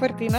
Martina, 0.00 0.38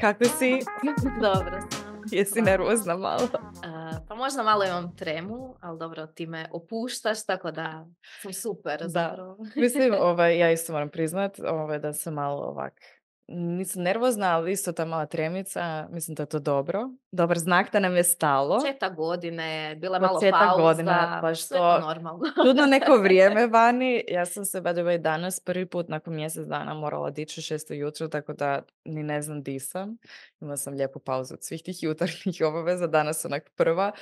kako 0.00 0.24
si? 0.24 0.58
Dobro 1.22 1.60
sam. 1.70 2.02
Jesi 2.10 2.42
nervozna 2.42 2.96
malo? 2.96 3.28
A, 3.64 3.92
pa 4.08 4.14
možda 4.14 4.42
malo 4.42 4.64
imam 4.64 4.96
tremu, 4.96 5.56
ali 5.60 5.78
dobro, 5.78 6.06
ti 6.06 6.26
me 6.26 6.48
opuštaš, 6.52 7.26
tako 7.26 7.50
da 7.50 7.86
sam 8.22 8.32
super 8.32 8.84
Da. 8.88 9.36
Mislim, 9.56 9.94
ovaj, 10.00 10.38
ja 10.38 10.50
isto 10.50 10.72
moram 10.72 10.88
priznat 10.88 11.38
ovaj, 11.38 11.78
da 11.78 11.92
sam 11.92 12.14
malo 12.14 12.42
ovak, 12.42 12.80
nisam 13.28 13.82
nervozna, 13.82 14.36
ali 14.36 14.52
isto 14.52 14.72
ta 14.72 14.84
mala 14.84 15.06
tremica, 15.06 15.88
mislim 15.90 16.14
da 16.14 16.22
je 16.22 16.26
to 16.26 16.38
dobro. 16.38 16.90
Dobar 17.12 17.38
znak 17.38 17.72
da 17.72 17.80
nam 17.80 17.96
je 17.96 18.04
stalo. 18.04 18.58
Početak 18.60 18.96
godine, 18.96 19.76
bila 19.80 19.98
malo 19.98 20.20
pauza, 20.30 20.62
godine, 20.62 21.18
baš 21.22 21.46
sve 21.46 21.58
to. 21.58 21.80
normalno. 21.80 22.24
Čudno 22.46 22.66
neko 22.66 22.96
vrijeme 23.02 23.46
vani. 23.46 24.04
Ja 24.08 24.26
sam 24.26 24.44
se, 24.44 24.60
by 24.60 24.72
the 24.72 24.82
way, 24.82 24.98
danas 24.98 25.40
prvi 25.40 25.66
put 25.66 25.88
nakon 25.88 26.14
mjesec 26.14 26.46
dana 26.46 26.74
morala 26.74 27.10
dići 27.10 27.40
u 27.40 27.42
šest 27.42 27.70
ujutro, 27.70 28.08
tako 28.08 28.32
da 28.32 28.62
ni 28.84 29.02
ne 29.02 29.22
znam 29.22 29.42
di 29.42 29.60
sam. 29.60 29.96
Imala 30.40 30.56
sam 30.56 30.74
lijepu 30.74 30.98
pauzu 30.98 31.34
od 31.34 31.44
svih 31.44 31.62
tih 31.62 31.82
jutarnjih 31.82 32.42
obaveza, 32.44 32.86
danas 32.86 33.24
onak 33.24 33.50
prva. 33.56 33.92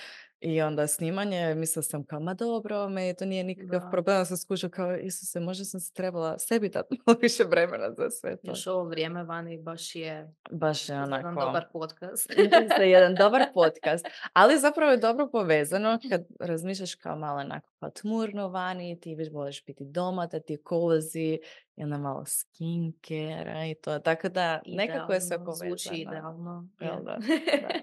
I 0.45 0.63
onda 0.63 0.87
snimanje, 0.87 1.55
mislila 1.55 1.83
sam 1.83 2.05
kao, 2.05 2.21
ma 2.21 2.35
dobro, 2.35 2.89
me 2.89 3.15
to 3.15 3.25
nije 3.25 3.45
nikakav 3.45 3.81
Da. 3.81 3.91
problem. 3.91 4.25
Sam 4.27 4.37
skušala 4.37 4.71
kao, 4.71 4.97
Isuse, 4.97 5.41
možda 5.41 5.65
sam 5.65 5.81
se 5.81 5.93
trebala 5.93 6.39
sebi 6.39 6.69
dati 6.69 6.99
malo 7.07 7.19
više 7.23 7.45
vremena 7.45 7.91
za 7.91 8.11
sve 8.11 8.37
to. 8.37 8.51
Još 8.51 8.67
ovo 8.67 8.85
vrijeme 8.85 9.25
vani 9.25 9.59
baš 9.59 9.95
je 9.95 10.35
Baš 10.51 10.89
je 10.89 10.93
jedan 10.93 11.13
onako... 11.13 11.41
dobar 11.41 11.65
podcast. 11.73 12.31
jedan 12.81 13.15
dobar 13.15 13.43
podcast. 13.55 14.07
Ali 14.33 14.59
zapravo 14.59 14.91
je 14.91 14.97
dobro 14.99 15.29
povezano 15.33 15.99
kad 16.11 16.25
razmišljaš 16.41 16.95
kao 16.95 17.17
malo 17.17 17.41
onako 17.41 17.69
kao 17.81 17.91
tmurno 17.91 18.49
vani, 18.49 19.01
ti 19.01 19.15
već 19.15 19.33
voliš 19.33 19.65
biti 19.65 19.85
doma, 19.85 20.27
da 20.27 20.41
ti 20.41 20.59
cozy, 20.65 21.39
i 21.77 21.83
onda 21.83 21.99
malo 21.99 22.25
skincare 22.25 23.71
i 23.71 23.75
to. 23.75 23.99
Tako 23.99 24.29
da 24.29 24.63
nekako 24.67 25.13
je 25.13 25.21
sve 25.21 25.39
povezano. 25.45 25.77
Zvuči 25.77 26.01
idealno. 26.01 26.69
Jel 26.81 26.95
je. 26.95 27.03
da? 27.03 27.19
Da. 27.63 27.81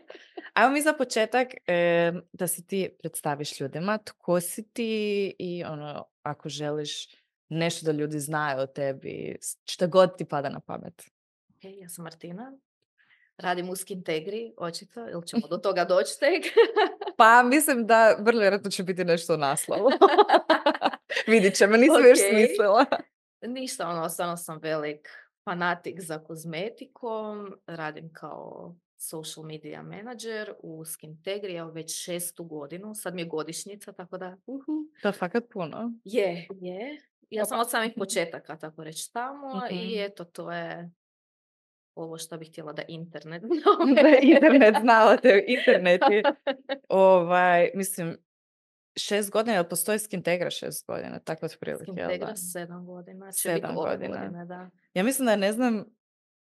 Ajmo 0.54 0.74
mi 0.74 0.82
za 0.82 0.94
početak 0.94 1.48
e, 1.68 2.12
da 2.34 2.48
se 2.48 2.66
ti 2.66 2.90
predstaviš 3.00 3.60
ljudima. 3.60 3.98
Tko 3.98 4.42
si 4.42 4.70
ti 4.70 5.36
i 5.40 5.64
ono, 5.64 6.06
ako 6.24 6.50
želiš 6.50 7.08
nešto 7.50 7.86
da 7.86 7.92
ljudi 7.92 8.20
znaju 8.20 8.60
o 8.60 8.68
tebi, 8.68 9.38
šta 9.66 9.88
god 9.88 10.18
ti 10.18 10.26
pada 10.26 10.50
na 10.50 10.60
pamet. 10.60 11.04
Ok, 11.56 11.64
ja 11.64 11.90
sam 11.90 12.04
Martina. 12.04 12.58
Radim 13.38 13.70
u 13.70 13.76
Skintegri, 13.76 14.54
očito, 14.58 15.10
ili 15.10 15.28
ćemo 15.28 15.48
do 15.48 15.58
toga 15.58 15.86
doći 15.86 16.20
tek? 16.20 16.44
Pa 17.18 17.44
mislim 17.44 17.88
da 17.88 18.16
vrlo 18.20 18.40
vjerojatno 18.40 18.72
će 18.72 18.84
biti 18.84 19.06
nešto 19.06 19.34
u 19.34 19.38
naslovu. 19.38 19.90
Vidit 21.28 21.56
ćemo, 21.56 21.78
nisam 21.78 22.06
još 22.06 22.20
Okej. 22.20 22.30
smislila. 22.30 22.86
Ništa, 23.42 23.90
ono, 23.90 24.10
stvarno 24.10 24.38
sam 24.38 24.60
velik 24.62 25.10
fanatik 25.44 26.02
za 26.02 26.24
kozmetikom. 26.24 27.54
Radim 27.68 28.10
kao 28.14 28.76
social 28.98 29.46
media 29.46 29.84
manager 29.84 30.54
u 30.60 30.86
Skintegri, 30.86 31.56
evo 31.56 31.72
već 31.72 32.04
šestu 32.04 32.44
godinu. 32.44 32.96
Sad 32.96 33.16
mi 33.16 33.22
je 33.22 33.28
godišnjica, 33.28 33.92
tako 33.92 34.18
da 34.18 34.38
uhu. 34.46 34.72
To 35.02 35.08
je 35.08 35.14
fakat 35.14 35.44
puno. 35.54 35.92
je, 36.04 36.48
je. 36.62 37.02
Ja 37.30 37.46
sam 37.46 37.60
od 37.60 37.70
samih 37.70 37.94
početaka, 37.98 38.58
tako 38.58 38.84
reći, 38.84 39.14
tamo 39.14 39.56
Mhm. 39.58 39.76
i 39.76 40.04
eto, 40.04 40.24
to 40.24 40.52
je 40.52 40.92
ovo 41.96 42.18
što 42.18 42.38
bih 42.38 42.50
htjela 42.50 42.74
da 42.74 42.82
internet 42.88 43.44
da 44.04 44.18
internet 44.22 44.76
znao 44.82 45.18
te, 45.18 45.46
internet 45.48 46.02
je, 46.12 46.24
ovaj, 46.90 47.72
mislim, 47.76 48.18
šest 49.00 49.32
godina, 49.32 49.54
jel 49.54 49.64
postoji 49.64 50.00
Skintegra 50.00 50.50
šest 50.50 50.88
godina, 50.88 51.20
tako 51.20 51.46
otprilike, 51.46 51.84
Skintegra 51.84 52.28
da? 52.28 52.36
sedam 52.36 52.86
godina. 52.86 53.32
Će 53.32 53.42
Sedam 53.42 53.76
godina. 53.76 54.18
godine, 54.18 54.46
da. 54.46 54.70
Ja 54.94 55.04
mislim 55.04 55.26
da 55.26 55.36
ne 55.36 55.54
znam 55.54 55.86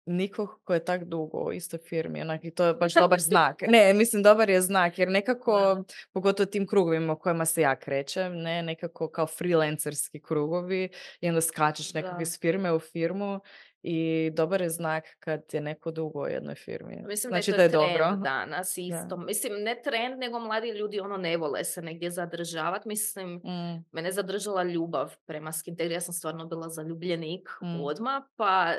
nikog 0.06 0.50
ko 0.64 0.74
je 0.74 0.86
tak 0.86 1.04
dugo 1.04 1.38
u 1.40 1.54
istoj 1.54 1.80
firmi, 1.80 2.22
onak, 2.22 2.46
i 2.46 2.52
to 2.52 2.66
je 2.66 2.74
baš 2.74 2.94
dobar 2.94 3.20
znak. 3.20 3.62
Ne, 3.62 3.94
mislim, 3.94 4.24
dobar 4.24 4.50
je 4.50 4.62
znak, 4.62 5.00
jer 5.00 5.10
nekako, 5.10 5.52
Da. 5.76 5.84
pogotovo 6.14 6.46
tim 6.46 6.68
krugovima 6.68 7.14
u 7.14 7.20
kojima 7.20 7.46
se 7.46 7.62
ja 7.62 7.76
krećem, 7.76 8.34
ne, 8.34 8.64
nekako 8.64 9.10
kao 9.10 9.28
freelancerski 9.28 10.22
krugovi 10.22 10.90
i 11.22 11.30
onda 11.30 11.42
skačeš 11.42 11.94
nekako 11.94 12.16
Da. 12.16 12.22
iz 12.22 12.40
firme 12.40 12.74
u 12.74 12.80
firmu 12.80 13.40
i 13.82 14.32
dobar 14.32 14.62
je 14.62 14.70
znak 14.70 15.04
kad 15.20 15.42
je 15.54 15.62
neko 15.62 15.92
dugo 15.92 16.22
u 16.22 16.28
jednoj 16.28 16.56
firmi. 16.56 17.04
Mislim 17.04 17.32
znači 17.32 17.52
da 17.52 17.58
da 17.58 17.64
je 17.64 17.68
je 17.68 17.72
to 17.72 17.80
trend 17.80 18.00
dobro. 18.00 18.16
danas 18.16 18.78
isto. 18.78 19.18
Mislim, 19.18 19.54
ne 19.56 19.82
trend, 19.84 20.20
nego 20.20 20.40
mladi 20.40 20.70
ljudi 20.70 21.00
ono 21.00 21.18
ne 21.18 21.38
vole 21.38 21.64
se 21.64 21.82
negdje 21.82 22.12
zadržavati. 22.12 22.88
Mislim, 22.88 23.34
Mm, 23.36 23.86
mene 23.92 24.08
je 24.08 24.14
zadržala 24.14 24.64
ljubav 24.64 25.16
prema 25.26 25.52
Skintegri. 25.52 25.94
Ja 25.94 26.02
sam 26.02 26.14
stvarno 26.14 26.46
bila 26.46 26.70
zaljubljenik 26.70 27.50
Mm. 27.62 27.82
odmah, 27.82 28.24
pa 28.36 28.74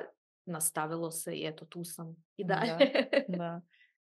nastavilo 0.45 1.11
se 1.11 1.33
i 1.33 1.47
eto, 1.47 1.65
tu 1.65 1.85
sam 1.85 2.17
i 2.37 2.45
Da, 2.45 2.55
dalje. 2.57 2.91
da. 3.29 3.61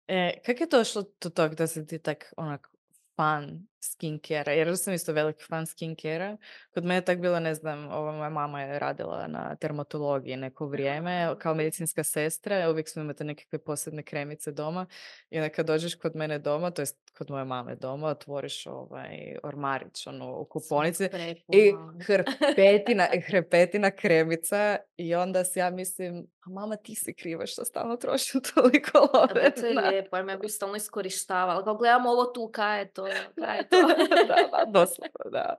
E, 0.09 0.43
kako 0.43 0.63
je 0.63 0.69
došlo 0.69 1.05
do 1.23 1.31
tog 1.31 1.55
da 1.55 1.67
si 1.67 1.87
ti 1.87 1.99
tak 1.99 2.33
onak 2.37 2.69
fan 3.17 3.67
skincare 3.81 4.57
Jer 4.57 4.77
sam 4.77 4.95
isto 4.95 5.13
veliki 5.13 5.45
fan 5.45 5.67
skincare 5.67 6.37
Kod 6.75 6.85
mene 6.85 6.95
je 6.95 7.05
tak 7.05 7.19
bilo, 7.19 7.41
ne 7.41 7.55
znam, 7.55 7.93
ova 7.93 8.13
moja 8.13 8.31
mama 8.31 8.63
je 8.63 8.79
radila 8.79 9.27
na 9.27 9.57
dermatologiji 9.61 10.37
neko 10.37 10.67
vrijeme 10.67 11.35
kao 11.39 11.55
medicinska 11.55 12.05
sestra. 12.05 12.71
Uvijek 12.71 12.89
smo 12.89 13.03
imali 13.03 13.17
nekakve 13.21 13.59
posebne 13.59 14.03
kremice 14.03 14.53
doma. 14.53 14.87
I 15.31 15.39
onda 15.39 15.49
kad 15.49 15.67
dođeš 15.67 15.95
kod 15.95 16.17
mene 16.17 16.39
doma, 16.39 16.71
to 16.71 16.83
jest 16.83 16.97
kod 17.19 17.31
moje 17.31 17.45
mame 17.45 17.77
doma, 17.77 18.07
otvoriš 18.09 18.67
ovaj 18.67 19.37
ormarić 19.43 20.07
ono, 20.07 20.39
u 20.39 20.45
kuponici 20.45 21.09
i 21.49 21.73
hrpetina, 22.07 23.07
hrpetina 23.27 23.91
kremica 23.91 24.77
i 24.97 25.15
onda 25.15 25.45
si 25.45 25.59
ja 25.59 25.71
mislim, 25.71 26.27
a 26.47 26.51
mama 26.51 26.77
ti 26.77 26.95
si 26.95 27.15
kriva 27.15 27.47
što 27.47 27.65
stalno 27.65 27.97
trošim 27.97 28.41
toliko 28.55 28.99
A 28.99 29.19
love. 29.19 29.43
da, 29.43 29.51
to 29.51 29.67
je 29.67 29.75
na-" 29.75 29.89
lijepo, 29.89 30.17
jer 30.17 30.25
me 30.25 30.37
bi 30.37 30.49
stalno 30.49 30.77
iskorištavala. 30.77 31.65
Kao 31.65 31.77
gledam 31.77 32.07
ovo 32.07 32.25
tu, 32.25 32.51
kaj 32.53 32.81
je 32.81 32.93
to, 32.93 33.07
kaj 33.39 33.57
je 33.57 33.69
to. 33.69 33.76
da, 34.29 34.35
da, 34.55 34.71
doslovno, 34.71 35.31
da. 35.33 35.55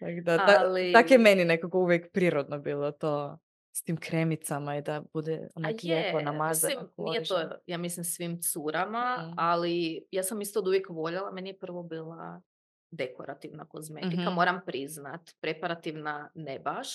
Tak, 0.00 0.14
da, 0.16 0.36
da, 0.36 0.46
tak 0.92 1.10
je 1.10 1.14
Ali- 1.14 1.18
meni 1.18 1.44
nekako 1.44 1.78
uvijek 1.78 2.12
prirodno 2.12 2.58
bilo 2.58 2.92
to 2.92 3.38
s 3.72 3.82
tim 3.82 3.96
kremicama 3.96 4.76
i 4.76 4.82
da 4.82 5.02
bude 5.12 5.48
onak 5.54 5.74
lijepo 5.82 6.18
je, 6.18 6.24
namazano. 6.24 6.74
mislim, 6.74 6.90
nije 6.98 7.24
to, 7.24 7.36
ja 7.66 7.78
mislim, 7.78 8.04
svim 8.04 8.40
curama, 8.42 9.16
Mhm. 9.20 9.34
ali 9.38 10.06
ja 10.10 10.22
sam 10.22 10.40
isto 10.40 10.58
od 10.58 10.68
uvijek 10.68 10.88
voljela, 10.90 11.30
meni 11.30 11.50
je 11.50 11.58
prvo 11.58 11.82
bila 11.82 12.42
dekorativna 12.90 13.64
kozmetika, 13.64 14.22
Mhm. 14.22 14.32
moram 14.32 14.60
priznat, 14.66 15.20
preparativna 15.40 16.30
ne 16.34 16.58
baš, 16.58 16.88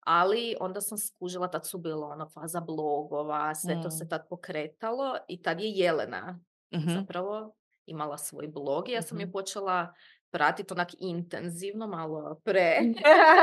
ali 0.00 0.56
onda 0.60 0.80
sam 0.80 0.98
skužila, 0.98 1.48
tad 1.48 1.66
su 1.66 1.78
bilo 1.78 2.06
ono 2.06 2.28
faza 2.28 2.60
blogova, 2.60 3.54
sve 3.54 3.82
to 3.82 3.90
se 3.90 4.04
Mm. 4.04 4.08
tad 4.08 4.28
pokretalo 4.28 5.16
i 5.28 5.42
tad 5.42 5.60
je 5.60 5.70
Jelena 5.70 6.40
Mhm. 6.74 6.88
zapravo 6.90 7.54
imala 7.86 8.18
svoj 8.18 8.48
blog 8.48 8.88
i 8.88 8.92
ja 8.92 9.02
sam 9.02 9.20
je 9.20 9.32
počela 9.32 9.94
pratiti 10.32 10.72
onak 10.72 10.88
intenzivno, 11.00 11.86
malo 11.86 12.40
pre. 12.44 12.78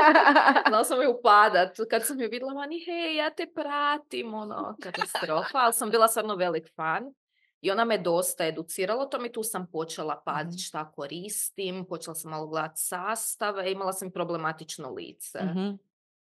Znala 0.68 0.84
sam 0.84 1.02
ju 1.02 1.10
upadat. 1.18 1.76
Kad 1.90 2.06
sam 2.06 2.20
ju 2.20 2.28
vidjela, 2.30 2.54
mani, 2.54 2.84
hej, 2.84 3.16
ja 3.16 3.30
te 3.30 3.46
pratim, 3.54 4.34
ono, 4.34 4.76
katastrofa. 4.82 5.58
Ali 5.58 5.72
sam 5.72 5.90
bila 5.90 6.08
stvarno 6.08 6.36
velik 6.36 6.74
fan. 6.76 7.14
I 7.60 7.70
ona 7.70 7.84
me 7.84 7.98
dosta 7.98 8.46
educirala 8.46 9.02
o 9.02 9.06
tom 9.06 9.24
i 9.24 9.32
tu 9.32 9.42
sam 9.42 9.66
počela 9.72 10.22
paziti 10.24 10.62
šta 10.62 10.92
koristim, 10.92 11.86
počela 11.88 12.14
sam 12.14 12.30
malo 12.30 12.46
gledati 12.46 12.80
sastave, 12.80 13.72
imala 13.72 13.92
sam 13.92 14.08
i 14.08 14.12
problematično 14.12 14.90
lice. 14.90 15.38
Mhm. 15.44 15.70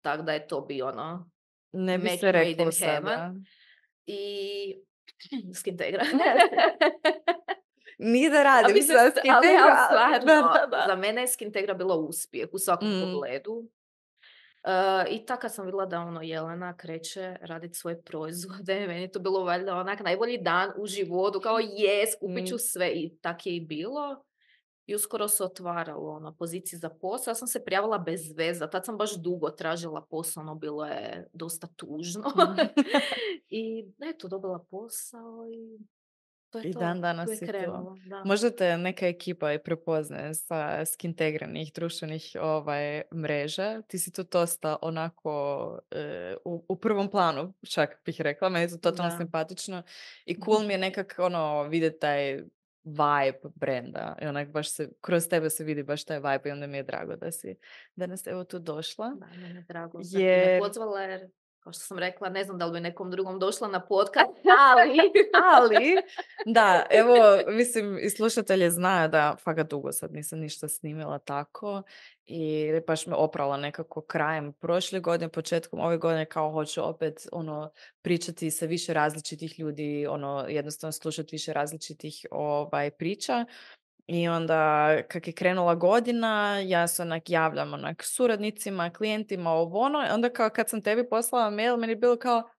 Tako 0.01 0.23
da 0.23 0.33
je 0.33 0.47
to 0.49 0.61
bio 0.61 0.87
ono. 0.89 1.31
Ne 1.73 1.99
bi 1.99 2.09
se 2.09 2.27
made 2.27 2.33
reklo 2.33 2.65
in 2.65 2.73
sada. 2.73 2.93
heaven. 2.93 3.45
I 4.07 4.75
skintegra. 5.61 6.05
Nije 7.99 8.31
da 8.31 8.43
radim 8.43 8.83
sa 8.83 8.93
Skintegra, 9.11 9.37
ali 9.65 9.77
stvarno, 9.87 10.27
da, 10.27 10.59
da, 10.61 10.67
da. 10.67 10.85
za 10.87 10.97
mene 10.97 11.21
je 11.21 11.29
Skintegra 11.29 11.75
bilo 11.75 11.95
uspjeh 11.97 12.49
u 12.53 12.59
svakom 12.59 12.89
Mm. 12.89 13.03
pogledu. 13.03 13.65
E, 14.65 14.71
I 15.11 15.27
tako 15.27 15.41
kad 15.41 15.55
sam 15.55 15.65
vidjela 15.67 15.87
da 15.87 16.01
ono 16.01 16.23
Jelena 16.23 16.77
kreće 16.77 17.37
raditi 17.41 17.75
svoje 17.75 18.03
proizvode, 18.03 18.75
meni 18.89 19.01
je 19.01 19.13
to 19.13 19.19
bilo 19.21 19.45
valjda 19.45 19.75
onak 19.77 20.01
najbolji 20.01 20.39
dan 20.39 20.71
u 20.77 20.87
životu, 20.87 21.41
kao 21.41 21.59
jes, 21.59 22.11
kupit 22.21 22.49
ću 22.49 22.55
Mm. 22.55 22.59
sve 22.59 22.89
i 22.89 23.19
tak 23.21 23.47
je 23.47 23.57
i 23.57 23.61
bilo. 23.61 24.25
I 24.87 24.95
uskoro 24.95 25.29
se 25.29 25.45
otvaralo 25.45 26.11
ono, 26.11 26.35
pozicije 26.35 26.79
za 26.79 26.89
posao. 26.91 27.31
Ja 27.31 27.35
sam 27.35 27.49
se 27.49 27.65
prijavila 27.65 27.99
bez 27.99 28.21
veza. 28.37 28.67
Tad 28.67 28.85
sam 28.85 28.97
baš 28.97 29.15
dugo 29.15 29.51
tražila 29.51 30.01
posao, 30.03 30.41
ono 30.41 30.55
bilo 30.55 30.85
je 30.87 31.29
dosta 31.33 31.67
tužno. 31.77 32.29
Mhm. 32.37 32.61
I 33.51 33.87
eto, 34.01 34.29
dobila 34.29 34.65
posao 34.71 35.47
i 35.53 35.79
to 36.51 36.59
je 36.59 36.65
I 36.65 36.73
to. 36.73 36.79
dan 36.79 37.01
danas 37.01 37.29
je 37.29 37.35
je 37.35 37.39
to. 37.39 37.47
krenulo, 37.47 37.97
da. 38.01 38.25
Možda 38.25 38.51
te 38.51 38.77
neka 38.77 39.07
ekipa 39.07 39.53
i 39.53 39.59
prepoznaje 39.59 40.35
sa 40.35 40.85
skintegranih 40.87 41.73
društvenih 41.73 42.37
ovaj, 42.41 43.03
mreža. 43.15 43.83
Ti 43.83 43.99
si 43.99 44.13
tu 44.13 44.23
dosta 44.23 44.77
onako 44.83 45.31
e, 45.91 46.35
u, 46.45 46.65
u 46.69 46.77
prvom 46.77 47.11
planu, 47.11 47.55
čak 47.65 48.03
bih 48.05 48.21
rekla. 48.21 48.49
Meni 48.49 48.65
je 48.65 48.71
to 48.71 48.77
totalno 48.81 49.11
Da. 49.11 49.17
simpatično. 49.17 49.83
I 50.25 50.41
cool 50.41 50.63
mi 50.63 50.75
je 50.75 50.79
nekak 50.89 51.15
ono 51.19 51.63
vidjeti 51.63 51.99
taj 51.99 52.43
vibe 52.85 53.49
brenda. 53.55 54.17
I 54.23 54.27
onak 54.27 54.49
baš 54.49 54.71
se, 54.71 54.89
kroz 55.01 55.29
tebe 55.29 55.51
se 55.51 55.65
vidi 55.65 55.83
baš 55.83 56.05
taj 56.05 56.17
vibe 56.17 56.49
i 56.49 56.53
onda 56.53 56.67
mi 56.67 56.77
je 56.77 56.83
drago 56.83 57.17
da 57.17 57.31
si 57.31 57.57
danas 57.95 58.27
evo 58.27 58.45
tu 58.45 58.59
došla. 58.59 59.09
Da, 59.11 59.27
meni 59.27 59.55
je 59.55 59.63
drago 59.63 60.05
si 60.05 60.17
me 60.17 60.23
Jer- 60.23 60.61
pozvala 60.61 61.03
jer 61.03 61.31
kao 61.69 61.73
što 61.73 61.85
sam 61.85 61.99
rekla, 61.99 62.29
ne 62.29 62.45
znam 62.45 62.59
da 62.59 62.67
li 62.67 62.73
bi 62.73 62.81
nekom 62.81 63.11
drugom 63.11 63.39
došla 63.39 63.69
na 63.69 63.81
podcast, 63.81 64.33
ali... 64.71 64.99
ali, 65.53 65.97
da, 66.47 66.87
evo, 66.91 67.15
mislim, 67.47 67.99
i 67.99 68.11
slušatelje 68.11 68.71
znaju 68.71 69.09
da 69.09 69.37
fakat 69.45 69.71
dugo 69.71 69.93
sad 69.93 70.13
nisam 70.13 70.39
ništa 70.39 70.69
snimila 70.69 71.19
tako 71.19 71.83
i 72.27 72.71
baš 72.87 73.07
me 73.07 73.15
oprala 73.15 73.57
nekako 73.57 74.01
krajem 74.01 74.53
prošle 74.53 75.01
godine, 75.01 75.29
početkom 75.29 75.81
ove 75.81 75.99
godine 75.99 76.27
kao 76.27 76.51
hoću 76.53 76.89
opet 76.89 77.27
ono 77.33 77.71
pričati 78.03 78.51
sa 78.51 78.67
više 78.67 78.95
različitih 78.95 79.59
ljudi, 79.59 80.07
ono 80.07 80.47
jednostavno 80.49 80.93
slušati 80.93 81.29
više 81.33 81.53
različitih 81.53 82.27
ovaj 82.31 82.91
priča 82.91 83.45
i 84.09 84.29
onda 84.29 84.89
kak 85.09 85.27
je 85.27 85.33
krenula 85.33 85.75
godina, 85.75 86.61
ja 86.61 86.89
se 86.89 87.03
onak 87.03 87.31
javljam 87.31 87.75
onak 87.75 88.03
suradnicima, 88.05 88.91
klijentima, 88.91 89.51
ovo 89.51 89.79
ono. 89.79 89.99
Onda 90.13 90.31
kao 90.31 90.51
kad 90.51 90.69
sam 90.69 90.83
tebi 90.83 91.09
poslala 91.09 91.51
mail, 91.51 91.77
meni 91.77 91.93
je 91.93 91.97
bilo 91.97 92.17
kao, 92.17 92.51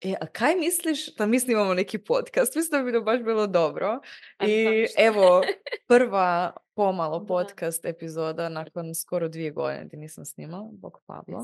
e, 0.00 0.14
a 0.20 0.26
kaj 0.26 0.56
misliš 0.56 1.14
da 1.14 1.26
mi 1.26 1.40
snimamo 1.40 1.74
neki 1.74 1.98
podcast? 1.98 2.56
Mislim 2.56 2.80
da 2.80 2.84
bi 2.84 2.92
to 2.92 3.00
baš 3.00 3.20
bilo 3.20 3.46
dobro. 3.46 4.00
I 4.46 4.86
evo, 4.98 5.42
prva 5.88 6.56
pomalo 6.74 7.26
podcast 7.26 7.84
epizoda 7.84 8.48
nakon 8.48 8.94
skoro 8.94 9.28
dvije 9.28 9.50
godine 9.50 9.88
ti 9.88 9.96
nisam 9.96 10.24
snimala, 10.24 10.68
bog 10.72 10.98
Pablo. 11.06 11.38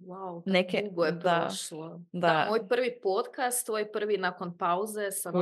wow, 0.00 0.42
Neke, 0.46 0.82
dugo 0.88 1.04
je 1.04 1.12
da, 1.12 1.46
prošlo. 1.48 2.00
Da. 2.12 2.46
moj 2.48 2.68
prvi 2.68 2.98
podcast, 3.02 3.66
tvoj 3.66 3.92
prvi 3.92 4.18
nakon 4.18 4.58
pauze 4.58 5.10
sa 5.10 5.32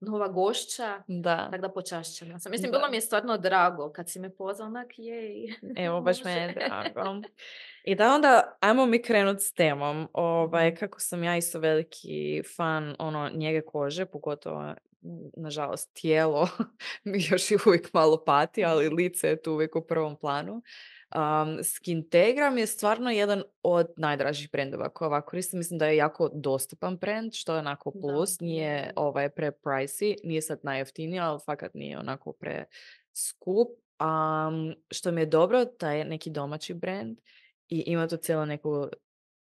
nova 0.00 0.28
gošća, 0.28 1.02
da. 1.06 1.48
tako 1.50 1.62
da 1.62 1.68
počašćena 1.68 2.38
sam. 2.38 2.52
Mislim, 2.52 2.70
bilo 2.70 2.88
mi 2.90 2.96
je 2.96 3.00
stvarno 3.00 3.38
drago 3.38 3.92
kad 3.92 4.08
si 4.08 4.20
me 4.20 4.30
pozvao, 4.30 4.68
onak 4.68 4.98
jej. 4.98 5.54
Evo, 5.76 6.00
baš 6.00 6.24
me 6.24 6.32
je 6.32 6.54
drago. 6.54 7.22
I 7.84 7.94
da 7.94 8.14
onda, 8.14 8.56
ajmo 8.60 8.86
mi 8.86 9.02
krenut 9.02 9.40
s 9.40 9.52
temom. 9.52 10.08
Ovaj, 10.12 10.70
mhm. 10.70 10.76
kako 10.76 11.00
sam 11.00 11.24
ja 11.24 11.36
isto 11.36 11.58
veliki 11.58 12.42
fan 12.56 12.96
ono, 12.98 13.30
njege 13.34 13.60
kože, 13.60 14.06
pogotovo 14.06 14.74
nažalost, 15.36 15.90
tijelo 15.92 16.48
mi 17.04 17.24
još 17.30 17.50
i 17.50 17.56
uvijek 17.66 17.92
malo 17.92 18.24
pati, 18.24 18.64
ali 18.64 18.88
lice 18.88 19.28
je 19.28 19.42
tu 19.42 19.52
uvijek 19.52 19.76
u 19.76 19.80
prvom 19.80 20.16
planu. 20.16 20.62
Um, 21.16 21.64
Skintegram 21.64 22.58
je 22.58 22.66
stvarno 22.66 23.10
jedan 23.10 23.42
od 23.62 23.86
najdražih 23.96 24.50
brendova 24.50 24.88
koje 24.88 25.06
ovako 25.06 25.30
koristim. 25.30 25.58
Mislim 25.58 25.78
da 25.78 25.86
je 25.86 25.96
jako 25.96 26.30
dostupan 26.34 26.96
brand, 26.96 27.34
što 27.34 27.52
je 27.52 27.58
onako 27.58 27.90
plus. 27.90 28.40
Nije 28.40 28.92
ovaj, 28.96 29.30
pre 29.30 29.50
pricey, 29.50 30.16
nije 30.24 30.42
sad 30.42 30.60
najjeftiniji, 30.62 31.20
ali 31.20 31.40
fakat 31.46 31.74
nije 31.74 31.98
onako 31.98 32.32
pre 32.32 32.64
skup. 33.12 33.68
Um, 34.00 34.74
što 34.90 35.12
mi 35.12 35.20
je 35.20 35.26
dobro, 35.26 35.64
da 35.80 35.92
je 35.92 36.04
neki 36.04 36.30
domaći 36.30 36.74
brand 36.74 37.18
i 37.68 37.82
ima 37.86 38.08
tu 38.08 38.16
cijelu 38.16 38.46
neku 38.46 38.88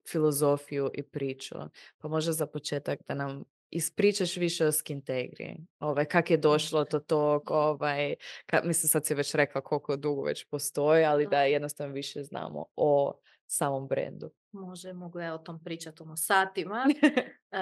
filozofiju 0.10 0.92
i 0.94 1.04
priču. 1.04 1.56
Pa 1.98 2.08
možda 2.08 2.32
za 2.32 2.46
početak 2.46 3.00
da 3.08 3.14
nam 3.14 3.44
ispričaš 3.72 4.38
više 4.38 4.66
o 4.66 4.72
Skintegri. 4.72 5.56
Ovaj, 5.80 6.06
kak 6.06 6.32
je 6.32 6.38
došlo 6.38 6.86
do 6.92 7.00
tog, 7.00 7.52
ovaj, 7.52 8.16
ka, 8.46 8.62
mislim 8.64 8.90
sad 8.90 9.06
si 9.06 9.14
već 9.14 9.36
rekla 9.36 9.62
koliko 9.62 9.96
dugo 9.96 10.22
već 10.22 10.46
postoji, 10.46 11.04
ali 11.04 11.28
da 11.28 11.44
jednostavno 11.44 11.94
više 11.94 12.24
znamo 12.24 12.66
o 12.76 13.20
samom 13.48 13.88
brendu. 13.88 14.32
Može, 14.52 14.94
mogu 14.94 15.20
ja 15.20 15.34
o 15.34 15.38
tom 15.38 15.64
pričati 15.64 16.04
ono 16.04 16.16
satima. 16.16 16.86
E, 17.52 17.58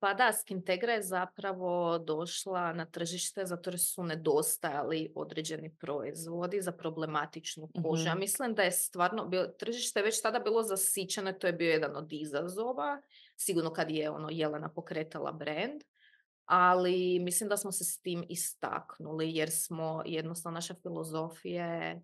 pa 0.00 0.14
da, 0.14 0.32
Skintegra 0.32 0.92
je 0.92 1.02
zapravo 1.02 1.98
došla 1.98 2.72
na 2.72 2.84
tržište 2.84 3.46
zato 3.46 3.70
jer 3.70 3.80
su 3.80 4.02
nedostajali 4.02 5.12
određeni 5.14 5.74
proizvodi 5.74 6.62
za 6.62 6.72
problematičnu 6.72 7.68
kožu. 7.82 8.06
Ja 8.06 8.12
mhm. 8.12 8.20
mislim 8.20 8.54
da 8.54 8.62
je 8.62 8.72
stvarno, 8.72 9.26
bilo, 9.26 9.46
tržište 9.46 10.00
je 10.00 10.04
već 10.04 10.22
tada 10.22 10.38
bilo 10.38 10.62
zasićeno, 10.62 11.32
to 11.32 11.46
je 11.46 11.52
bio 11.52 11.70
jedan 11.70 11.96
od 11.96 12.12
izazova 12.12 13.00
sigurno 13.40 13.72
kad 13.72 13.90
je 13.90 14.10
ono 14.10 14.28
Jelena 14.30 14.68
pokretala 14.68 15.32
brand, 15.32 15.82
ali 16.44 17.18
mislim 17.18 17.48
da 17.48 17.56
smo 17.56 17.72
se 17.72 17.84
s 17.84 18.00
tim 18.00 18.24
istaknuli 18.28 19.34
jer 19.34 19.50
smo 19.50 20.02
jednostavno 20.06 20.54
naša 20.54 20.74
filozofija 20.82 21.66
je 21.66 22.02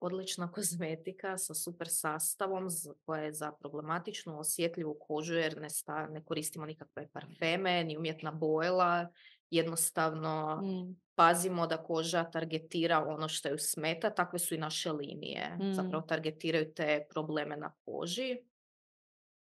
odlična 0.00 0.50
kozmetika 0.54 1.38
sa 1.38 1.54
super 1.54 1.88
sastavom 1.90 2.68
koja 3.04 3.22
je 3.22 3.32
za 3.32 3.52
problematičnu 3.52 4.38
osjetljivu 4.38 4.96
kožu 5.00 5.34
jer 5.34 5.60
ne, 5.60 5.70
sta, 5.70 6.06
ne 6.06 6.24
koristimo 6.24 6.66
nikakve 6.66 7.08
parfeme 7.12 7.84
ni 7.84 7.96
umjetna 7.96 8.32
bojla 8.32 9.08
jednostavno 9.50 10.60
mm. 10.62 10.96
pazimo 11.14 11.66
da 11.66 11.82
koža 11.82 12.24
targetira 12.24 13.04
ono 13.08 13.28
što 13.28 13.48
ju 13.48 13.58
smeta 13.58 14.10
takve 14.10 14.38
su 14.38 14.54
i 14.54 14.58
naše 14.58 14.92
linije 14.92 15.56
mm. 15.60 15.72
zapravo 15.72 16.02
targetiraju 16.02 16.74
te 16.74 17.06
probleme 17.10 17.56
na 17.56 17.72
koži 17.84 18.49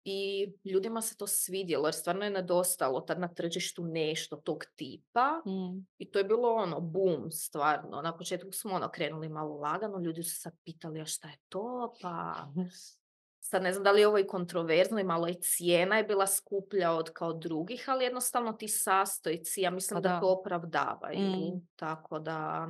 i 0.04 0.52
ljudima 0.64 1.02
se 1.02 1.16
to 1.16 1.26
svidjelo 1.26 1.86
jer 1.86 1.94
stvarno 1.94 2.24
je 2.24 2.30
nedostalo 2.30 3.00
tad 3.00 3.20
na 3.20 3.28
tržištu 3.28 3.84
nešto 3.84 4.36
tog 4.36 4.64
tipa 4.76 5.42
mm. 5.46 5.86
i 5.98 6.10
to 6.10 6.18
je 6.18 6.24
bilo 6.24 6.54
ono 6.54 6.80
boom 6.80 7.30
stvarno. 7.30 8.02
Na 8.02 8.16
početku 8.16 8.52
smo 8.52 8.74
ono 8.74 8.90
krenuli 8.90 9.28
malo 9.28 9.56
lagano, 9.56 9.98
ljudi 9.98 10.22
su 10.22 10.40
sad 10.40 10.52
pitali 10.64 11.00
a 11.00 11.04
šta 11.04 11.28
je 11.28 11.36
to 11.48 11.94
pa 12.02 12.34
sad 13.50 13.62
ne 13.62 13.72
znam 13.72 13.84
da 13.84 13.92
li 13.92 14.00
je 14.00 14.08
ovo 14.08 14.18
i 14.18 14.26
kontroverzno 14.26 15.00
i 15.00 15.04
malo 15.04 15.28
i 15.28 15.34
cijena 15.34 15.96
je 15.96 16.04
bila 16.04 16.26
skuplja 16.26 16.92
od 16.92 17.10
kao 17.12 17.32
drugih, 17.32 17.84
ali 17.88 18.04
jednostavno 18.04 18.52
ti 18.52 18.68
sastojci, 18.68 19.60
ja 19.60 19.70
mislim 19.70 20.02
pa 20.02 20.08
da. 20.08 20.20
to 20.20 20.32
opravdavaju. 20.32 21.20
Mm. 21.20 21.68
Tako 21.76 22.18
da 22.18 22.68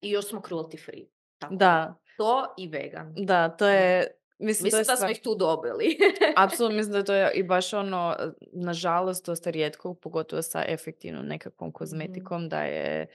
i 0.00 0.10
još 0.10 0.28
smo 0.28 0.40
cruelty 0.40 0.84
free. 0.84 1.04
Tako 1.38 1.54
da. 1.54 1.94
To 2.16 2.54
i 2.58 2.68
vegan. 2.68 3.14
Da, 3.16 3.48
to 3.48 3.68
je 3.68 4.06
Mislim, 4.44 4.64
mislim 4.64 4.84
da 4.86 4.96
smo 4.96 5.08
ih 5.08 5.20
tu 5.22 5.34
dobili. 5.34 5.98
Apsolutno 6.36 6.76
mislim 6.76 6.92
da 6.92 7.04
to 7.04 7.14
je 7.14 7.32
i 7.34 7.42
baš 7.42 7.72
ono, 7.72 8.16
nažalost, 8.52 9.26
dosta 9.26 9.50
rijetko, 9.50 9.94
pogotovo 9.94 10.42
sa 10.42 10.64
efektivnom 10.68 11.26
nekakvom 11.26 11.68
mhm. 11.68 11.74
kozmetikom, 11.74 12.48
da 12.48 12.62
je 12.62 13.06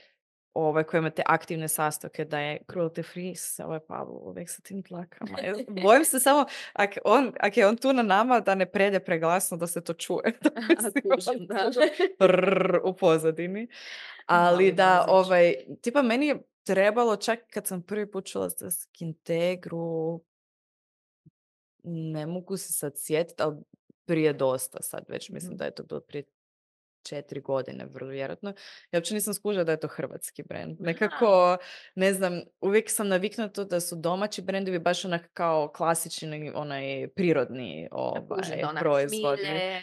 ovaj, 0.54 0.84
koje 0.84 1.00
imate 1.00 1.24
aktivne 1.26 1.68
sastojke, 1.68 2.26
da 2.26 2.40
je 2.40 2.60
cruelty 2.68 3.12
free, 3.14 3.36
se 3.36 3.66
ovaj 3.66 3.80
Pavlo 3.80 4.20
uvijek 4.24 4.50
sa 4.50 4.62
tim 4.62 4.84
tlakama. 4.84 5.38
Bojim 5.84 6.06
se 6.06 6.20
samo, 6.20 6.46
ako 6.74 7.00
on, 7.06 7.34
ak 7.40 7.58
je 7.58 7.68
on 7.68 7.78
tu 7.78 7.94
na 7.94 8.04
nama, 8.04 8.40
da 8.40 8.56
ne 8.56 8.66
prede 8.66 9.00
preglasno 9.00 9.58
da 9.58 9.68
se 9.68 9.84
to 9.84 9.94
čuje. 9.94 10.40
Da 11.50 11.72
u 12.90 12.94
pozadini. 12.94 13.68
Ali 14.26 14.72
da, 14.72 15.06
ovaj, 15.10 15.54
tipa 15.82 16.02
meni 16.02 16.28
je 16.28 16.42
trebalo, 16.64 17.16
čak 17.16 17.40
kad 17.50 17.68
sam 17.68 17.82
prvi 17.82 18.12
put 18.12 18.26
čula 18.26 18.50
za 18.50 18.72
Skintegru, 18.72 20.22
ne 21.84 22.26
mogu 22.26 22.58
se 22.58 22.74
sad 22.74 22.94
sjetiti, 22.96 23.44
ali 23.44 23.56
prije 24.06 24.34
dosta 24.34 24.78
sad 24.82 25.06
već. 25.08 25.30
Mislim 25.30 25.58
da 25.58 25.66
je 25.66 25.76
to 25.76 25.84
bilo 25.84 26.00
prije 26.00 26.24
četiri 27.04 27.42
godine, 27.42 27.86
vrlo 27.86 28.10
vjerojatno. 28.10 28.54
Ja 28.92 28.98
uopće 28.98 29.14
nisam 29.14 29.34
skužila 29.34 29.64
da 29.64 29.72
je 29.72 29.80
to 29.80 29.88
hrvatski 29.88 30.44
brend. 30.44 30.82
Nekako, 30.82 31.58
ne 31.96 32.14
znam, 32.14 32.42
uvijek 32.62 32.90
sam 32.90 33.08
naviknuta 33.08 33.64
da 33.64 33.80
su 33.80 33.96
domaći 33.96 34.42
brendovi 34.42 34.80
baš 34.80 35.06
onak 35.06 35.30
kao 35.34 35.72
klasični, 35.76 36.52
onaj 36.56 37.08
prirodni 37.16 37.88
ovaj, 37.92 38.42
proizvod. 38.80 39.40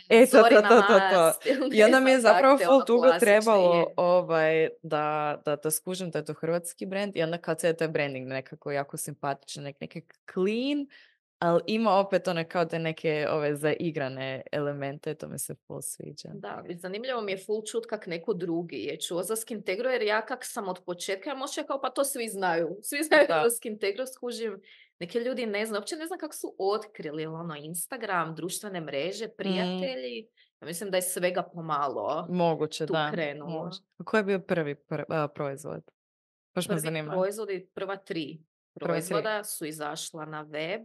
E, 0.08 0.26
to, 0.30 0.42
to, 0.42 0.62
to, 0.62 0.82
to, 0.88 1.00
to. 1.12 1.32
I 1.76 1.82
onda 1.82 2.00
mi 2.00 2.10
je 2.10 2.20
zapravo 2.20 2.58
full 2.58 2.84
dugo 2.86 3.08
trebalo 3.20 3.92
ovaj, 3.96 4.68
da, 4.82 5.36
da, 5.44 5.56
da 5.56 5.70
skužim 5.70 6.10
da 6.10 6.18
je 6.18 6.24
to 6.24 6.34
hrvatski 6.34 6.86
brend 6.86 7.16
i 7.16 7.22
onda 7.22 7.38
kad 7.38 7.60
se 7.60 7.66
je 7.66 7.76
taj 7.76 7.88
branding 7.88 8.28
nekako 8.28 8.70
jako 8.70 8.96
simpatičan, 8.96 9.64
nek, 9.64 9.80
neke 9.80 10.02
clean, 10.32 10.86
ali 11.38 11.60
ima 11.66 11.98
opet 11.98 12.28
one 12.28 12.48
kao 12.48 12.64
te 12.64 12.78
neke 12.78 13.26
ove 13.30 13.56
zaigrane 13.56 14.42
elemente, 14.52 15.14
to 15.14 15.28
mi 15.28 15.38
se 15.38 15.54
full 15.66 15.80
sviđa. 15.82 16.28
Da, 16.34 16.64
zanimljivo 16.74 17.20
mi 17.20 17.32
je 17.32 17.44
full 17.46 17.62
čut 17.62 17.86
kak 17.86 18.06
neko 18.06 18.34
drugi 18.34 18.76
je 18.76 19.00
čuo 19.00 19.22
za 19.22 19.36
Skintegro, 19.36 19.90
jer 19.90 20.02
ja 20.02 20.26
kak 20.26 20.44
sam 20.44 20.68
od 20.68 20.80
početka, 20.86 21.30
ja 21.30 21.36
možda 21.36 21.62
kao 21.62 21.80
pa 21.80 21.90
to 21.90 22.04
svi 22.04 22.28
znaju. 22.28 22.78
Svi 22.82 23.02
znaju 23.02 23.26
da, 23.28 23.42
za 23.44 23.56
Skintegro 23.56 24.06
skužim. 24.06 24.60
Neki 24.98 25.18
ljudi 25.18 25.46
ne 25.46 25.66
znaju, 25.66 25.80
uopće 25.80 25.96
ne 25.96 26.06
znam 26.06 26.18
kako 26.18 26.34
su 26.34 26.54
otkrili 26.58 27.26
ono 27.26 27.56
Instagram, 27.56 28.34
društvene 28.34 28.80
mreže, 28.80 29.26
mm. 29.26 29.34
prijatelji. 29.36 30.28
Ja 30.60 30.66
mislim 30.66 30.90
da 30.90 30.96
je 30.96 31.02
svega 31.02 31.42
pomalo 31.42 32.26
Moguće, 32.30 32.86
tu 32.86 32.92
da. 32.92 33.10
krenulo. 33.12 33.70
Koji 34.04 34.18
je 34.18 34.24
bio 34.24 34.38
prvi 34.38 34.74
pr- 34.74 35.24
uh, 35.24 35.30
proizvod? 35.34 35.82
Baš 36.54 36.66
prvi 36.66 36.76
me 36.76 36.80
zanima. 36.80 37.12
proizvodi, 37.12 37.68
prva 37.74 37.96
tri 37.96 38.38
proizvoda 38.80 39.44
su 39.44 39.66
izašla 39.66 40.24
na 40.24 40.42
web 40.42 40.80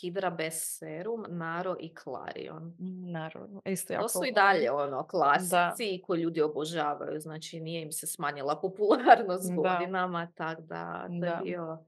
Hidra 0.00 0.30
Best 0.30 0.78
Serum, 0.78 1.24
Naro 1.28 1.76
i 1.80 1.94
Clarion. 2.02 2.64
Mm, 2.64 3.10
Naro, 3.12 3.48
isto 3.64 3.92
jako. 3.92 4.02
To 4.02 4.08
su 4.08 4.24
i 4.24 4.32
dalje 4.32 4.70
ono 4.70 5.06
klasici 5.06 6.02
koji 6.06 6.20
ljudi 6.20 6.42
obožavaju, 6.42 7.20
znači 7.20 7.60
nije 7.60 7.82
im 7.82 7.92
se 7.92 8.06
smanjila 8.06 8.60
popularnost 8.60 9.50
da. 9.50 9.54
godinama, 9.54 10.28
tako 10.34 10.62
da 10.62 11.08
to 11.20 11.26
je 11.26 11.38
bio 11.42 11.78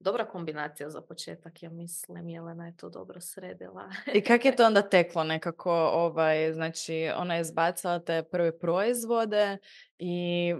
dobra 0.00 0.26
kombinacija 0.26 0.90
za 0.90 1.00
početak, 1.00 1.62
ja 1.62 1.70
mislim, 1.70 2.28
Jelena 2.28 2.66
je 2.66 2.76
to 2.76 2.88
dobro 2.88 3.20
sredila. 3.20 3.90
I 4.14 4.20
kak 4.20 4.44
je 4.44 4.56
to 4.56 4.66
onda 4.66 4.82
teklo 4.90 5.24
nekako, 5.24 5.72
ovaj, 5.72 6.52
znači 6.52 7.10
ona 7.16 7.34
je 7.34 7.40
izbacila 7.40 7.98
te 7.98 8.22
prve 8.22 8.58
proizvode 8.58 9.58
i 9.98 10.54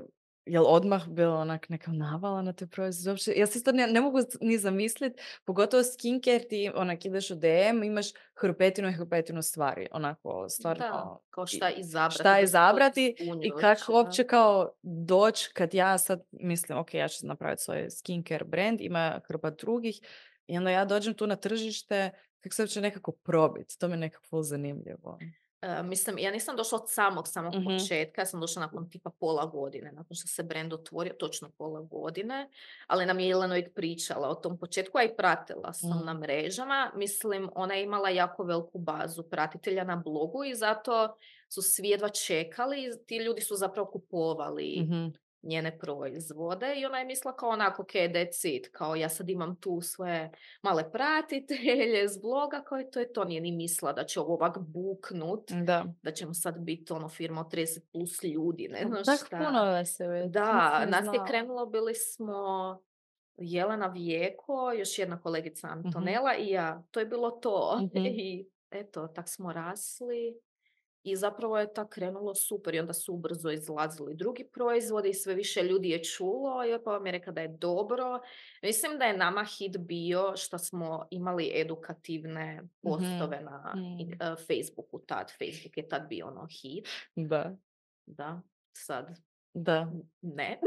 jel 0.50 0.66
odmah 0.66 1.09
bilo 1.09 1.37
onak 1.37 1.69
neka 1.69 1.92
navala 1.92 2.42
na 2.42 2.52
te 2.52 2.66
proizvode? 2.66 3.11
Uopće, 3.11 3.33
ja 3.37 3.47
si 3.47 3.64
to 3.64 3.73
ne, 3.73 3.87
ne 3.87 4.00
mogu 4.00 4.19
ni 4.40 4.59
zamisliti, 4.59 5.23
pogotovo 5.45 5.83
skincare 5.83 6.49
ti 6.49 6.71
onak 6.75 7.04
ideš 7.04 7.30
u 7.30 7.35
DM, 7.35 7.83
imaš 7.83 8.07
hrpetinu 8.35 8.88
i 8.88 8.92
hrpetinu 8.92 9.42
stvari, 9.42 9.88
onako 9.92 10.49
stvarno. 10.49 10.85
Da, 10.85 11.19
kao 11.30 11.47
šta 11.47 11.71
izabrati. 11.71 12.14
šta 12.14 12.37
se 12.37 12.42
izabrati 12.42 13.14
I 13.42 13.50
kako 13.61 13.92
da. 13.92 13.99
uopće 13.99 14.25
kao 14.25 14.73
doć 14.83 15.47
kad 15.47 15.75
ja 15.75 15.99
sad 15.99 16.23
mislim, 16.30 16.78
ok, 16.78 16.95
ja 16.95 17.09
ću 17.09 17.26
napraviti 17.26 17.62
svoj 17.62 17.90
skincare 17.90 18.45
brand, 18.45 18.80
ima 18.80 19.21
hrpa 19.28 19.50
drugih 19.50 20.00
i 20.47 20.57
onda 20.59 20.71
ja 20.71 20.85
dođem 20.85 21.14
tu 21.14 21.26
na 21.26 21.37
tržište, 21.37 22.11
kako 22.40 22.54
se 22.54 22.62
uopće 22.62 22.80
nekako 22.80 23.12
probiti, 23.12 23.78
to 23.78 23.88
mi 23.88 23.95
je 23.95 23.99
nekako 23.99 24.42
zanimljivo. 24.42 25.19
E, 25.62 25.83
mislim, 25.83 26.19
ja 26.19 26.31
nisam 26.31 26.57
došla 26.57 26.79
od 26.79 26.90
samog, 26.90 27.29
samog 27.29 27.55
Mhm. 27.55 27.64
početka, 27.69 28.21
ja 28.21 28.26
sam 28.26 28.40
došla 28.40 28.61
nakon 28.61 28.90
tipa 28.90 29.11
pola 29.11 29.47
godine, 29.47 29.93
nakon 29.93 30.14
što 30.14 30.29
se 30.29 30.43
brand 30.43 30.73
otvorio, 30.73 31.12
točno 31.14 31.50
pola 31.50 31.81
godine, 31.81 32.49
ali 32.87 33.07
nam 33.07 33.21
je 33.21 33.29
Jelena 33.29 33.52
uvijek 33.55 33.75
pričala 33.75 34.29
o 34.29 34.35
tom 34.35 34.59
početku, 34.59 34.99
a 34.99 35.02
i 35.02 35.17
pratila 35.17 35.73
sam 35.73 35.90
Mm. 35.93 36.05
na 36.05 36.14
mrežama. 36.14 36.93
Mislim, 36.95 37.50
ona 37.55 37.75
je 37.75 37.83
imala 37.83 38.09
jako 38.09 38.45
veliku 38.45 38.79
bazu 38.79 39.23
pratitelja 39.23 39.85
na 39.85 39.97
blogu 39.97 40.45
i 40.45 40.55
zato 40.55 41.17
su 41.49 41.62
svi 41.62 41.88
jedva 41.88 42.09
čekali, 42.09 42.76
ti 43.07 43.17
ljudi 43.17 43.40
su 43.40 43.57
zapravo 43.57 43.90
kupovali 43.90 44.81
Mhm. 44.83 45.07
Njene 45.42 45.78
proizvode 45.78 46.75
i 46.76 46.87
ona 46.87 46.99
je 46.99 47.04
mislila 47.04 47.37
kao 47.37 47.49
onako, 47.49 47.82
ok, 47.82 47.88
that's 47.88 48.49
it, 48.49 48.68
kao 48.73 48.97
ja 48.97 49.09
sad 49.09 49.30
imam 49.30 49.56
tu 49.56 49.80
svoje 49.80 50.30
male 50.62 50.92
pratitelje 50.92 52.09
s 52.09 52.20
bloga, 52.20 52.62
kao 52.62 52.80
i 52.80 52.90
to 52.90 53.00
je 53.00 53.12
to, 53.12 53.25
nije 53.25 53.40
ni 53.40 53.52
mislila 53.52 53.92
da 53.92 54.04
će 54.04 54.20
ovo 54.20 54.35
ovak 54.35 54.59
buknut, 54.59 55.50
Da. 55.52 55.85
da 56.02 56.12
ćemo 56.12 56.35
sad 56.35 56.59
biti 56.59 56.92
ono 56.92 57.09
firma 57.09 57.40
od 57.40 57.47
30 57.47 57.80
plus 57.92 58.23
ljudi, 58.25 58.68
ne 58.68 58.80
znam 58.80 59.04
Tak 59.04 59.26
šta. 59.26 59.38
puno 59.38 59.64
je 59.64 59.73
već, 59.73 59.88
Da, 60.30 60.87
nas 60.87 61.04
je 61.06 61.20
krenulo, 61.28 61.66
bili 61.66 61.94
smo 61.94 62.35
Jelena 63.37 63.87
Vijeko, 63.87 64.73
još 64.73 64.99
jedna 64.99 65.20
kolegica 65.20 65.66
Mhm. 65.68 65.78
Antonela 65.78 66.35
i 66.37 66.49
ja. 66.49 66.82
To 66.90 67.00
je 67.00 67.06
bilo 67.06 67.30
to. 67.30 67.78
Mhm. 67.82 67.97
I 67.97 68.49
eto, 68.70 69.06
tak 69.06 69.28
smo 69.28 69.52
rasli. 69.52 70.40
I 71.02 71.16
zapravo 71.16 71.59
je 71.59 71.73
tak 71.73 71.88
krenulo 71.88 72.35
super 72.35 72.75
i 72.75 72.80
onda 72.80 72.92
su 72.92 73.14
ubrzo 73.14 73.50
izlazili 73.50 74.14
drugi 74.14 74.45
proizvodi 74.45 75.09
i 75.09 75.14
sve 75.14 75.35
više 75.35 75.62
ljudi 75.62 75.88
je 75.88 76.04
čulo 76.04 76.64
i 76.64 76.85
pa 76.85 76.90
vam 76.90 77.07
je 77.07 77.12
rekla 77.12 77.33
da 77.33 77.40
je 77.40 77.49
dobro. 77.50 78.21
Mislim 78.62 78.99
da 78.99 79.04
je 79.04 79.16
nama 79.16 79.45
hit 79.49 79.76
bio 79.78 80.33
što 80.37 80.59
smo 80.59 81.07
imali 81.11 81.52
edukativne 81.54 82.62
postove 82.83 83.40
na 83.40 83.73
Mm. 83.76 84.12
eh, 84.12 84.35
Facebooku 84.38 84.99
tad. 84.99 85.30
Facebook 85.30 85.76
je 85.76 85.88
tad 85.88 86.09
bio 86.09 86.26
ono 86.26 86.47
hit. 86.52 86.88
Da, 87.16 87.57
Da, 88.07 88.40
sad 88.73 89.07
da. 89.54 89.92
ne. 90.23 90.61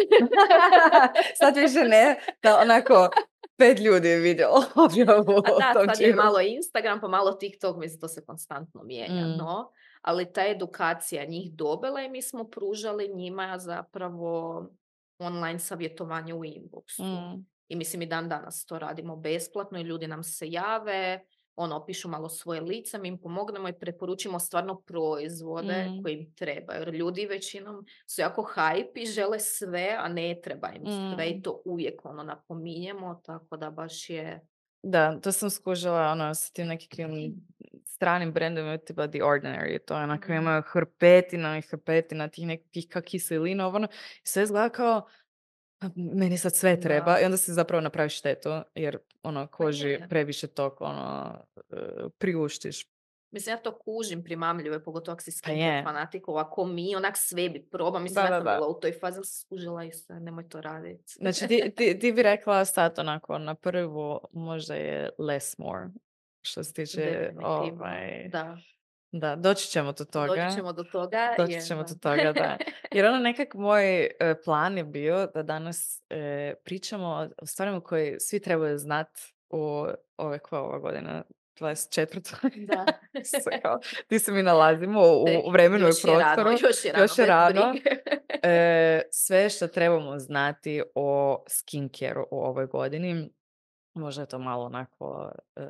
Sad 1.39 1.55
više 1.55 1.79
ne, 1.79 2.19
da 2.43 2.59
onako 2.59 3.09
pet 3.57 3.79
ljudi 3.79 4.07
je 4.07 4.19
vidjelo 4.19 4.63
objavu 4.85 5.37
A 5.37 5.73
da, 5.73 5.85
sad 5.85 6.01
je 6.01 6.15
malo 6.15 6.39
Instagram, 6.41 7.01
pa 7.01 7.07
malo 7.07 7.31
TikTok, 7.31 7.77
mislim, 7.77 7.99
to 7.99 8.07
se 8.07 8.25
konstantno 8.25 8.83
mijenja, 8.83 9.27
Mm. 9.27 9.37
no. 9.37 9.71
Ali 10.03 10.33
ta 10.33 10.47
edukacija 10.47 11.25
njih 11.25 11.53
dobila 11.53 12.01
i 12.01 12.09
mi 12.09 12.21
smo 12.21 12.43
pružali 12.43 13.11
njima 13.15 13.57
zapravo 13.59 14.65
online 15.19 15.59
savjetovanje 15.59 16.33
u 16.33 16.43
inboxu. 16.43 17.03
Mm. 17.03 17.45
I 17.67 17.75
mislim 17.75 18.01
i 18.01 18.05
dan 18.05 18.29
danas 18.29 18.65
to 18.65 18.79
radimo 18.79 19.15
besplatno 19.15 19.79
i 19.79 19.83
ljudi 19.83 20.07
nam 20.07 20.23
se 20.23 20.49
jave, 20.49 21.19
ono, 21.55 21.75
opišu 21.75 22.09
malo 22.09 22.29
svoje 22.29 22.61
lice, 22.61 22.97
mi 22.97 23.07
im 23.07 23.17
pomognemo 23.17 23.69
i 23.69 23.79
preporučimo 23.79 24.39
stvarno 24.39 24.81
proizvode 24.81 25.85
Mm. 25.89 26.03
koji 26.03 26.13
im 26.13 26.33
trebaju. 26.35 26.79
Jer 26.79 26.93
ljudi 26.95 27.25
većinom 27.25 27.85
su 28.07 28.21
jako 28.21 28.51
hype 28.55 29.01
i 29.01 29.05
žele 29.05 29.39
sve, 29.39 29.95
a 29.99 30.07
ne 30.07 30.39
treba 30.43 30.69
im 30.69 30.83
sve 30.85 31.29
i 31.29 31.35
Mm. 31.35 31.41
to 31.41 31.61
uvijek 31.65 32.05
ono 32.05 32.23
napominjemo, 32.23 33.21
tako 33.25 33.57
da 33.57 33.69
baš 33.69 34.09
je 34.09 34.47
Da, 34.83 35.19
to 35.19 35.31
sam 35.31 35.49
skužila 35.49 36.01
ono, 36.03 36.35
s 36.35 36.51
tim 36.51 36.67
nekakvim 36.67 37.33
stranim 37.85 38.33
brendovima 38.33 38.77
tipa 38.77 39.07
The 39.07 39.19
Ordinary. 39.19 39.79
To 39.79 39.97
je 39.97 40.03
onako 40.03 40.23
Mhm. 40.23 40.33
imaju 40.33 40.61
hrpetina 40.63 41.57
i 41.57 41.63
hrpetina 41.63 42.27
tih 42.71 42.87
kao 42.89 43.01
kiselina. 43.01 43.67
Ono, 43.67 43.87
sve 44.23 44.43
izgleda 44.43 44.69
kao 44.69 45.07
"Pa 45.79 45.87
meni 45.95 46.37
sad 46.37 46.55
sve 46.55 46.79
treba 46.79 47.11
Da. 47.11 47.19
i 47.19 47.25
onda 47.25 47.37
se 47.37 47.53
zapravo 47.53 47.81
napravi 47.81 48.09
štetu 48.09 48.49
jer 48.75 48.97
ono 49.23 49.47
koži 49.47 49.89
je. 49.89 50.07
previše 50.09 50.47
tog 50.47 50.77
ono 50.79 51.37
e, 51.69 51.75
priuštiš. 52.11 52.92
Mislim, 53.33 53.53
ja 53.53 53.59
to 53.59 53.77
kužim 53.77 54.23
primamljivo, 54.23 54.79
pogotovo 54.79 55.13
ako 55.13 55.21
si 55.21 55.31
Pa 55.31 55.35
skincare 55.37 55.59
je. 55.67 55.83
fanatik, 55.83 56.27
ovako 56.27 56.65
mi, 56.65 56.95
onak 56.95 57.17
sve 57.17 57.49
bi 57.49 57.61
probao. 57.61 58.01
Mislim, 58.01 58.15
Da, 58.15 58.21
ja 58.23 58.29
da, 58.29 58.35
sam 58.35 58.45
da. 58.45 58.55
bila 58.55 58.67
u 58.67 58.73
toj 58.73 58.91
fazi, 58.93 59.15
sam 59.15 59.23
skužila 59.25 59.83
i 59.83 59.91
sve, 59.91 60.15
nemoj 60.17 60.49
to 60.49 60.61
raditi. 60.61 61.13
Znači 61.13 61.47
ti, 61.47 61.73
ti, 61.77 61.99
ti 61.99 62.11
bi 62.11 62.23
rekla 62.23 62.65
sad 62.65 62.99
onako 62.99 63.37
na 63.37 63.55
prvu 63.55 64.19
možda 64.31 64.75
je 64.75 65.09
less 65.19 65.57
more 65.57 65.85
što 66.41 66.63
se 66.63 66.73
tiče 66.73 67.31
ovaj, 67.39 68.27
Da, 68.27 68.57
da, 69.11 69.35
doći 69.35 69.67
ćemo 69.67 69.91
do 69.91 70.05
toga. 70.05 70.27
doći 70.35 70.55
ćemo 70.55 70.73
do 70.73 70.83
toga. 70.83 71.35
Doći 71.37 71.61
ćemo 71.61 71.83
do 71.83 71.95
toga, 71.95 72.33
da. 72.33 72.57
Jer 72.91 73.05
ono 73.05 73.17
nekak 73.19 73.53
moj 73.53 73.99
e, 73.99 74.09
plan 74.45 74.77
je 74.77 74.83
bio 74.83 75.27
da 75.27 75.43
danas 75.43 76.03
e, 76.09 76.53
pričamo 76.63 77.07
o- 77.07 77.29
o 77.37 77.45
stvarima 77.45 77.81
koje 77.81 78.19
svi 78.19 78.39
trebaju 78.41 78.77
znat 78.77 79.07
u 79.49 79.85
ove 80.17 80.39
koja 80.39 80.61
ova 80.61 80.79
godina, 80.79 81.23
24. 81.59 82.65
Da. 82.67 82.85
Ti 84.07 84.19
se 84.19 84.31
mi 84.31 84.43
nalazimo 84.43 85.01
u, 85.45 85.51
vremenu 85.51 85.85
i 85.85 85.87
još 85.87 86.03
je 86.03 86.19
rano, 86.19 86.43
prostoru. 86.43 86.51
još 86.69 86.85
je 86.85 86.91
rano, 86.91 87.03
još 87.03 87.17
je 87.17 87.25
rano. 87.25 87.71
brige. 87.71 87.89
E, 88.45 89.01
sve 89.11 89.49
što 89.49 89.67
trebamo 89.67 90.19
znati 90.19 90.81
o 90.95 91.43
skincareu 91.49 92.25
u 92.31 92.39
ovoj 92.39 92.65
godini. 92.65 93.29
Možda 93.93 94.21
je 94.21 94.27
to 94.27 94.39
malo 94.39 94.65
onako 94.65 95.31
e, 95.55 95.61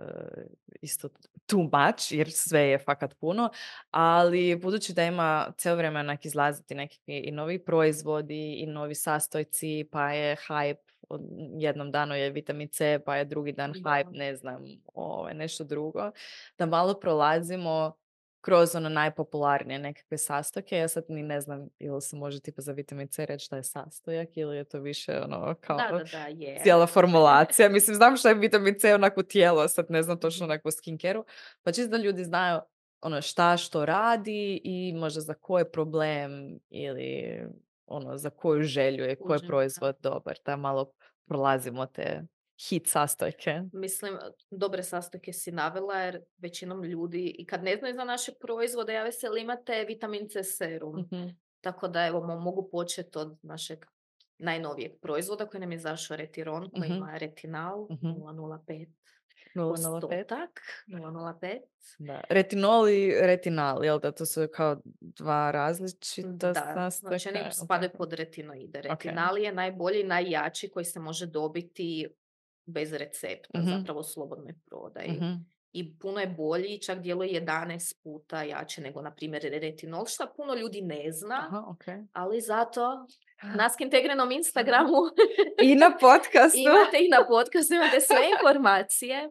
isto 0.81 1.09
too 1.45 1.61
much, 1.61 2.11
jer 2.11 2.31
sve 2.31 2.61
je 2.61 2.79
fakat 2.79 3.13
puno, 3.19 3.49
ali 3.91 4.55
budući 4.55 4.93
da 4.93 5.03
ima 5.03 5.53
cijelo 5.57 5.77
vrijeme 5.77 5.99
onak 5.99 6.25
izlaziti 6.25 6.75
nekakvi 6.75 7.17
i 7.17 7.31
novi 7.31 7.65
proizvodi 7.65 8.53
i 8.53 8.65
novi 8.67 8.95
sastojci, 8.95 9.89
pa 9.91 10.11
je 10.11 10.35
hype, 10.35 10.92
jednom 11.59 11.91
danu 11.91 12.15
je 12.15 12.29
vitamin 12.29 12.67
C, 12.69 12.99
pa 13.05 13.15
je 13.15 13.25
drugi 13.25 13.51
dan 13.51 13.71
Da. 13.71 13.79
hype, 13.89 14.11
ne 14.11 14.35
znam, 14.35 14.63
ovaj, 14.93 15.33
nešto 15.33 15.63
drugo, 15.63 16.11
da 16.57 16.65
malo 16.65 16.93
prolazimo 16.93 17.93
kroz 18.41 18.75
ono 18.75 18.89
najpopularnije 18.89 19.79
nekakve 19.79 20.17
sastojke. 20.17 20.77
Ja 20.77 20.87
sad 20.87 21.03
ni 21.07 21.23
ne 21.23 21.41
znam 21.41 21.69
ili 21.79 22.01
se 22.01 22.15
može 22.15 22.39
tipa 22.39 22.61
za 22.61 22.71
vitamin 22.71 23.07
C 23.07 23.25
reći 23.25 23.47
da 23.51 23.57
je 23.57 23.63
sastojak 23.63 24.37
ili 24.37 24.57
je 24.57 24.63
to 24.63 24.79
više 24.79 25.21
ono 25.21 25.55
kao 25.61 25.77
Da, 25.77 25.97
da, 25.97 26.03
da, 26.03 26.25
je. 26.27 26.59
cijela 26.63 26.87
formulacija. 26.87 27.69
Mislim, 27.69 27.95
znam 27.95 28.17
što 28.17 28.27
je 28.29 28.35
vitamin 28.35 28.75
C 28.79 28.93
onako 28.93 29.23
tijelo, 29.23 29.67
sad 29.67 29.85
ne 29.89 30.03
znam 30.03 30.19
točno 30.19 30.45
onako 30.45 30.71
skincareu. 30.71 31.23
Pa 31.63 31.71
čisto 31.71 31.97
da 31.97 32.03
ljudi 32.03 32.23
znaju 32.23 32.59
ono 33.01 33.21
šta 33.21 33.57
što 33.57 33.85
radi 33.85 34.61
i 34.63 34.93
možda 34.93 35.21
za 35.21 35.33
koji 35.33 35.65
problem 35.73 36.59
ili 36.69 37.39
ono 37.85 38.17
za 38.17 38.29
koju 38.29 38.63
želju 38.63 39.03
je 39.03 39.15
koji 39.17 39.39
da. 39.39 39.47
proizvod 39.47 39.95
dobar. 39.99 40.37
Da 40.45 40.55
malo 40.55 40.91
prolazimo 41.25 41.85
te 41.85 42.21
hit 42.59 42.87
sastojke. 42.87 43.61
Mislim, 43.73 44.17
dobre 44.51 44.83
sastojke 44.83 45.33
si 45.33 45.51
navela 45.51 45.95
jer 45.95 46.21
većinom 46.37 46.83
ljudi 46.83 47.35
i 47.39 47.45
kad 47.45 47.63
ne 47.63 47.75
znaju 47.75 47.95
za 47.95 48.03
naše 48.03 48.31
proizvode, 48.33 48.93
jave 48.93 49.11
se 49.11 49.27
ili 49.27 49.41
imate 49.41 49.85
vitamin 49.85 50.29
C 50.29 50.43
serum. 50.43 50.99
Mhm. 51.01 51.27
Tako 51.61 51.87
da 51.87 52.05
evo 52.05 52.19
mo- 52.19 52.39
mogu 52.39 52.69
početi 52.71 53.17
od 53.17 53.37
našeg 53.41 53.85
najnovijeg 54.37 54.91
proizvoda 55.01 55.45
koji 55.45 55.61
nam 55.61 55.71
je 55.71 55.75
izašao 55.75 56.17
Retiron 56.17 56.69
koji 56.69 56.89
Mhm. 56.89 56.93
ima 56.93 57.17
retinal 57.17 57.87
Mhm. 57.91 58.07
005 58.09 58.89
005. 59.55 59.69
postotak 59.69 60.61
005 60.87 61.59
Da. 61.99 62.21
Retinol 62.29 62.89
i 62.89 63.13
retinal, 63.13 63.85
jel 63.85 63.99
da? 63.99 64.11
To 64.11 64.25
su 64.25 64.47
kao 64.47 64.77
dva 65.01 65.51
različita 65.51 66.29
Da, 66.47 66.53
sastojka. 66.53 67.17
znači 67.17 67.29
oni 67.29 67.51
spadaju 67.53 67.91
pod 67.91 68.13
retinoide. 68.13 68.81
Retinal 68.81 69.37
je 69.37 69.53
najbolji 69.53 69.99
i 69.99 70.05
najjači 70.05 70.69
koji 70.69 70.85
se 70.85 70.99
može 70.99 71.25
dobiti 71.25 72.07
bez 72.65 72.93
recepta, 72.93 73.59
Mhm. 73.59 73.69
zapravo 73.69 73.99
u 73.99 74.03
slobodnoj 74.05 74.53
prodaji. 74.65 75.11
Mhm. 75.11 75.31
I 75.71 75.99
puno 75.99 76.19
je 76.19 76.27
bolji, 76.27 76.79
čak 76.79 76.99
djeluje 76.99 77.29
11 77.31 78.03
puta 78.03 78.43
jače 78.43 78.81
nego, 78.81 79.01
na 79.01 79.13
primjer, 79.13 79.41
retinol, 79.43 80.05
što 80.05 80.33
puno 80.35 80.53
ljudi 80.53 80.81
ne 80.81 81.11
zna, 81.11 81.45
Aha, 81.47 81.63
ok. 81.67 81.83
ali 82.13 82.41
zato 82.41 83.07
na 83.55 83.69
Skintegrenom 83.69 84.31
Instagramu 84.31 84.97
I 85.61 85.75
na 85.75 85.91
podcastu. 85.99 86.57
imate 86.59 86.97
i 86.99 87.09
na 87.09 87.25
podcastu, 87.27 87.73
imate 87.73 87.99
sve 88.01 88.17
informacije. 88.31 89.29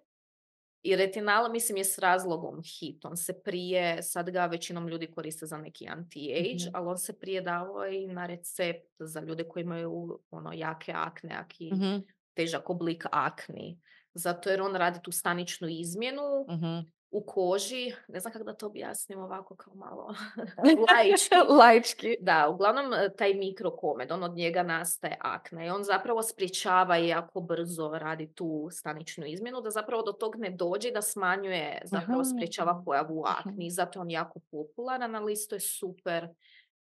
I 0.83 0.97
retinal, 0.97 1.51
mislim, 1.53 1.77
je 1.77 1.85
s 1.85 1.99
razlogom 1.99 2.61
hit. 2.62 3.05
On 3.05 3.17
se 3.17 3.43
prije, 3.43 4.03
sad 4.03 4.31
ga 4.31 4.47
većinom 4.47 4.89
ljudi 4.89 5.11
koriste 5.11 5.47
za 5.47 5.57
neki 5.57 5.87
anti-age, 5.87 6.67
Mhm. 6.67 6.71
ali 6.73 6.89
on 6.89 6.99
se 6.99 7.19
prije 7.19 7.41
davao 7.41 7.87
i 7.87 8.07
na 8.07 8.27
recept 8.27 8.91
za 8.99 9.21
ljude 9.21 9.45
koji 9.45 9.62
imaju 9.62 10.21
ono, 10.31 10.53
jake 10.53 10.93
akne, 10.97 11.35
jaki 11.35 11.75
Mhm, 11.75 11.97
težak 12.35 12.71
oblik 12.71 13.05
akni. 13.12 13.81
Zato 14.15 14.51
jer 14.51 14.62
on 14.62 14.75
radi 14.75 14.99
tu 15.03 15.12
staničnu 15.12 15.69
izmjenu 15.69 16.23
mhm. 16.49 16.93
U 17.14 17.25
koži, 17.26 17.92
ne 18.09 18.21
znam 18.21 18.33
kako 18.33 18.45
da 18.45 18.54
to 18.54 18.66
objasnim 18.66 19.19
ovako 19.19 19.57
kao 19.57 19.75
malo 19.75 20.14
laički. 20.88 21.35
Laički. 21.61 22.16
Da, 22.21 22.49
uglavnom 22.49 22.95
e, 22.95 23.16
taj 23.16 23.35
mikrokomed, 23.35 24.12
on 24.12 24.23
od 24.23 24.35
njega 24.35 24.62
nastaje 24.62 25.16
akne 25.21 25.66
i 25.66 25.71
on 25.71 25.85
zapravo 25.85 26.23
sprječava 26.23 26.99
i 26.99 27.09
jako 27.09 27.40
brzo 27.40 27.90
radi 27.95 28.33
tu 28.35 28.69
staničnu 28.71 29.26
izmjenu, 29.26 29.61
da 29.61 29.71
zapravo 29.71 30.02
do 30.02 30.12
tog 30.12 30.37
ne 30.37 30.50
dođe 30.50 30.90
da 30.90 31.02
smanjuje, 31.02 31.83
zapravo 31.85 32.21
Aha. 32.21 32.31
sprječava 32.37 32.83
pojavu 32.85 33.25
akni. 33.26 33.71
Zato 33.71 33.99
je 33.99 34.00
on 34.00 34.11
jako 34.11 34.40
popularan, 34.50 35.14
ali 35.16 35.33
isto 35.33 35.54
je 35.54 35.61
super 35.61 36.28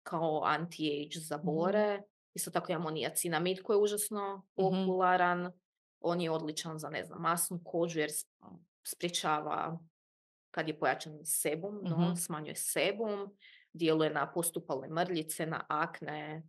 kao 0.03 0.41
anti-age 0.45 1.19
za 1.19 1.37
bore. 1.37 2.01
Isto 2.33 2.51
tako 2.51 2.71
imamo 2.71 2.89
niacinamid 2.89 3.61
koji 3.61 3.75
je 3.75 3.81
užasno 3.81 4.35
Mhm. 4.35 4.45
popularan. 4.85 5.51
On 6.01 6.21
je 6.21 6.31
odličan 6.31 6.79
za, 6.79 6.89
ne 6.89 7.03
znam, 7.03 7.21
masnu 7.21 7.59
kožu 7.63 7.99
jer 7.99 8.09
sprječava 8.83 9.79
kad 10.51 10.67
je 10.67 10.79
pojačan 10.79 11.19
sebum, 11.23 11.79
no, 11.83 11.97
Mhm. 11.97 12.15
smanjuje 12.15 12.55
sebum, 12.55 13.37
djeluje 13.73 14.09
na 14.09 14.31
postupalne 14.31 14.87
mrljice, 14.87 15.45
na 15.45 15.65
akne, 15.69 16.43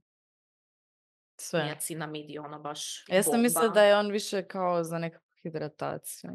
Sve. 1.41 1.65
niacinamid 1.65 2.31
je 2.31 2.41
ono 2.41 2.59
baš 2.59 3.05
Ja 3.09 3.23
sam 3.23 3.43
mislila 3.43 3.69
da 3.69 3.83
je 3.83 3.97
on 3.97 4.11
više 4.11 4.43
kao 4.43 4.85
za 4.85 4.99
nekakvu 4.99 5.29
hidrataciju. 5.43 6.31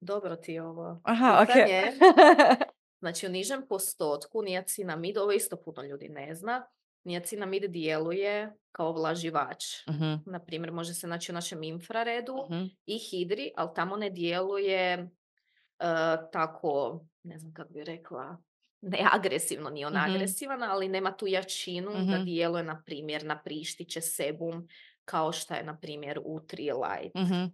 Dobro 0.00 0.36
ti 0.36 0.52
je 0.52 0.62
ovo 0.62 1.00
Aha, 1.04 1.44
pitanje. 1.46 1.82
Znači 3.00 3.26
u 3.26 3.30
nižem 3.30 3.66
postotku 3.68 4.42
niacinamid, 4.42 5.18
ovo 5.18 5.32
isto 5.32 5.56
puno 5.56 5.82
ljudi 5.82 6.08
ne 6.08 6.34
zna, 6.34 6.66
niacinamid 7.04 7.62
djeluje 7.70 8.52
kao 8.72 8.92
vlaživač. 8.92 9.64
Mhm, 9.88 10.14
Na 10.26 10.40
primjer, 10.40 10.72
može 10.72 10.94
se 10.94 11.06
naći 11.06 11.32
u 11.32 11.34
našem 11.34 11.62
infraredu 11.62 12.34
mhm. 12.50 12.64
i 12.86 12.98
hidri, 12.98 13.52
ali 13.56 13.70
tamo 13.74 13.96
ne 13.96 14.10
djeluje 14.10 15.10
tako, 16.32 17.00
ne 17.22 17.38
znam 17.38 17.54
kako 17.54 17.72
bi 17.72 17.84
rekla, 17.84 18.38
ne 18.80 18.98
agresivno, 19.12 19.70
nije 19.70 19.86
on 19.86 19.92
Mhm. 19.94 20.02
agresivan, 20.02 20.62
ali 20.62 20.88
nema 20.88 21.12
tu 21.12 21.26
jačinu 21.26 21.90
da 22.04 22.18
Mhm. 22.18 22.24
djeluje, 22.24 22.64
na 22.64 22.82
primjer, 22.86 23.24
na 23.24 23.42
prištiće 23.42 24.00
sebum, 24.00 24.68
kao 25.04 25.32
što 25.32 25.54
je, 25.54 25.64
na 25.64 25.78
primjer, 25.78 26.20
u 26.24 26.40
Light. 26.74 27.16
Mhm, 27.16 27.44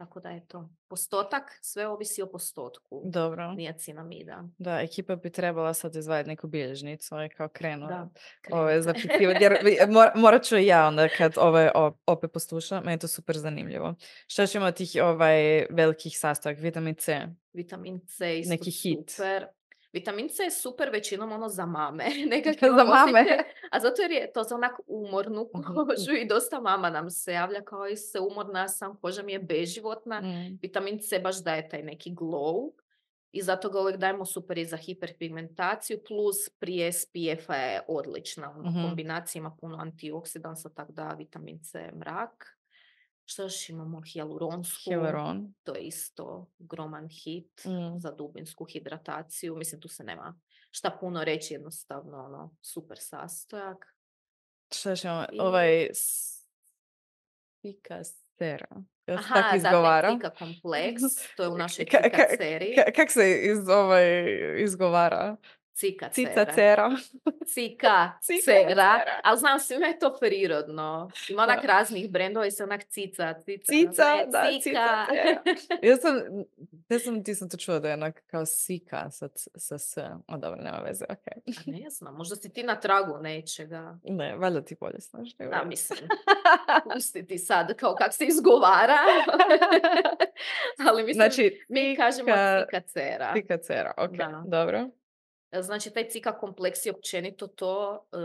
Tako 0.00 0.20
da 0.20 0.28
je 0.28 0.46
to. 0.46 0.70
Postotak, 0.88 1.42
sve 1.62 1.86
ovisi 1.86 2.22
o 2.22 2.26
postotku 2.26 3.02
Dobro. 3.04 3.52
niacinamida. 3.52 4.44
Da, 4.58 4.80
ekipa 4.80 5.16
bi 5.16 5.30
trebala 5.30 5.74
sad 5.74 5.96
izvaditi 5.96 6.28
neku 6.28 6.46
bilježnicu 6.46 7.14
i 7.16 7.28
kao 7.28 7.48
krenu 7.48 7.86
Da, 7.86 8.08
ove 8.52 8.68
krenite. 8.68 8.82
zapisivati. 8.82 9.44
Jer 9.44 9.52
mor- 9.88 10.12
morat 10.14 10.42
ću 10.42 10.56
i 10.56 10.66
ja 10.66 10.86
onda 10.86 11.08
kad 11.08 11.32
ove 11.36 11.70
opet 12.06 12.32
poslušam, 12.32 12.84
meni 12.84 12.94
je 12.94 12.98
to 12.98 13.08
super 13.08 13.38
zanimljivo. 13.38 13.94
Što 14.26 14.46
ćemo 14.46 14.66
od 14.66 14.74
tih 14.74 14.90
ovaj, 15.02 15.66
velikih 15.70 16.18
sastojaka? 16.18 16.60
Vitamin 16.60 16.94
C. 16.94 17.26
Vitamin 17.52 18.00
C 18.06 18.38
isto 18.38 18.50
Neki 18.50 18.70
hit. 18.70 19.10
super. 19.10 19.46
Vitamin 19.92 20.28
C 20.28 20.42
je 20.42 20.50
super 20.50 20.90
većinom 20.90 21.32
ono 21.32 21.48
za 21.48 21.66
mame. 21.66 22.04
Nekak 22.26 22.62
imam 22.62 22.76
Za 22.76 22.84
mame. 22.84 23.24
A 23.70 23.80
zato 23.80 24.02
jer 24.02 24.10
je 24.10 24.32
to 24.32 24.42
za 24.42 24.54
onak 24.54 24.72
umornu 24.86 25.48
kožu 25.66 26.12
i 26.12 26.26
dosta 26.28 26.60
mama 26.60 26.90
nam 26.90 27.10
se 27.10 27.32
javlja 27.32 27.60
kao 27.62 27.88
i 27.88 27.96
se 27.96 28.20
umorna 28.20 28.68
sam, 28.68 28.96
koža 28.96 29.22
mi 29.22 29.32
je 29.32 29.38
beživotna. 29.38 30.20
Mm. 30.20 30.58
Vitamin 30.62 30.98
C 30.98 31.18
baš 31.18 31.42
daje 31.42 31.68
taj 31.68 31.82
neki 31.82 32.14
glow 32.14 32.70
i 33.32 33.42
zato 33.42 33.70
ga 33.70 33.80
uvijek 33.80 33.96
dajemo 33.96 34.24
super 34.24 34.58
i 34.58 34.64
za 34.64 34.76
hiperpigmentaciju 34.76 35.98
plus 36.08 36.48
prije 36.58 36.92
SPF-a 36.92 37.54
je 37.54 37.80
odlična. 37.88 38.50
Ono, 38.50 38.70
Mhm. 38.70 38.82
Kombinacija 38.82 39.40
ima 39.40 39.56
puno 39.60 39.76
antioksidansa, 39.76 40.68
tako 40.68 40.92
da 40.92 41.12
vitamin 41.12 41.58
C 41.62 41.78
je 41.78 41.92
mrak. 41.92 42.59
Što 43.30 43.42
još 43.42 43.68
imamo? 43.68 44.02
Hialuronsku. 44.12 44.90
Hyaluron. 44.90 45.52
To 45.62 45.74
je 45.74 45.82
isto 45.82 46.50
groman 46.58 47.08
hit 47.08 47.64
Mm. 47.64 47.98
za 47.98 48.10
dubinsku 48.10 48.64
hidrataciju. 48.64 49.56
Mislim, 49.56 49.80
tu 49.80 49.88
se 49.88 50.04
nema 50.04 50.40
šta 50.70 50.96
puno 51.00 51.24
reći, 51.24 51.54
jednostavno, 51.54 52.24
ono, 52.24 52.56
super 52.62 52.98
sastojak. 53.00 53.94
Što 54.74 54.90
još 54.90 55.04
imamo? 55.04 55.26
I- 55.32 55.40
Ovaj... 55.40 55.88
Se 55.92 56.40
Aha, 59.08 59.34
tako 59.34 59.50
da, 59.50 59.56
izgovara? 59.56 60.12
cika 60.12 60.30
kompleks, 60.30 61.02
to 61.36 61.42
je 61.42 61.48
u 61.48 61.58
našoj 61.64 61.84
Ka- 61.84 61.90
ka- 61.90 62.02
cikaceri. 62.04 62.74
Ka- 62.78 62.92
kak 62.96 63.10
se 63.10 63.40
iz, 63.42 63.68
ovaj, 63.68 64.24
izgovara? 64.62 65.36
Cicacera. 65.80 66.10
Cicacera. 66.12 66.90
Cika, 67.46 68.12
Cicacera. 68.20 68.68
cera. 68.68 69.04
Ali 69.22 69.38
znam, 69.38 69.60
svima 69.60 69.86
je 69.86 69.98
to 69.98 70.16
prirodno. 70.20 71.10
Ima 71.28 71.42
onak 71.42 71.64
raznih 71.64 72.10
brendova 72.10 72.46
i 72.46 72.50
se 72.50 72.64
onak 72.64 72.84
cica, 72.84 73.34
cica. 73.36 73.64
Cica, 73.64 74.04
ne, 74.06 74.26
da, 74.26 74.44
cika. 74.52 74.60
cicacera. 74.60 75.40
Ja 75.82 75.96
sam, 75.96 76.12
ja 76.88 76.98
sam, 76.98 77.24
ti 77.24 77.34
sam 77.34 77.48
to 77.48 77.56
čula 77.56 77.78
da 77.78 77.88
je 77.88 77.94
onak 77.94 78.22
kao 78.26 78.46
sika 78.46 79.10
sa, 79.10 79.28
sa 79.56 79.78
s. 79.78 79.96
O, 80.26 80.36
dobro, 80.38 80.62
nema 80.62 80.78
veze, 80.78 81.04
okej. 81.04 81.42
A 81.58 81.82
ne 81.82 81.90
znam, 81.90 82.14
možda 82.14 82.36
si 82.36 82.52
ti 82.52 82.62
na 82.62 82.74
tragu 82.76 83.18
nečega. 83.18 83.98
Ne, 84.04 84.36
valjda 84.36 84.62
ti 84.62 84.76
bolje 84.80 84.98
znaš. 85.00 85.38
nego 85.38 85.50
Da, 85.50 85.64
mislim, 85.64 85.98
pusti 86.84 87.26
ti 87.26 87.38
sad 87.38 87.76
kao 87.76 87.94
kak 87.94 88.14
se 88.14 88.24
izgovara. 88.24 88.98
Ali 90.88 91.02
mislim, 91.02 91.14
Znači, 91.14 91.64
mi 91.68 91.96
kažemo 91.96 92.28
cika- 92.28 92.64
cikacera. 92.64 93.32
Cicacera, 93.34 93.94
ok, 93.96 94.10
Da. 94.10 94.42
dobro. 94.46 94.88
Znači, 95.54 95.90
taj 95.90 96.08
cika 96.08 96.38
kompleks 96.38 96.86
je 96.86 96.92
općenito 96.92 97.46
to 97.46 98.04
e, 98.12 98.16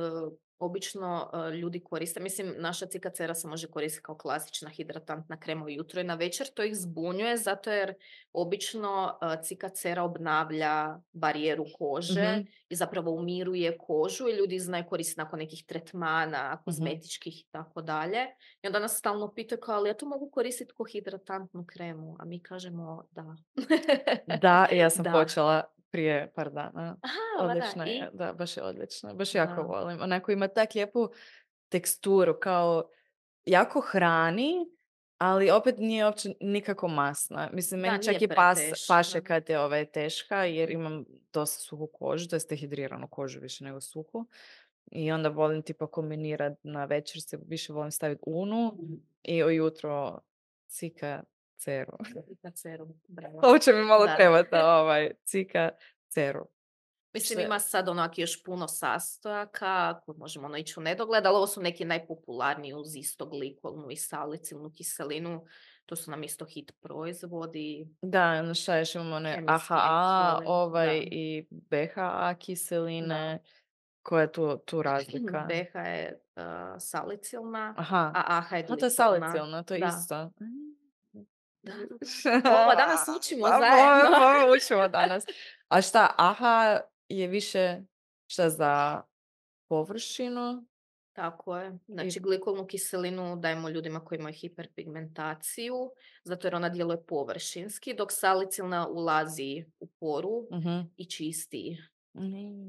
obično 0.59 1.31
e, 1.33 1.51
ljudi 1.51 1.79
koriste. 1.79 2.19
Mislim, 2.19 2.53
naša 2.57 2.85
cikacera 2.85 3.35
se 3.35 3.47
može 3.47 3.67
koristiti 3.67 4.03
kao 4.03 4.17
klasična 4.17 4.69
hidratantna 4.69 5.39
krema 5.39 5.65
ujutro 5.65 6.01
i 6.01 6.03
na 6.03 6.15
večer. 6.15 6.47
To 6.47 6.63
ih 6.63 6.75
zbunjuje 6.75 7.37
zato 7.37 7.71
jer 7.71 7.93
obično 8.33 9.19
e, 9.21 9.43
cikacera 9.43 10.03
obnavlja 10.03 10.85
barijeru 11.13 11.65
kože 11.79 12.31
Mhm. 12.31 12.41
i 12.69 12.75
zapravo 12.75 13.11
umiruje 13.11 13.77
kožu 13.77 14.27
i 14.27 14.33
ljudi 14.33 14.59
znaju 14.59 14.83
koristiti 14.89 15.19
nakon 15.19 15.39
nekih 15.39 15.63
tretmana, 15.67 16.61
kozmetičkih 16.65 17.41
i 17.41 17.47
tako 17.51 17.81
dalje. 17.81 18.25
I 18.61 18.67
onda 18.67 18.79
nas 18.79 18.97
stalno 18.97 19.33
pitaju 19.33 19.59
kao, 19.61 19.75
ali 19.75 19.89
ja 19.89 19.93
to 19.93 20.05
mogu 20.05 20.29
koristiti 20.29 20.73
kao 20.77 20.85
hidratantnu 20.85 21.65
kremu? 21.67 22.15
A 22.19 22.25
mi 22.25 22.39
kažemo 22.39 23.03
da. 23.11 23.35
Da, 24.41 24.67
ja 24.71 24.89
sam 24.95 25.03
Da. 25.03 25.11
počela 25.11 25.63
prije 25.95 26.31
par 26.35 26.51
dana. 26.51 26.97
Aha, 27.01 27.49
Odlična 27.49 27.85
da, 27.85 27.91
i? 27.91 27.95
je, 27.95 28.09
da, 28.13 28.33
baš 28.33 28.57
je 28.57 28.63
odlična. 28.63 29.13
Baš 29.13 29.35
jako 29.35 29.63
volim. 29.63 30.01
Onako 30.01 30.31
ima 30.31 30.47
tak 30.47 30.75
lijepu 30.75 31.09
teksturu, 31.69 32.39
kao 32.39 32.89
jako 33.45 33.81
hrani, 33.81 34.53
ali 35.17 35.51
opet 35.51 35.75
nije 35.77 36.05
uopće 36.05 36.29
nikako 36.41 36.87
masna. 36.87 37.49
Mislim, 37.53 37.81
Da, 37.81 37.91
meni 37.91 38.03
čak 38.03 38.21
i 38.21 38.27
pas, 38.27 38.59
paše 38.87 39.23
kad 39.23 39.49
je 39.49 39.59
ovaj 39.59 39.85
teška, 39.85 40.45
jer 40.45 40.71
imam 40.71 41.05
dosta 41.33 41.59
suhu 41.59 41.87
kožu, 41.87 42.29
to 42.29 42.35
je 42.35 42.39
dehidriranu 42.49 43.07
kožu 43.07 43.39
više 43.39 43.63
nego 43.63 43.81
suhu. 43.81 44.27
I 44.91 45.11
onda 45.11 45.29
volim 45.29 45.61
tipa 45.61 45.87
kombinirati 45.87 46.59
na 46.63 46.85
večer, 46.85 47.21
se 47.21 47.39
više 47.47 47.73
volim 47.73 47.91
staviti 47.91 48.23
unu 48.25 48.77
i 49.23 49.43
ujutro 49.43 50.19
cika 50.67 51.23
ceru. 51.65 51.97
Cikaceru, 52.27 52.87
bravo. 53.07 53.39
Ovo 53.43 53.57
će 53.57 53.73
mi 53.73 53.83
malo 53.83 54.05
Da. 54.05 54.15
trebati, 54.15 54.55
ovaj, 54.55 55.11
cika 55.23 55.69
ceru. 56.07 56.47
Mislim, 57.13 57.39
ima 57.39 57.59
sad 57.59 57.89
onak 57.89 58.17
još 58.17 58.43
puno 58.43 58.67
sastojaka, 58.67 59.99
možemo 60.17 60.45
ono 60.45 60.57
ići 60.57 60.73
u 60.79 60.83
nedogled, 60.83 61.25
ali 61.25 61.35
ovo 61.35 61.47
su 61.47 61.61
neki 61.61 61.85
najpopularniji 61.85 62.73
uz 62.73 62.95
isto 62.95 63.25
glikolnu 63.25 63.91
i 63.91 63.95
salicilnu 63.95 64.71
kiselinu. 64.71 65.45
To 65.85 65.95
su 65.95 66.11
nam 66.11 66.23
isto 66.23 66.45
hit 66.45 66.71
proizvodi. 66.81 67.87
Da, 68.01 68.23
ono 68.23 68.53
šta 68.53 68.77
još 68.77 68.95
imamo 68.95 69.15
one 69.15 69.43
AHA 69.47 70.39
ovaj, 70.45 70.87
da. 70.87 70.93
i 71.11 71.47
BHA 71.49 72.35
kiseline. 72.39 73.39
Koja 74.03 74.21
je 74.21 74.31
tu, 74.31 74.57
tu 74.65 74.81
razlika? 74.81 75.39
BH 75.49 75.75
je 75.75 76.21
uh, 76.35 76.43
salicilna, 76.79 77.73
Aha, 77.77 78.11
a 78.15 78.37
AHA 78.37 78.57
je 78.57 78.65
a 78.69 78.75
to 78.75 78.85
je 78.85 78.89
salicilno, 78.89 79.63
to 79.63 79.73
je 79.73 79.79
Da. 79.79 79.87
isto. 79.87 80.31
Ovo 82.61 82.75
danas 82.75 83.05
učimo 83.19 83.45
Pa, 83.45 83.59
zajedno. 83.59 84.17
Ovo, 84.17 84.53
učimo 84.57 84.87
danas. 84.87 85.23
A 85.67 85.81
šta, 85.81 86.13
AHA 86.17 86.79
je 87.09 87.27
više 87.27 87.77
šta 88.27 88.49
za 88.49 89.01
površinu? 89.69 90.65
Tako 91.13 91.57
je. 91.57 91.77
Znači, 91.87 92.19
glikolnu 92.19 92.67
kiselinu 92.67 93.35
dajemo 93.35 93.69
ljudima 93.69 94.05
koji 94.05 94.19
imaju 94.19 94.33
hiperpigmentaciju, 94.33 95.91
zato 96.23 96.47
jer 96.47 96.55
ona 96.55 96.69
djeluje 96.69 97.03
površinski, 97.03 97.93
dok 97.93 98.11
salicilna 98.11 98.87
ulazi 98.87 99.65
u 99.79 99.87
poru 99.87 100.47
Mhm. 100.51 100.79
i 100.97 101.05
čisti 101.05 101.77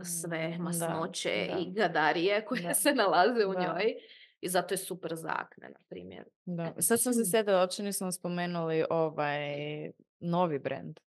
sve 0.05 0.55
da, 0.57 0.63
masnoće 0.63 1.49
da, 1.53 1.59
i 1.59 1.73
gadarije 1.73 2.45
koje 2.47 2.63
Da. 2.63 2.75
se 2.75 2.93
nalaze 2.93 3.47
u 3.47 3.55
njoj. 3.55 3.95
I 4.41 4.49
zato 4.49 4.75
je 4.75 4.79
super 4.79 5.15
za 5.15 5.33
akne, 5.37 5.69
na 5.69 5.79
primjer. 5.89 6.25
da. 6.45 6.75
Sad 6.79 7.03
sam 7.03 7.13
se 7.13 7.31
sjetila, 7.31 7.61
uopće 7.61 7.83
nismo 7.83 8.13
spomenuli 8.13 8.85
ovaj 8.91 9.47
novi 10.21 10.59
brand. 10.59 11.01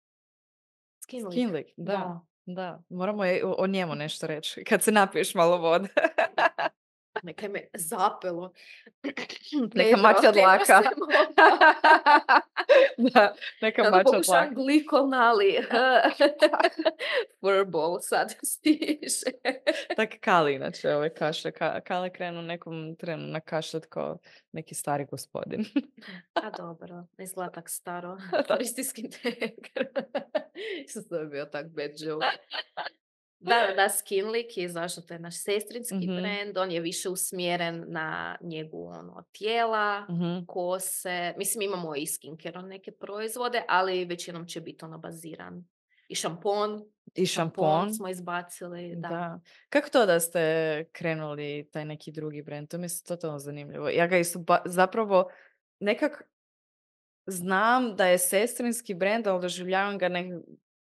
Skinlick. 1.04 1.34
Skinlick, 1.34 1.70
da. 1.78 2.20
Da, 2.46 2.84
moramo 2.90 3.26
je, 3.26 3.46
o, 3.46 3.56
o 3.58 3.68
njemu 3.68 3.96
nešto 4.04 4.28
reći. 4.28 4.64
Kad 4.64 4.84
se 4.84 4.92
napiješ 4.92 5.36
malo 5.36 5.58
vode. 5.58 5.88
Neka 7.24 7.50
me 7.50 7.68
zapelo. 7.78 8.54
Neka 9.04 9.24
Pedro, 9.74 10.02
mati 10.02 10.28
od 10.28 10.34
Pedro 10.34 10.50
laka. 10.50 10.82
se 10.84 10.90
mota. 10.98 11.74
da, 13.14 13.34
neka 13.62 13.84
Kako 13.84 13.96
mača 13.96 14.04
pokušavam 14.04 14.46
tlak. 14.46 14.54
glikonali. 14.54 15.58
Furball 17.42 17.98
sad 18.02 18.36
stiže. 18.44 19.32
Tak 19.96 20.10
Kali, 20.20 20.54
inače, 20.54 20.96
ove 20.96 21.14
kašlje. 21.14 21.52
Ka, 21.52 21.82
Kale 21.82 22.10
krenu 22.10 22.42
nekom 22.42 22.96
trenu 22.96 23.28
na 23.28 23.40
kašlet 23.40 23.86
kao 23.86 24.18
neki 24.52 24.76
stari 24.76 25.06
gospodin. 25.06 25.66
A 26.34 26.50
dobro, 26.58 27.06
ne 27.18 27.24
izgleda 27.24 27.52
tak 27.52 27.70
staro. 27.70 28.18
Da. 28.32 28.44
Koristi 28.44 28.84
skin 28.84 29.12
tag. 29.12 29.84
Isto 30.86 31.02
to 31.10 31.16
je 31.16 31.26
bio 31.26 31.46
tak 31.46 31.68
bad 31.68 31.92
joke. 31.98 32.26
Da, 33.40 33.66
da, 33.68 33.74
da, 33.74 33.90
Skinlick 33.90 34.58
je 34.58 34.70
zašto 34.70 35.02
to 35.02 35.14
je 35.14 35.20
naš 35.20 35.36
sestrinski 35.38 35.96
Mhm. 35.98 36.16
brand, 36.16 36.58
on 36.58 36.72
je 36.72 36.80
više 36.82 37.10
usmjeren 37.10 37.86
na 37.88 38.38
njegu 38.42 38.88
ono, 38.88 39.24
tijela, 39.32 40.02
Mhm. 40.02 40.46
kose, 40.48 41.34
mislim 41.38 41.62
imamo 41.62 41.96
i 41.96 42.06
skincare 42.08 42.62
neke 42.62 42.92
proizvode, 42.92 43.64
ali 43.68 44.06
većinom 44.06 44.48
će 44.48 44.62
biti 44.62 44.86
ono 44.86 44.98
baziran. 44.98 45.66
I 46.08 46.16
šampon, 46.16 46.86
I 47.16 47.26
šampon. 47.26 47.94
smo 47.94 48.10
izbacili, 48.10 48.96
da. 48.96 49.08
Da. 49.10 49.40
Kako 49.70 49.90
to 49.90 50.06
da 50.06 50.20
ste 50.20 50.40
krenuli 50.92 51.70
taj 51.74 51.86
neki 51.86 52.12
drugi 52.12 52.42
brand? 52.42 52.68
To 52.68 52.78
mi 52.78 52.90
se 52.90 53.04
totalno 53.04 53.40
zanimljivo. 53.40 53.90
Ja 53.90 54.08
ga 54.08 54.18
isto 54.18 54.40
ba- 54.40 54.62
zapravo 54.66 55.30
nekak 55.80 56.24
znam 57.26 57.96
da 57.96 58.06
je 58.06 58.18
sestrinski 58.18 58.94
brand, 58.94 59.28
ali 59.28 59.42
doživljavam 59.42 59.98
ga 59.98 60.10
nek 60.10 60.26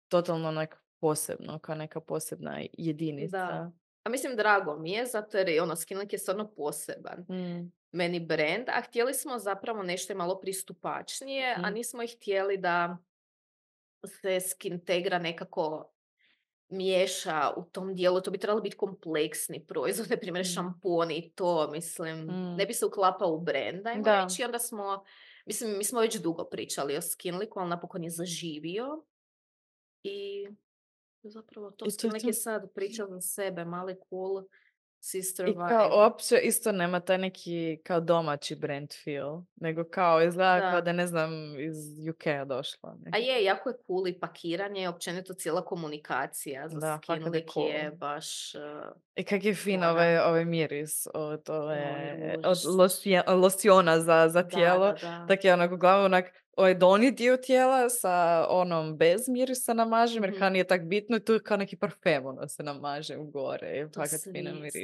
totalno 0.08 0.52
nek 0.52 0.76
posebno, 1.00 1.60
kao 1.60 1.76
neka 1.76 2.00
posebna 2.02 2.52
jedinica. 2.74 3.72
A 4.04 4.10
mislim, 4.10 4.36
drago 4.36 4.76
mi 4.76 4.92
je, 4.92 5.06
zato 5.06 5.38
jer 5.38 5.50
je 5.50 5.62
ono, 5.62 5.76
Skinlick 5.76 6.14
je 6.14 6.20
stvarno 6.20 6.48
poseban. 6.48 7.20
Mm. 7.22 7.72
meni 7.92 8.20
brand, 8.20 8.64
a 8.68 8.82
htjeli 8.82 9.14
smo 9.14 9.40
zapravo 9.40 9.84
nešto 9.84 10.16
malo 10.16 10.40
pristupačnije, 10.40 11.56
a 11.56 11.62
Mhm. 11.62 11.74
nismo 11.74 12.04
ih 12.04 12.16
htjeli 12.16 12.58
da 12.58 12.98
se 14.06 14.40
Skintegra 14.42 15.20
nekako 15.20 15.92
miješa 16.70 17.50
u 17.58 17.64
tom 17.64 17.96
dijelu, 17.96 18.22
to 18.22 18.32
bi 18.32 18.38
trebalo 18.38 18.62
biti 18.62 18.78
kompleksni 18.78 19.66
proizvod, 19.66 20.10
na 20.10 20.18
primjer 20.22 20.42
Mhm. 20.42 20.54
šamponi 20.54 21.18
i 21.18 21.30
to, 21.30 21.70
mislim, 21.72 22.20
Mm. 22.20 22.56
ne 22.56 22.66
bi 22.66 22.74
se 22.74 22.86
uklapao 22.86 23.30
u 23.30 23.40
brand, 23.40 23.88
ajmo 23.88 24.04
Da. 24.04 24.24
reći, 24.24 24.42
i 24.42 24.46
onda 24.46 24.60
smo, 24.60 25.04
mislim, 25.46 25.78
mi 25.78 25.84
smo 25.84 26.00
već 26.00 26.16
dugo 26.16 26.44
pričali 26.46 26.98
o 26.98 27.02
Skinlicku, 27.02 27.60
ali 27.60 27.70
napokon 27.70 28.04
je 28.04 28.10
zaživio 28.10 29.04
i 30.04 30.48
zapravo 31.24 31.72
to 31.72 31.86
I 31.86 31.90
to 31.98 32.34
sad 32.34 32.74
priča 32.74 33.06
za 33.06 33.22
sebe, 33.22 33.66
mali 33.66 33.96
cool 34.10 34.44
sister 35.02 35.48
I 35.48 35.52
vibe. 35.52 35.66
kao 35.70 35.90
uopće 35.98 36.40
isto 36.44 36.72
nema 36.72 37.00
taj 37.00 37.18
neki 37.18 37.80
kao 37.84 38.00
domaći 38.00 38.56
brand 38.56 38.90
feel, 39.04 39.42
nego 39.56 39.84
kao 39.84 40.22
izgleda 40.24 40.60
kao 40.60 40.72
Da. 40.72 40.82
da 40.82 40.90
je, 40.90 40.94
ne 40.94 41.08
znam 41.08 41.32
iz 41.60 41.76
UK-a 42.10 42.46
došla. 42.46 42.98
A 43.12 43.18
je, 43.18 43.44
jako 43.44 43.70
je 43.70 43.76
cool 43.88 44.08
i 44.08 44.20
pakiranje, 44.20 44.90
općenito 44.90 45.34
cijela 45.34 45.66
komunikacija 45.66 46.70
za 46.70 46.80
Da, 46.80 47.00
fakat 47.06 47.36
je 47.36 47.46
cool. 47.54 47.68
je 47.68 47.92
baš... 47.98 48.56
uh, 48.56 48.62
I 49.16 49.24
kak 49.24 49.46
je 49.46 49.54
fin 49.56 49.84
ovaj, 49.84 50.18
ovaj 50.18 50.46
miris 50.46 51.08
od, 51.14 51.50
ove, 51.50 52.16
Oj, 52.46 52.52
od 53.28 53.40
losiona 53.40 54.00
za, 54.00 54.28
za 54.30 54.42
da, 54.42 54.50
tijelo. 54.50 54.86
da, 54.86 54.98
da. 55.02 55.26
Tak 55.28 55.44
je 55.44 55.54
onako 55.54 55.78
glavu 55.78 56.06
onak 56.06 56.26
ovaj 56.60 56.76
donji 56.76 57.12
dio 57.12 57.38
tijela 57.38 57.90
sa 57.90 58.46
onom 58.50 58.98
bez 58.98 59.30
mirisa 59.30 59.74
namažem, 59.74 60.24
jer 60.24 60.32
Mhm. 60.32 60.40
kao 60.40 60.50
nije 60.50 60.68
tak 60.68 60.86
bitno 60.86 61.18
i 61.18 61.26
tu 61.26 61.34
je 61.34 61.44
kao 61.44 61.58
neki 61.58 61.78
parfem 61.78 62.26
ono 62.26 62.48
se 62.48 62.64
namaže 62.64 63.18
u 63.18 63.26
gore 63.26 63.80
i 63.80 63.92
To 63.92 64.00
fakat 64.00 64.20
svi 64.20 64.32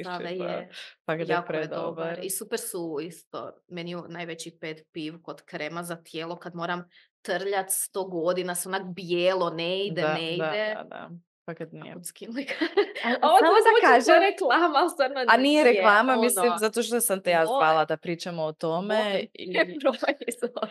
pa 0.04 0.28
je, 0.28 0.68
fakat 1.06 1.28
jako 1.28 1.52
je 1.52 1.66
dobar. 1.68 2.18
I 2.22 2.30
super 2.30 2.58
su 2.58 2.98
isto, 3.02 3.52
meni 3.68 3.90
je 3.90 3.98
najveći 4.08 4.58
pet 4.60 4.86
piv 4.92 5.14
kod 5.22 5.42
krema 5.42 5.82
za 5.82 5.96
tijelo 5.96 6.36
kad 6.36 6.54
moram 6.54 6.88
trljat 7.22 7.66
sto 7.70 8.04
godina, 8.04 8.54
se 8.54 8.68
onak 8.68 8.82
bijelo, 8.94 9.50
ne 9.50 9.86
ide, 9.86 10.02
da, 10.02 10.14
ne 10.14 10.34
ide. 10.34 10.74
Da, 10.74 10.82
da, 10.82 10.88
da. 10.88 11.10
Fakat 11.46 11.72
nije. 11.72 11.92
A- 11.92 11.96
A 13.22 13.28
ovo 13.28 13.38
da 13.38 13.88
kažem- 13.88 14.20
reklama, 14.22 14.74
ali 14.76 14.90
stvarno 14.90 15.24
A 15.28 15.36
nije 15.36 15.64
reklama, 15.66 16.12
ono, 16.12 16.22
mislim, 16.22 16.52
zato 16.58 16.82
što 16.82 17.00
sam 17.00 17.20
te 17.20 17.30
ja 17.30 17.46
zvala 17.46 17.84
da 17.84 17.96
pričamo 17.96 18.42
o 18.42 18.52
tome. 18.54 19.24
I 19.34 19.52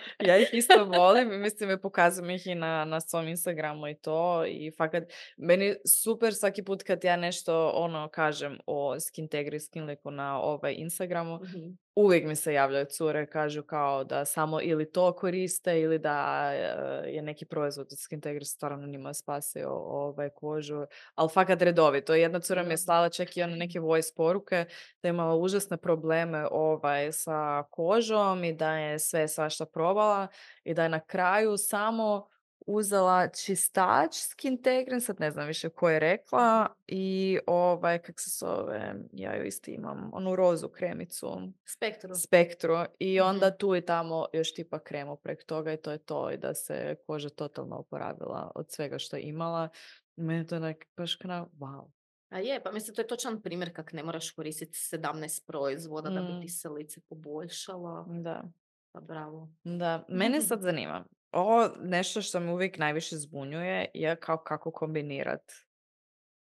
ja 0.21 0.38
ih 0.38 0.49
isto 0.53 0.83
volim 0.85 1.41
mislim 1.41 1.71
i 1.71 1.77
pokazujem 1.77 2.29
ih 2.29 2.47
i 2.47 2.55
na, 2.55 2.85
na 2.85 3.01
svom 3.01 3.27
Instagramu 3.27 3.88
i 3.88 3.95
to. 3.95 4.15
I 4.45 4.71
fakat, 4.71 5.03
meni 5.38 5.75
super 5.88 6.33
svaki 6.33 6.63
put 6.63 6.83
kad 6.83 7.03
ja 7.03 7.15
nešto 7.17 7.69
ono 7.69 8.09
kažem 8.09 8.57
o 8.65 8.99
Skintegri, 9.01 9.59
Skinlicku 9.59 10.11
na 10.11 10.39
ovaj 10.39 10.73
Instagramu, 10.73 11.35
Mhm. 11.35 11.84
Uvijek 11.95 12.25
mi 12.25 12.36
se 12.36 12.53
javljaju 12.53 12.86
cure, 12.86 13.25
kažu 13.25 13.63
kao 13.63 14.03
da 14.03 14.25
samo 14.25 14.62
ili 14.62 14.91
to 14.91 15.13
koriste 15.13 15.81
ili 15.81 15.99
da 15.99 16.49
e, 16.53 17.12
je 17.12 17.21
neki 17.21 17.45
proizvod 17.45 17.88
od 17.91 17.99
Skintegri 17.99 18.45
stvarno 18.45 18.88
njima 18.88 19.13
spasio 19.13 19.69
ovaj, 19.71 20.29
kožu. 20.29 20.86
Ali 21.15 21.29
fakat 21.29 21.62
redovito. 21.62 22.13
Jedna 22.13 22.39
cura 22.39 22.63
mi 22.63 22.73
je 22.73 22.77
slala 22.77 23.10
čak 23.10 23.38
i 23.38 23.43
one 23.43 23.55
neke 23.55 23.79
voice 23.79 24.13
poruke 24.15 24.65
da 25.01 25.08
je 25.08 25.10
imala 25.10 25.36
užasne 25.36 25.77
probleme 25.77 26.47
ovaj, 26.51 27.12
sa 27.12 27.63
kožom 27.71 28.43
i 28.43 28.53
da 28.53 28.77
je 28.77 28.99
sve 28.99 29.27
svašta 29.27 29.65
probala 29.65 30.27
i 30.63 30.73
da 30.73 30.84
je 30.84 30.89
na 30.89 30.99
kraju 30.99 31.58
samo 31.58 32.27
uzela 32.59 33.27
čistač 33.27 34.15
Skintegrin, 34.15 35.01
sad 35.01 35.19
ne 35.19 35.31
znam 35.31 35.47
više 35.47 35.69
ko 35.69 35.89
je 35.89 35.99
rekla, 35.99 36.67
i 36.87 37.39
ovaj, 37.47 37.99
kak 37.99 38.15
se 38.19 38.45
zove, 38.45 38.95
ja 39.11 39.35
ju 39.35 39.43
isto 39.43 39.71
imam, 39.71 40.09
onu 40.13 40.35
rozu 40.35 40.69
kremicu, 40.69 41.41
Spektru. 41.65 42.15
spektru, 42.15 42.75
i 42.99 43.19
Mhm. 43.19 43.27
onda 43.27 43.57
tu 43.57 43.75
i 43.75 43.81
tamo 43.81 44.25
još 44.33 44.53
tipa 44.53 44.79
kremu 44.79 45.15
prek 45.15 45.43
toga 45.45 45.73
i 45.73 45.77
to 45.77 45.91
je 45.91 45.97
to, 45.97 46.31
i 46.31 46.37
da 46.37 46.53
se 46.53 46.95
koža 47.07 47.29
totalno 47.29 47.75
oporavila 47.75 48.51
od 48.55 48.71
svega 48.71 48.99
što 48.99 49.15
je 49.15 49.23
imala. 49.23 49.69
Meni 50.15 50.47
to 50.47 50.55
onak 50.55 50.85
baš 50.97 51.15
kao, 51.15 51.49
wow. 51.53 51.91
A 52.29 52.39
je, 52.39 52.63
pa 52.63 52.71
mislim, 52.71 52.95
to 52.95 53.01
je 53.01 53.07
točan 53.07 53.41
primjer 53.41 53.75
kak 53.75 53.93
ne 53.93 54.03
moraš 54.03 54.31
koristiti 54.31 54.77
17 54.77 55.45
proizvoda 55.47 56.09
da 56.09 56.21
bi 56.21 56.39
ti 56.39 56.45
Mm. 56.45 56.49
se 56.49 56.69
lice 56.69 57.01
poboljšalo. 57.01 58.05
Da. 58.09 58.43
Pa 58.91 58.99
bravo. 58.99 59.49
Da, 59.63 60.05
mene 60.09 60.41
sad 60.41 60.61
zanima. 60.61 61.05
Ovo 61.35 61.69
nešto 61.81 62.21
što 62.21 62.39
me 62.39 62.51
uvijek 62.51 62.77
najviše 62.77 63.15
zbunjuje 63.15 63.85
je 63.93 64.15
kao 64.15 64.37
kako 64.37 64.71
kombinirat 64.71 65.51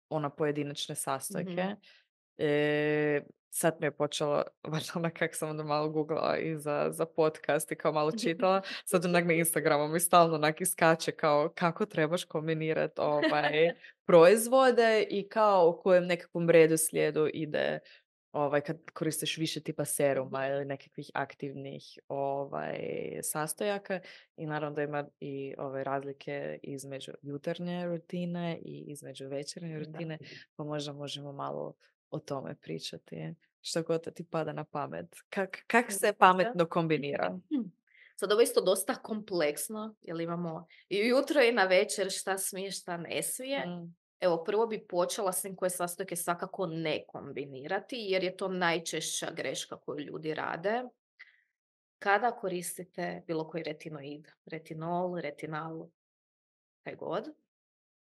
ona 0.10 0.30
pojedinačne 0.30 0.96
sastojke. 0.96 1.64
Mhm. 1.64 1.72
E, 2.38 3.22
sad 3.50 3.78
mi 3.80 3.88
je 3.88 3.92
počelo, 3.92 4.44
valjda 4.72 4.92
onak 4.96 5.14
kak 5.14 5.36
sam 5.36 5.50
onda 5.50 5.64
malo 5.64 5.90
googlala 5.90 6.38
i 6.38 6.58
za, 6.58 6.88
za 6.92 7.06
podcast 7.06 7.72
i 7.72 7.76
kao 7.76 7.92
malo 7.92 8.12
čitala, 8.24 8.62
sad 8.86 9.06
onak 9.06 9.26
na 9.26 9.34
Instagramu 9.34 9.88
mi 9.88 10.00
stalno 10.00 10.36
onak 10.36 10.62
iskače 10.62 11.12
kao 11.12 11.50
kako 11.56 11.86
trebaš 11.86 12.24
kombinirat 12.24 13.00
ovaj, 13.00 13.72
proizvode 14.08 15.08
i 15.10 15.30
kao 15.30 15.70
u 15.70 15.82
kojem 15.82 16.06
nekakvom 16.06 16.50
redu 16.50 16.78
slijedu 16.78 17.28
ide 17.34 17.80
ovaj, 18.32 18.62
kad 18.62 18.92
koristiš 18.94 19.38
više 19.38 19.60
tipa 19.60 19.86
seruma 19.86 20.48
ili 20.48 20.66
nekakvih 20.66 21.10
aktivnih 21.14 22.00
ovaj, 22.08 22.80
sastojaka 23.24 24.00
i 24.38 24.46
naravno 24.46 24.76
da 24.76 24.84
ima 24.84 25.08
i 25.20 25.54
ove 25.58 25.84
razlike 25.84 26.60
između 26.64 27.12
jutarnje 27.22 27.86
rutine 27.86 28.60
i 28.66 28.84
između 28.88 29.28
večernje 29.28 29.74
Da. 29.74 29.80
rutine, 29.80 30.18
pa 30.56 30.64
možda 30.64 30.94
možemo 30.94 31.32
malo 31.32 31.74
o 32.12 32.20
tome 32.20 32.56
pričati. 32.56 33.34
Što 33.62 33.84
god 33.84 34.02
da 34.06 34.12
ti 34.12 34.24
pada 34.32 34.54
na 34.54 34.64
pamet. 34.64 35.16
Kak, 35.30 35.58
kak 35.68 35.92
se 35.92 36.08
Da. 36.08 36.14
pametno 36.14 36.66
kombinira? 36.66 37.40
Hm. 37.50 37.70
Sad 38.16 38.32
ovo 38.32 38.42
isto 38.42 38.62
dosta 38.62 38.96
kompleksno, 38.96 39.96
jer 40.02 40.22
imamo 40.22 40.68
i 40.90 41.02
ujutro 41.04 41.42
i 41.42 41.52
na 41.52 41.64
večer 41.64 42.12
šta 42.12 42.38
smije, 42.38 42.72
šta 42.72 42.98
ne 42.98 43.24
smije. 43.24 43.66
Mm, 43.66 43.96
Evo, 44.22 44.44
prvo 44.44 44.68
bi 44.68 44.88
počela 44.88 45.32
s 45.32 45.42
tim 45.42 45.56
koje 45.56 45.70
sastojke 45.70 46.16
svakako 46.16 46.66
ne 46.66 47.04
kombinirati, 47.08 47.96
jer 47.96 48.24
je 48.24 48.38
to 48.38 48.48
najčešća 48.48 49.32
greška 49.32 49.78
koju 49.78 50.00
ljudi 50.00 50.34
rade. 50.34 50.84
Kada 52.00 52.32
koristite 52.32 53.24
bilo 53.28 53.50
koji 53.50 53.64
retinoid, 53.64 54.28
retinol, 54.46 55.20
retinal, 55.20 55.88
kaj 56.84 56.96
god, 56.96 57.28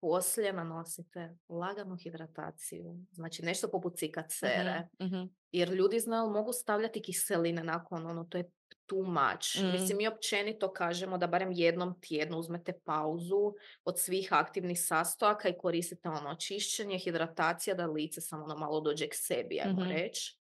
poslije 0.00 0.52
nanosite 0.52 1.36
laganu 1.48 1.96
hidrataciju, 1.96 2.98
znači 3.12 3.44
nešto 3.44 3.68
poput 3.68 3.96
cikat 3.96 4.26
sere. 4.28 4.88
mhm, 5.00 5.16
mhm. 5.16 5.26
Jer 5.52 5.68
ljudi 5.68 6.00
znaju, 6.00 6.30
mogu 6.30 6.52
stavljati 6.52 7.02
kiseline 7.02 7.64
nakon, 7.64 8.06
ono, 8.06 8.24
to 8.24 8.38
je 8.38 8.50
too 8.88 9.02
much. 9.02 9.62
Mm. 9.62 9.72
Mislim, 9.72 9.96
mi 9.98 10.08
općenito 10.08 10.72
kažemo 10.72 11.18
da 11.18 11.26
barem 11.26 11.52
jednom 11.52 12.00
tjednu 12.00 12.38
uzmete 12.38 12.72
pauzu 12.84 13.54
od 13.84 13.98
svih 13.98 14.28
aktivnih 14.32 14.80
sastojaka 14.80 15.48
i 15.48 15.58
koristite 15.58 16.08
ono 16.08 16.34
čišćenje, 16.36 16.98
hidratacija, 16.98 17.74
da 17.74 17.86
lice 17.86 18.20
samo 18.20 18.44
ono 18.44 18.56
malo 18.56 18.80
dođe 18.80 19.08
k 19.08 19.14
sebi, 19.14 19.60
ajmo 19.60 19.80
Mhm. 19.80 19.90
reći. 19.90 20.38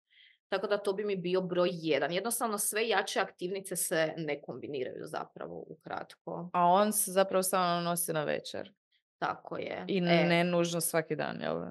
Tako 0.50 0.68
da 0.68 0.78
to 0.78 0.94
bi 0.94 1.06
mi 1.06 1.16
bio 1.16 1.42
broj 1.42 1.70
jedan. 1.74 2.12
Jednostavno 2.12 2.58
sve 2.58 2.88
jače 2.88 3.20
aktivnice 3.20 3.76
se 3.76 4.14
ne 4.18 4.42
kombiniraju 4.42 5.06
zapravo 5.06 5.66
ukratko. 5.68 6.50
A 6.54 6.66
on 6.66 6.94
se 6.94 7.12
zapravo 7.12 7.44
samo 7.44 7.82
nosi 7.82 8.14
na 8.14 8.24
večer. 8.24 8.74
Tako 9.18 9.58
je. 9.58 9.86
I 9.88 9.98
E, 9.98 10.02
ne 10.02 10.44
nužno 10.44 10.82
svaki 10.82 11.16
dan, 11.16 11.42
jel? 11.42 11.62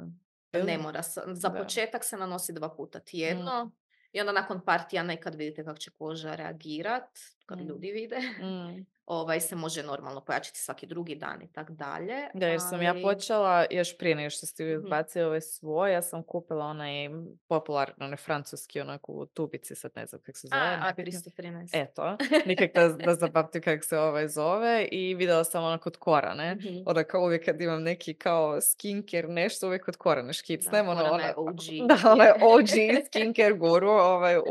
Ne 0.64 0.78
mora. 0.78 1.02
Za 1.26 1.48
Da. 1.48 1.58
početak 1.58 2.04
se 2.04 2.16
nanosi 2.16 2.52
dva 2.52 2.68
puta 2.68 3.00
tjedno 3.00 3.70
i 4.16 4.20
onda 4.20 4.32
nakon 4.32 4.60
par 4.64 4.80
tjedana 4.90 5.12
i 5.12 5.16
kad 5.16 5.34
vidite 5.34 5.64
kako 5.64 5.78
će 5.78 5.90
koža 5.90 6.34
reagirat, 6.34 7.18
kad 7.46 7.58
Mm. 7.58 7.66
ljudi 7.68 7.90
vide. 7.92 8.16
Mm. 8.18 8.95
Ovaj 9.06 9.40
se 9.40 9.56
može 9.56 9.82
normalno 9.82 10.20
pojačati 10.20 10.58
svaki 10.58 10.86
drugi 10.86 11.14
dan 11.14 11.42
i 11.42 11.48
tak 11.48 11.70
dalje. 11.70 12.28
Da, 12.34 12.46
jer 12.46 12.60
sam 12.60 12.82
ja 12.82 12.90
ali- 12.90 13.02
počela, 13.02 13.64
još 13.70 13.98
prije 13.98 14.14
nego 14.14 14.30
što 14.30 14.46
ste 14.46 14.64
vi 14.64 14.76
Mhm. 14.76 14.84
izbacili 14.84 15.24
ove 15.24 15.40
svoje, 15.40 15.92
ja 15.92 16.02
sam 16.02 16.22
kupila 16.22 16.64
onaj 16.64 17.08
popularno, 17.48 17.94
onaj 18.00 18.16
francuski, 18.16 18.80
onako 18.80 19.12
u 19.12 19.26
tubici, 19.26 19.74
sad 19.74 19.90
ne 19.96 20.06
znam 20.06 20.20
kako 20.20 20.38
se 20.38 20.48
zove. 20.48 20.60
A, 20.60 20.64
a 20.64 20.86
nebitno. 20.88 21.20
313. 21.20 21.68
Eto, 21.74 22.16
nikak 22.46 22.70
da, 22.74 22.88
da 22.88 23.14
zapamtim 23.14 23.62
kako 23.62 23.84
se 23.84 23.98
ovaj 23.98 24.28
zove 24.28 24.84
i 24.84 25.14
vidjela 25.14 25.44
sam 25.44 25.64
ono 25.64 25.78
kod 25.78 25.96
Korane. 25.96 26.54
Mhm. 26.54 26.76
Onda 26.86 27.04
kao 27.04 27.22
uvijek 27.22 27.44
kad 27.44 27.60
imam 27.60 27.82
neki 27.82 28.14
kao 28.14 28.60
skincare 28.60 29.28
nešto, 29.28 29.66
uvijek 29.66 29.84
kod 29.84 29.96
Korane 29.96 30.32
škicnem. 30.32 30.86
Da, 30.86 30.90
ono, 30.90 31.00
Korana 31.00 31.24
je 31.24 31.34
ona- 31.36 31.50
OG. 31.50 31.56
Da, 32.02 32.12
ona 32.12 32.24
je 32.24 32.34
OG 32.34 32.68
skincare 33.06 33.52
guru 33.52 33.88
ovaj, 33.90 34.36
u, 34.38 34.42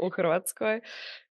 u 0.00 0.10
Hrvatskoj. 0.10 0.80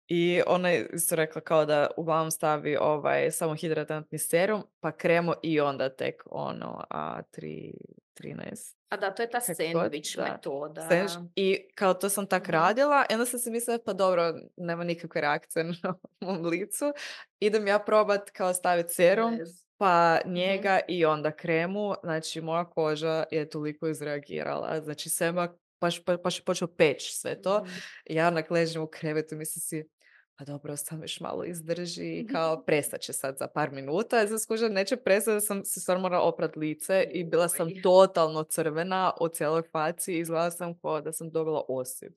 I 0.07 0.41
ona 0.47 0.69
je 0.69 0.89
isto 0.93 1.15
rekla 1.15 1.41
kao 1.41 1.65
da 1.65 1.87
uglavnom 1.97 2.31
stavi 2.31 2.77
ovaj, 2.77 3.31
samo 3.31 3.55
hidratantni 3.55 4.19
serum, 4.19 4.63
pa 4.79 4.91
kremo 4.91 5.33
i 5.43 5.59
onda 5.59 5.89
tek 5.89 6.23
ono 6.25 6.83
A3, 6.89 7.71
13. 8.15 8.75
A 8.89 8.97
da, 8.97 9.11
to 9.11 9.21
je 9.21 9.29
ta 9.29 9.39
god, 9.73 9.91
da. 10.17 10.23
metoda. 10.25 10.81
Sandvič. 10.81 11.31
I 11.35 11.67
kao 11.75 11.93
to 11.93 12.09
sam 12.09 12.27
tak 12.27 12.43
Mhm. 12.43 12.51
radila 12.51 13.05
i 13.09 13.13
onda 13.13 13.25
sam 13.25 13.39
si 13.39 13.51
mislila 13.51 13.79
pa 13.85 13.93
dobro, 13.93 14.33
nema 14.57 14.83
nikakve 14.83 15.21
reakcije 15.21 15.63
na 15.83 15.93
mom 16.21 16.45
licu. 16.45 16.93
Idem 17.39 17.67
ja 17.67 17.79
probat 17.79 18.29
kao 18.29 18.53
staviti 18.53 18.93
serum, 18.93 19.37
pa 19.77 20.19
Mhm. 20.19 20.33
njega 20.33 20.79
i 20.87 21.05
onda 21.05 21.31
kremu. 21.31 21.93
Znači 22.03 22.41
moja 22.41 22.65
koža 22.65 23.25
je 23.31 23.49
toliko 23.49 23.87
izreagirala. 23.87 24.81
Znači 24.81 25.09
sve 25.09 25.27
ma- 25.27 25.53
baš, 25.81 26.03
pa- 26.03 26.17
baš 26.17 26.39
je 26.39 26.43
počeo 26.43 26.67
peć 26.67 27.13
sve 27.13 27.41
to. 27.41 27.59
Mhm. 27.59 27.71
I 28.05 28.15
ja 28.15 28.27
onak 28.27 28.51
ležim 28.51 28.81
u 28.81 28.87
krevetu 28.87 29.35
mislim 29.35 29.61
si, 29.61 29.89
pa 30.37 30.45
dobro, 30.45 30.77
sam 30.77 31.01
još 31.01 31.19
malo 31.19 31.43
izdrži 31.43 32.25
kao 32.33 32.63
prestat 32.63 33.01
će 33.01 33.13
sad 33.13 33.37
za 33.37 33.47
par 33.47 33.71
minuta. 33.71 34.19
Ja 34.19 34.27
sam 34.27 34.39
skužila, 34.39 34.69
neće 34.69 34.95
prestati 34.97 35.35
da 35.35 35.41
sam 35.41 35.65
se 35.65 35.79
stvarno 35.79 36.01
morala 36.01 36.23
oprat 36.23 36.55
lice 36.55 37.07
i 37.11 37.23
bila 37.23 37.47
sam 37.47 37.69
totalno 37.83 38.43
crvena 38.43 39.11
u 39.21 39.27
cijeloj 39.27 39.61
faci 39.71 40.13
i 40.13 40.19
izgledala 40.19 40.51
sam 40.51 40.79
kao 40.79 41.01
da 41.01 41.11
sam 41.11 41.31
dobila 41.31 41.61
osip. 41.67 42.13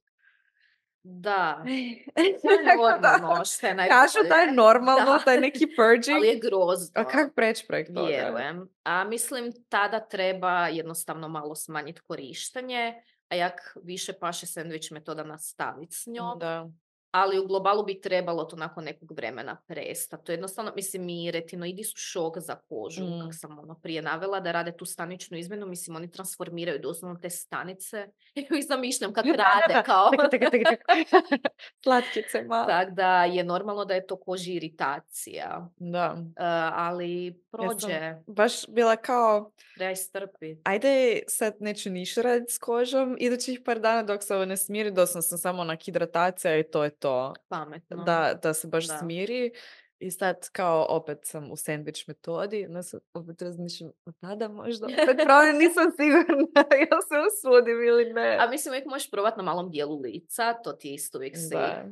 Da, 1.09 1.65
normalno, 2.77 3.45
što 3.45 3.67
je 3.67 3.77
Kažu 3.89 4.19
da 4.29 4.35
je 4.35 4.53
normalno, 4.53 5.13
Da. 5.13 5.19
taj 5.25 5.41
neki 5.41 5.67
purging. 5.77 6.17
Ali 6.17 6.29
je 6.29 6.39
grozno. 6.39 6.91
A 6.95 7.05
kak 7.05 7.35
preći 7.35 7.67
prek 7.67 7.87
toga? 7.95 8.09
Vjerujem. 8.09 8.69
A 8.85 9.05
mislim 9.05 9.53
tada 9.69 10.01
treba 10.01 10.69
jednostavno 10.69 11.29
malo 11.29 11.55
smanjiti 11.55 12.01
korištenje, 12.01 13.03
a 13.29 13.35
jak 13.35 13.77
više 13.83 14.13
paše 14.13 14.47
sandvič 14.47 14.91
metoda 14.91 15.25
nastaviti 15.25 15.95
s 15.95 16.07
njom, 16.07 16.39
Da. 16.39 16.71
Ali 17.17 17.39
u 17.39 17.47
globalu 17.47 17.85
bi 17.85 18.01
trebalo 18.01 18.45
to 18.45 18.57
nakon 18.57 18.85
nekog 18.85 19.13
vremena 19.13 19.57
prestati. 19.67 20.25
To 20.25 20.33
je 20.33 20.37
jednostavno, 20.37 20.73
mislim, 20.77 21.09
i 21.09 21.31
retinoidi 21.31 21.85
su 21.85 21.95
šok 21.97 22.39
za 22.39 22.57
kožu, 22.59 23.05
Mm. 23.05 23.21
kak 23.21 23.31
sam 23.33 23.59
ono 23.59 23.75
prije 23.75 24.03
navela, 24.03 24.41
da 24.41 24.53
rade 24.53 24.77
tu 24.77 24.85
staničnu 24.85 25.39
izmjenu, 25.39 25.67
mislim, 25.67 25.97
oni 25.97 26.11
transformiraju 26.11 26.79
doslovno 26.79 27.19
te 27.23 27.31
stanice. 27.31 28.07
I 28.59 28.63
zamišljam 28.63 29.13
kako 29.15 29.29
rade, 29.29 29.83
kao... 29.87 30.11
Taka, 30.11 30.51
taka, 30.51 30.77
taka. 30.87 31.49
Slatkice 31.83 32.43
malo. 32.43 32.67
Tako 32.67 32.91
da 32.91 33.25
je 33.25 33.45
normalno 33.45 33.85
da 33.85 33.95
je 33.95 34.07
to 34.07 34.17
koži 34.17 34.53
iritacija, 34.53 35.69
Da. 35.77 36.17
E, 36.29 36.43
ali 36.73 37.43
prođe, 37.51 38.15
Baš 38.27 38.67
bila 38.69 38.97
kao, 38.97 39.51
treba 39.75 39.91
istrpiti. 39.91 40.61
ajde 40.65 40.89
sad 41.29 41.55
neću 41.61 41.91
ništa 41.91 42.23
raditi 42.23 42.53
s 42.53 42.59
kožom, 42.59 43.17
idućih 43.21 43.61
par 43.65 43.81
dana 43.81 44.03
dok 44.03 44.23
se 44.23 44.35
ovo 44.35 44.45
ne 44.45 44.57
smiri, 44.57 44.91
doslovno 44.91 45.23
sam 45.23 45.39
samo 45.39 45.61
onak 45.63 45.83
hidratacija 45.83 46.57
i 46.59 46.63
to 46.63 46.85
je 46.85 46.91
to. 46.91 47.06
Pametno. 47.49 47.97
Da, 47.97 48.35
da 48.35 48.55
se 48.55 48.69
baš 48.69 48.89
Da. 48.89 48.99
smiri. 48.99 49.53
I 49.99 50.11
sad 50.11 50.51
kao 50.51 50.87
opet 50.89 51.19
sam 51.23 51.51
u 51.51 51.57
sandvič 51.57 52.07
metodi, 52.07 52.67
onda 52.67 52.83
sad 52.83 53.01
opet 53.15 53.43
razmišljam 53.43 53.91
od 54.05 54.15
tada 54.19 54.49
možda 54.49 54.87
opet 54.87 54.97
pravim, 55.27 55.57
nisam 55.57 55.85
sigurna 55.91 56.47
jel 56.81 57.01
se 57.03 57.15
usudim 57.27 57.83
ili 57.85 58.13
ne. 58.13 58.37
A 58.41 58.49
mislim, 58.49 58.73
uvijek 58.73 58.87
možeš 58.87 59.11
probati 59.11 59.37
na 59.37 59.43
malom 59.43 59.71
dijelu 59.71 60.01
lica, 60.01 60.53
to 60.55 60.73
ti 60.73 60.95
isto 60.95 61.19
uvijek 61.19 61.37
safe. 61.37 61.55
Da, 61.57 61.85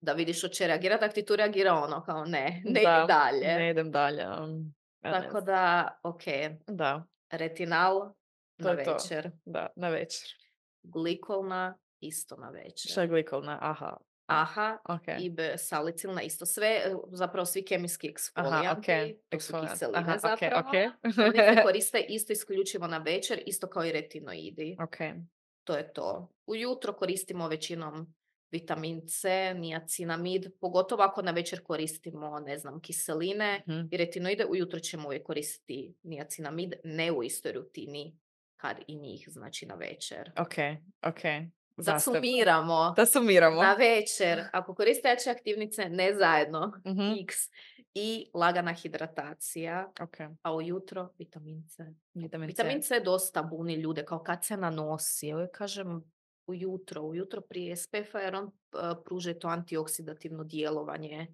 Da 0.00 0.12
vidiš 0.12 0.44
od 0.44 0.50
će 0.50 0.66
reagirati, 0.66 1.04
ako 1.04 1.14
ti 1.14 1.24
tu 1.24 1.36
reagira 1.36 1.74
ono, 1.74 2.02
kao 2.02 2.24
ne, 2.24 2.62
ne 2.64 2.72
da, 2.72 2.80
ide 2.80 3.06
dalje. 3.08 3.46
Ne 3.48 3.70
idem 3.70 3.90
dalje. 3.90 4.18
ja 4.18 4.46
ne 5.02 5.10
Tako 5.12 5.30
znam. 5.30 5.44
da, 5.44 5.98
ok, 6.02 6.22
Da, 6.66 7.04
retinal 7.30 7.98
To 8.58 8.64
na 8.64 8.70
je 8.70 8.84
to. 8.84 8.92
večer, 8.92 9.30
da, 9.44 9.66
na 9.76 9.88
večer. 9.88 10.28
glikolna 10.84 11.78
isto 12.00 12.36
na 12.36 12.50
večer. 12.50 12.90
Šta 12.90 13.02
je 13.02 13.08
glikovna? 13.08 13.58
Aha, 13.60 13.96
Aha, 14.30 14.78
ok. 14.86 15.08
i 15.18 15.30
B 15.30 15.58
salicilna 15.58 16.22
isto 16.22 16.46
sve, 16.46 16.66
e, 16.66 16.94
zapravo 17.08 17.46
svi 17.46 17.64
kemijski 17.64 18.06
Aha, 18.06 18.12
eksfolijanti, 18.12 18.70
ok. 18.70 18.86
to 19.28 19.30
su 19.30 19.36
Eksfoliant. 19.36 19.70
kiseline 19.72 19.98
Aha, 20.00 20.18
zapravo. 20.18 20.60
ok. 20.60 20.74
Oni 21.04 21.12
se 21.12 21.62
koriste 21.64 22.00
isto 22.00 22.32
isključivo 22.32 22.86
na 22.86 22.98
večer, 22.98 23.42
isto 23.46 23.66
kao 23.66 23.84
i 23.84 23.92
retinoidi. 23.92 24.76
ok. 24.80 24.96
To 25.64 25.76
je 25.76 25.92
to. 25.92 26.32
Ujutro 26.46 26.92
koristimo 26.92 27.48
većinom 27.48 28.14
vitamin 28.50 29.06
C, 29.06 29.28
niacinamid, 29.54 30.46
pogotovo 30.60 31.02
ako 31.02 31.22
na 31.22 31.30
večer 31.30 31.62
koristimo, 31.62 32.38
ne 32.38 32.58
znam, 32.58 32.80
kiseline 32.80 33.62
Mhm. 33.68 33.80
i 33.90 33.96
retinoide, 33.96 34.46
ujutro 34.46 34.78
ćemo 34.80 35.08
uvijek 35.08 35.22
koristiti 35.22 35.94
niacinamid, 36.02 36.74
ne 36.84 37.12
u 37.12 37.22
istoj 37.22 37.52
rutini 37.52 38.18
kad 38.56 38.76
i 38.86 38.96
njih, 38.96 39.28
znači 39.28 39.66
na 39.66 39.74
večer. 39.74 40.32
Ok, 40.36 40.54
ok. 41.02 41.20
Da 41.82 41.98
sumiramo, 42.00 42.94
Da 42.96 43.06
sumiramo. 43.06 43.62
na 43.62 43.72
večer, 43.74 44.44
ako 44.52 44.74
koriste 44.74 45.08
jače 45.08 45.30
aktivnice, 45.30 45.84
ne 45.84 46.14
zajedno, 46.14 46.72
Mhm, 46.86 47.12
x, 47.20 47.34
i 47.94 48.30
lagana 48.34 48.72
hidratacija, 48.72 49.92
Ok. 50.00 50.16
a 50.42 50.54
ujutro 50.54 51.08
vitamin 51.18 51.64
C. 51.68 51.82
Vitamin, 52.14 52.46
Vitamin 52.46 52.82
C. 52.82 52.88
C 52.88 53.00
dosta 53.00 53.42
buni 53.42 53.74
ljude, 53.74 54.04
kao 54.04 54.18
kad 54.18 54.44
se 54.44 54.56
nanosi. 54.56 55.26
Ja 55.28 55.48
kažem 55.48 56.02
ujutro, 56.46 57.02
ujutro 57.02 57.40
prije 57.40 57.76
SPF-a 57.76 58.18
jer 58.18 58.34
on 58.34 58.44
uh, 58.44 58.52
pruža 59.04 59.30
i 59.30 59.38
to 59.38 59.48
antioksidativno 59.48 60.44
djelovanje 60.44 61.26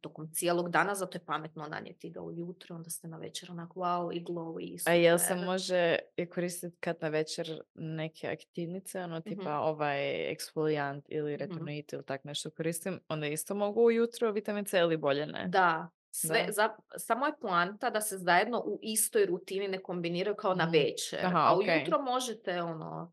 tokom 0.00 0.32
cijelog 0.32 0.70
dana, 0.70 0.94
zato 0.94 1.18
je 1.18 1.24
pametno 1.24 1.66
nanijeti 1.66 2.10
ga 2.10 2.20
ujutro, 2.22 2.76
onda 2.76 2.90
ste 2.90 3.08
na 3.08 3.16
večer 3.16 3.50
onak 3.50 3.70
wow 3.70 4.12
i 4.12 4.24
glowy 4.24 4.62
i 4.64 4.78
A 4.84 4.92
jel 4.92 5.18
se 5.18 5.34
super. 5.34 5.36
može 5.36 5.98
koristiti 6.26 6.76
kad 6.76 6.96
na 7.00 7.08
večer 7.08 7.62
neke 7.74 8.28
aktivnice, 8.28 9.00
ono 9.00 9.20
tipa 9.20 9.58
ovaj 9.60 10.30
eksfolijant 10.32 11.04
ili 11.08 11.36
Mhm. 11.36 11.36
retinoid 11.36 11.84
ili 11.92 12.04
tak 12.04 12.24
nešto 12.24 12.50
koristim, 12.50 13.00
onda 13.08 13.26
isto 13.26 13.54
mogu 13.54 13.80
ujutro 13.82 14.32
vitamin 14.32 14.64
C 14.64 14.78
ili 14.78 14.96
bolje 14.96 15.26
ne? 15.26 15.52
Da, 15.52 15.88
sve, 16.10 16.46
Da. 16.46 16.48
za, 16.48 16.68
samo 16.98 17.26
je 17.26 17.32
poanta 17.40 17.90
da 17.90 18.00
se 18.00 18.18
zajedno 18.18 18.60
u 18.60 18.78
istoj 18.82 19.26
rutini 19.26 19.68
ne 19.68 19.78
kombiniraju 19.78 20.36
kao 20.36 20.54
na 20.54 20.64
Mhm. 20.64 20.72
večer. 20.72 21.18
Aha, 21.22 21.38
a 21.40 21.56
ujutro 21.56 22.02
možete 22.02 22.62
ono, 22.62 23.12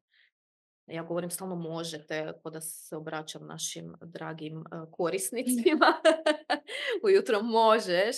ja 0.87 1.03
govorim 1.03 1.29
stalno 1.29 1.55
možete, 1.55 2.33
ko 2.43 2.49
da 2.49 2.61
se 2.61 2.95
obraćam 2.95 3.47
našim 3.47 3.95
dragim 4.01 4.59
eh, 4.59 4.85
korisnicima. 4.91 5.93
ujutro 7.05 7.41
možeš 7.41 8.15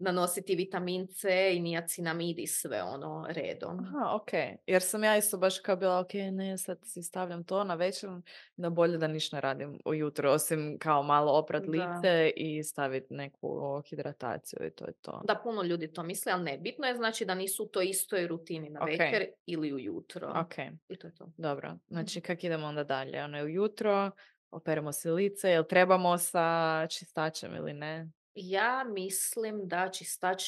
nanositi 0.00 0.54
vitamin 0.54 1.06
C 1.06 1.50
i 1.54 1.60
niacinamid 1.60 2.38
i 2.38 2.46
sve 2.46 2.82
ono 2.82 3.26
redom. 3.28 3.78
Aha, 3.80 4.14
ok. 4.14 4.30
Jer 4.66 4.82
sam 4.82 5.04
ja 5.04 5.16
isto 5.16 5.38
baš 5.38 5.58
kao 5.58 5.76
bila, 5.76 5.98
ok, 6.00 6.14
ne, 6.32 6.58
sad 6.58 6.78
si 6.84 7.02
stavljam 7.02 7.44
to 7.44 7.64
na 7.64 7.74
večer, 7.74 8.10
da 8.56 8.70
bolje 8.70 8.98
da 8.98 9.06
ništa 9.08 9.36
ne 9.36 9.40
radim 9.40 9.78
ujutro, 9.84 10.32
osim 10.32 10.78
kao 10.78 11.02
malo 11.02 11.32
oprat 11.32 11.62
lice 11.66 12.30
i 12.36 12.62
staviti 12.64 13.14
neku 13.14 13.82
hidrataciju 13.90 14.66
i 14.66 14.70
to 14.70 14.84
je 14.86 14.92
to. 15.02 15.22
Da, 15.24 15.40
puno 15.44 15.62
ljudi 15.62 15.92
to 15.92 16.02
misle, 16.02 16.32
ali 16.32 16.42
ne. 16.44 16.58
Bitno 16.58 16.86
je 16.86 16.96
znači 16.96 17.24
da 17.24 17.34
nisu 17.34 17.64
u 17.64 17.68
toj 17.68 17.86
istoj 17.88 18.26
rutini 18.26 18.70
na 18.70 18.80
Ok. 18.82 18.88
večer 18.88 19.26
ili 19.46 19.72
ujutro. 19.72 20.32
Ok, 20.36 20.58
I 20.88 20.98
to 20.98 21.06
je 21.06 21.14
to. 21.14 21.32
dobro. 21.36 21.76
Znači, 21.88 22.20
kak 22.20 22.44
idemo 22.44 22.66
onda 22.66 22.84
dalje? 22.84 23.24
Ono 23.24 23.36
je 23.38 23.44
ujutro, 23.44 24.10
operemo 24.50 24.92
si 24.92 25.10
lice, 25.10 25.50
jel 25.50 25.64
trebamo 25.64 26.18
sa 26.18 26.46
čistačem 26.86 27.54
ili 27.54 27.72
ne? 27.72 28.08
Ja 28.34 28.84
mislim 28.86 29.60
da 29.62 29.90
čistač 29.90 30.42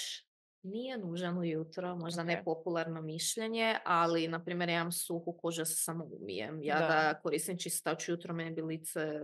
nije 0.62 0.98
nužan 0.98 1.38
ujutro, 1.38 1.96
možda 1.96 2.22
Ok. 2.22 2.26
nepopularno 2.28 3.02
mišljenje, 3.02 3.76
ali 3.84 4.28
na 4.28 4.44
primjer 4.44 4.68
ja 4.68 4.74
imam 4.74 4.92
suhu 4.92 5.32
kožu, 5.32 5.60
ja 5.60 5.66
se 5.66 5.74
samo 5.76 6.04
umijem. 6.12 6.62
Ja 6.62 6.78
Da. 6.78 6.86
da, 6.86 7.14
koristim 7.14 7.58
čistač 7.58 8.08
ujutro, 8.08 8.34
meni 8.34 8.50
bi 8.52 8.62
lice 8.62 9.20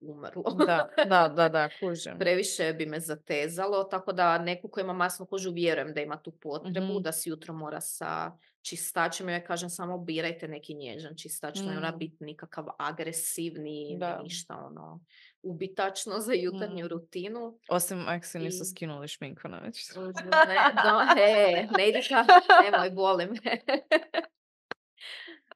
umrlo. 0.00 0.42
Da, 0.66 0.88
da, 1.06 1.28
da, 1.28 1.48
da, 1.48 1.68
kužim. 1.70 2.18
Previše 2.20 2.72
bi 2.72 2.86
me 2.86 3.00
zatezalo, 3.00 3.84
tako 3.84 4.12
da 4.12 4.38
neko 4.38 4.68
ko 4.68 4.80
ima 4.80 4.92
masnu 4.92 5.26
kožu 5.26 5.52
vjerujem 5.52 5.94
da 5.94 6.00
ima 6.00 6.16
tu 6.16 6.30
potrebu, 6.32 6.86
Mhm. 6.86 7.02
da 7.02 7.12
si 7.12 7.28
jutro 7.28 7.54
mora 7.54 7.80
sa 7.80 8.32
čistačem. 8.62 9.28
Ja 9.28 9.44
kažem 9.44 9.70
samo 9.70 9.98
birajte 9.98 10.48
neki 10.48 10.74
nježan 10.74 11.16
čistač, 11.16 11.58
ne 11.58 11.74
mora 11.74 11.90
Mm. 11.90 11.98
biti 11.98 12.16
nikakav 12.20 12.66
agresivni, 12.78 13.60
ni 13.84 13.98
Da. 13.98 14.20
ništa 14.22 14.56
ono 14.56 15.00
ubitačno 15.46 16.18
za 16.18 16.32
jutarnju 16.34 16.84
Mm. 16.84 16.88
rutinu. 16.88 17.58
Osim 17.68 18.04
ako 18.08 18.26
se 18.26 18.38
nisu 18.38 18.62
I- 18.62 18.66
skinuli 18.66 19.08
šminku 19.08 19.48
na 19.48 19.58
večer. 19.58 19.98
Užas, 19.98 20.14
Ne, 20.24 20.56
no, 20.84 21.00
e, 21.18 21.68
ne 21.70 21.88
idi 21.88 21.98
ka, 22.02 22.24
nemoj, 22.62 22.90
boli 22.92 23.26
me. 23.26 23.36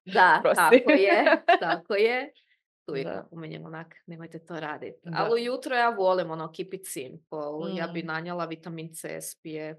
da, 0.06 0.38
Prosti. 0.42 0.56
tako 0.56 0.90
je, 0.92 1.24
tako 1.60 1.94
je. 1.94 2.32
uvijek 2.86 3.06
napominjem 3.06 3.66
onak, 3.66 3.94
nemojte 4.06 4.38
to 4.40 4.54
raditi. 4.56 4.98
Ali 5.14 5.42
ujutro 5.42 5.76
ja 5.76 5.88
volim 5.90 6.30
ono, 6.30 6.52
keep 6.52 6.74
it 6.74 6.86
simple. 6.86 7.38
Ja 7.74 7.86
bi 7.86 8.02
Mm. 8.02 8.06
nanjela 8.06 8.44
vitamin 8.46 8.94
C, 8.94 9.20
SPF. 9.20 9.78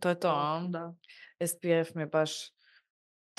To 0.00 0.08
je 0.08 0.14
to? 0.16 0.60
Da. 0.68 0.94
SPF 1.40 1.94
mi 1.94 2.02
je 2.02 2.06
baš, 2.06 2.30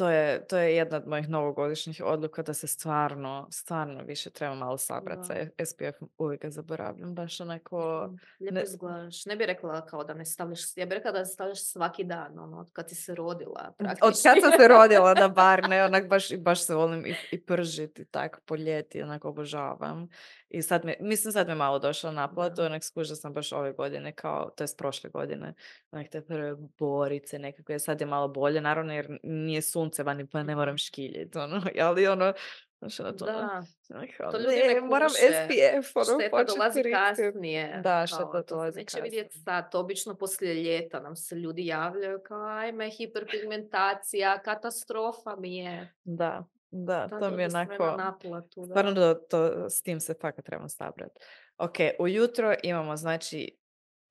to 0.02 0.10
je, 0.10 0.48
to 0.48 0.58
je 0.58 0.76
jedna 0.76 0.98
od 0.98 1.08
mojih 1.08 1.30
novogodišnjih 1.30 2.02
odluka 2.06 2.42
da 2.42 2.54
se 2.54 2.68
stvarno, 2.68 3.48
stvarno 3.52 4.04
više 4.04 4.30
treba 4.30 4.56
malo 4.56 4.78
sabrati 4.78 5.28
sa 5.28 5.34
Da. 5.34 5.66
SPF-om. 5.66 6.10
Uvijek 6.18 6.42
ga 6.42 6.50
zaboravljam, 6.50 7.16
baš 7.16 7.40
onako... 7.40 8.10
Lijepo 8.40 8.56
ne- 8.56 8.64
izgledaš. 8.64 9.26
Ne 9.26 9.36
bi 9.36 9.46
rekla 9.46 9.86
kao 9.86 10.04
da 10.04 10.14
ne 10.14 10.26
stavljaš, 10.26 10.78
ja 10.78 10.86
bi 10.86 10.96
rekla 10.96 11.12
da 11.12 11.26
stavljaš 11.26 11.64
svaki 11.64 12.04
dan, 12.04 12.40
ono, 12.40 12.60
od 12.60 12.72
kad 12.74 12.90
si 12.90 12.96
se 12.96 13.16
rodila. 13.16 13.62
Od 13.68 13.76
kad 13.78 13.98
praktički. 14.00 14.22
sam 14.22 14.52
se 14.60 14.68
rodila, 14.68 15.14
da 15.14 15.28
bar 15.28 15.62
ne, 15.70 15.86
onak 15.86 16.08
baš, 16.08 16.38
baš 16.38 16.66
se 16.66 16.76
volim 16.76 17.06
i, 17.06 17.16
i 17.32 17.46
pržiti 17.46 18.06
tak 18.06 18.42
po 18.46 18.56
ljeti, 18.56 19.02
onak 19.04 19.26
obožavam. 19.26 20.08
I 20.52 20.62
sad 20.62 20.86
mi, 20.86 20.96
mislim 21.00 21.32
sad 21.32 21.48
mi 21.48 21.52
je 21.52 21.56
malo 21.56 21.80
došla 21.80 22.12
naplatu, 22.12 22.56
Da. 22.56 22.66
onak 22.66 22.84
skužila 22.84 23.16
sam 23.16 23.34
baš 23.34 23.52
ove 23.52 23.74
godine, 23.74 24.12
kao, 24.14 24.50
to 24.50 24.64
jest 24.64 24.78
prošle 24.78 25.10
godine, 25.10 25.54
onak 25.92 26.10
te 26.10 26.22
prve 26.22 26.56
borice 26.80 27.40
nekakve, 27.40 27.80
sad 27.80 28.02
je 28.02 28.08
malo 28.08 28.28
bolje, 28.28 28.62
naravno 28.62 28.94
jer 28.94 29.20
nije 29.24 29.62
sunce 29.62 30.04
vani 30.04 30.28
pa 30.28 30.44
ne 30.44 30.56
moram 30.56 30.74
Mhm. 30.74 30.78
škiljit, 30.78 31.36
ono, 31.36 31.62
ali 31.82 32.08
ono, 32.08 32.34
znaš, 32.80 33.00
ono, 33.00 33.12
to, 33.12 33.26
ono, 33.26 33.38
Da, 33.38 33.62
onak 33.90 34.10
kao, 34.18 34.32
to 34.32 34.38
ljudi 34.38 34.56
ne 34.58 34.74
ne, 34.74 34.82
moram. 34.82 35.10
SPF, 35.10 35.96
ono, 35.96 36.06
šteta 36.20 36.44
dolazi 36.46 36.84
kasnije. 36.92 37.80
Da, 37.84 38.08
šteta 38.08 38.32
kao, 38.32 38.44
to 38.44 38.56
dolazi 38.56 38.80
neće 38.80 39.02
vidjeti 39.02 39.28
kasnije. 39.30 39.44
sad. 39.44 39.76
Obično 39.76 40.16
poslije 40.16 40.54
ljeta 40.56 41.00
nam 41.00 41.16
se 41.16 41.36
ljudi 41.36 41.66
javljaju 41.66 42.20
kao 42.24 42.46
ajme, 42.48 42.90
hiperpigmentacija, 42.90 44.42
katastrofa 44.42 45.36
mi 45.36 45.58
je. 45.58 45.94
Da, 46.04 46.46
da, 46.72 47.08
Da, 47.08 47.20
to 47.20 47.32
mi 47.32 47.44
je 47.44 47.50
onako... 47.50 47.86
na 47.86 47.96
naplatu. 47.96 48.62
Da. 48.62 48.66
Stvarno 48.66 48.92
da 48.92 49.28
to, 49.28 49.70
s 49.70 49.82
tim 49.82 50.00
se 50.00 50.14
fakat 50.22 50.46
trebamo 50.46 50.70
sabrati. 50.70 51.20
Ok, 51.58 51.76
ujutro 52.00 52.56
imamo 52.64 52.96
znači 52.98 53.58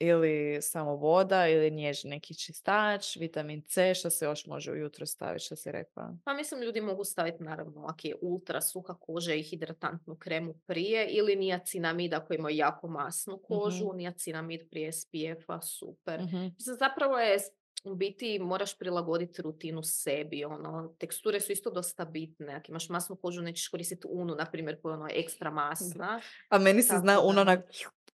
ili 0.00 0.62
samo 0.62 0.96
voda 0.96 1.48
ili 1.48 1.70
nježni 1.70 2.10
neki 2.10 2.34
čistač, 2.34 3.16
vitamin 3.16 3.62
C, 3.62 3.94
što 3.94 4.10
se 4.10 4.24
još 4.24 4.46
može 4.46 4.72
ujutro 4.72 5.06
staviti, 5.06 5.44
što 5.44 5.56
si 5.56 5.72
rekla? 5.72 6.16
Pa 6.24 6.34
mislim 6.34 6.62
ljudi 6.62 6.80
mogu 6.80 7.04
staviti 7.04 7.42
naravno 7.44 7.84
ako 7.84 8.00
je 8.02 8.16
ultra 8.20 8.60
suha 8.60 8.94
koža 8.94 9.34
i 9.34 9.42
hidratantnu 9.42 10.16
kremu 10.16 10.54
prije 10.66 11.06
ili 11.08 11.36
niacinamid 11.36 12.14
ako 12.14 12.34
imaju 12.34 12.56
jako 12.56 12.88
masnu 12.88 13.38
kožu, 13.38 13.92
niacinamid 13.94 14.70
prije 14.70 14.92
SPF-a, 14.92 15.60
super. 15.60 16.20
Mhm. 16.20 16.36
Mislim, 16.36 16.76
zapravo 16.78 17.18
je 17.18 17.38
u 17.84 17.94
biti 17.94 18.38
moraš 18.38 18.78
prilagoditi 18.78 19.42
rutinu 19.42 19.82
sebi, 19.82 20.44
ono, 20.44 20.88
teksture 20.90 21.40
su 21.40 21.52
isto 21.52 21.70
dosta 21.70 22.04
bitne. 22.04 22.54
Ako 22.54 22.64
imaš 22.68 22.88
masnu 22.88 23.16
kožu, 23.16 23.42
nećeš 23.42 23.68
koristiti 23.68 24.06
unu, 24.06 24.34
na 24.34 24.46
primjer, 24.46 24.80
koja 24.82 24.92
je 24.92 24.96
ono 24.96 25.08
ekstra 25.10 25.50
masna. 25.50 26.20
A 26.48 26.58
meni 26.58 26.82
se 26.82 26.88
Tako 26.88 27.00
zna 27.00 27.12
da. 27.12 27.20
ono 27.20 27.40
onak 27.40 27.60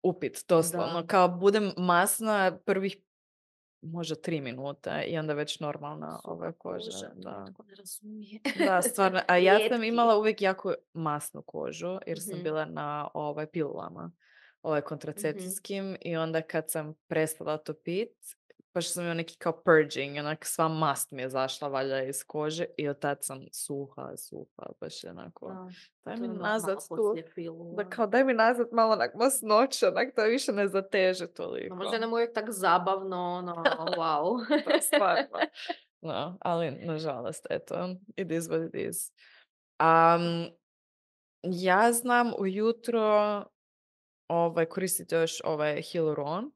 upit, 0.03 0.45
doslovno. 0.49 1.01
Da. 1.01 1.07
Kao 1.07 1.27
budem 1.29 1.71
masna 1.77 2.59
prvih 2.65 2.97
možda 3.81 4.15
tri 4.15 4.41
minuta 4.41 5.03
i 5.03 5.17
onda 5.17 5.33
već 5.33 5.59
normalna 5.59 6.11
Suha 6.11 6.33
ova 6.33 6.51
koža. 6.51 6.91
koža, 6.91 7.11
Da. 7.15 7.45
ne 7.59 7.75
razumije. 7.75 8.39
Da, 8.59 8.81
stvarno. 8.81 9.19
A 9.27 9.37
ja 9.37 9.59
sam 9.69 9.83
imala 9.83 10.17
uvijek 10.17 10.41
jako 10.41 10.73
masnu 10.93 11.41
kožu 11.41 11.97
jer 12.07 12.21
sam 12.21 12.33
Mhm. 12.33 12.43
bila 12.43 12.65
na 12.65 13.09
ovaj 13.13 13.47
pilulama, 13.47 14.11
ovaj 14.61 14.81
kontracepcijskim 14.81 15.97
i 16.01 16.17
onda 16.17 16.41
kad 16.41 16.71
sam 16.71 16.93
prestala 17.07 17.57
to 17.57 17.73
pit, 17.75 18.09
baš 18.73 18.93
sam 18.93 19.03
imala 19.03 19.13
neki 19.13 19.37
kao 19.37 19.61
purging, 19.63 20.17
onak 20.17 20.45
sva 20.45 20.67
mast 20.67 21.11
mi 21.11 21.21
je 21.21 21.29
zašla 21.29 21.67
valjda 21.67 22.03
iz 22.03 22.23
kože 22.23 22.65
i 22.77 22.89
od 22.89 22.99
tad 22.99 23.17
sam 23.21 23.45
suha, 23.51 24.17
suha, 24.17 24.65
baš 24.79 25.03
je 25.03 25.09
onako, 25.09 25.47
Da, 25.47 25.69
daj 26.05 26.15
mi 26.15 26.27
normalno 26.27 26.49
nazad 26.49 26.77
tu, 26.87 27.15
da 27.75 27.89
kao 27.89 28.07
daj 28.07 28.23
mi 28.23 28.33
nazad 28.33 28.67
malo 28.71 28.93
onak 28.93 29.13
masnoće, 29.15 29.87
onak 29.87 30.15
da 30.15 30.23
više 30.23 30.51
ne 30.51 30.67
zateže 30.67 31.27
toliko. 31.27 31.75
No, 31.75 31.83
možda 31.83 31.99
nam 31.99 32.13
uvijek 32.13 32.33
tak 32.33 32.45
zabavno, 32.49 33.33
ono, 33.33 33.53
wow. 33.99 34.45
Da, 34.65 34.81
stvarno. 34.81 35.39
No, 36.05 36.37
ali 36.41 36.71
nažalost, 36.71 37.47
eto, 37.49 37.95
it 38.15 38.31
is 38.31 38.43
what 38.43 38.67
it 38.67 38.89
is. 38.89 39.11
Um, 39.79 40.49
ja 41.43 41.91
znam 41.91 42.31
ujutro 42.39 43.45
ovaj, 44.27 44.65
koristiti 44.65 45.15
još 45.15 45.41
ovaj 45.43 45.75
Hyaluron, 45.75 46.51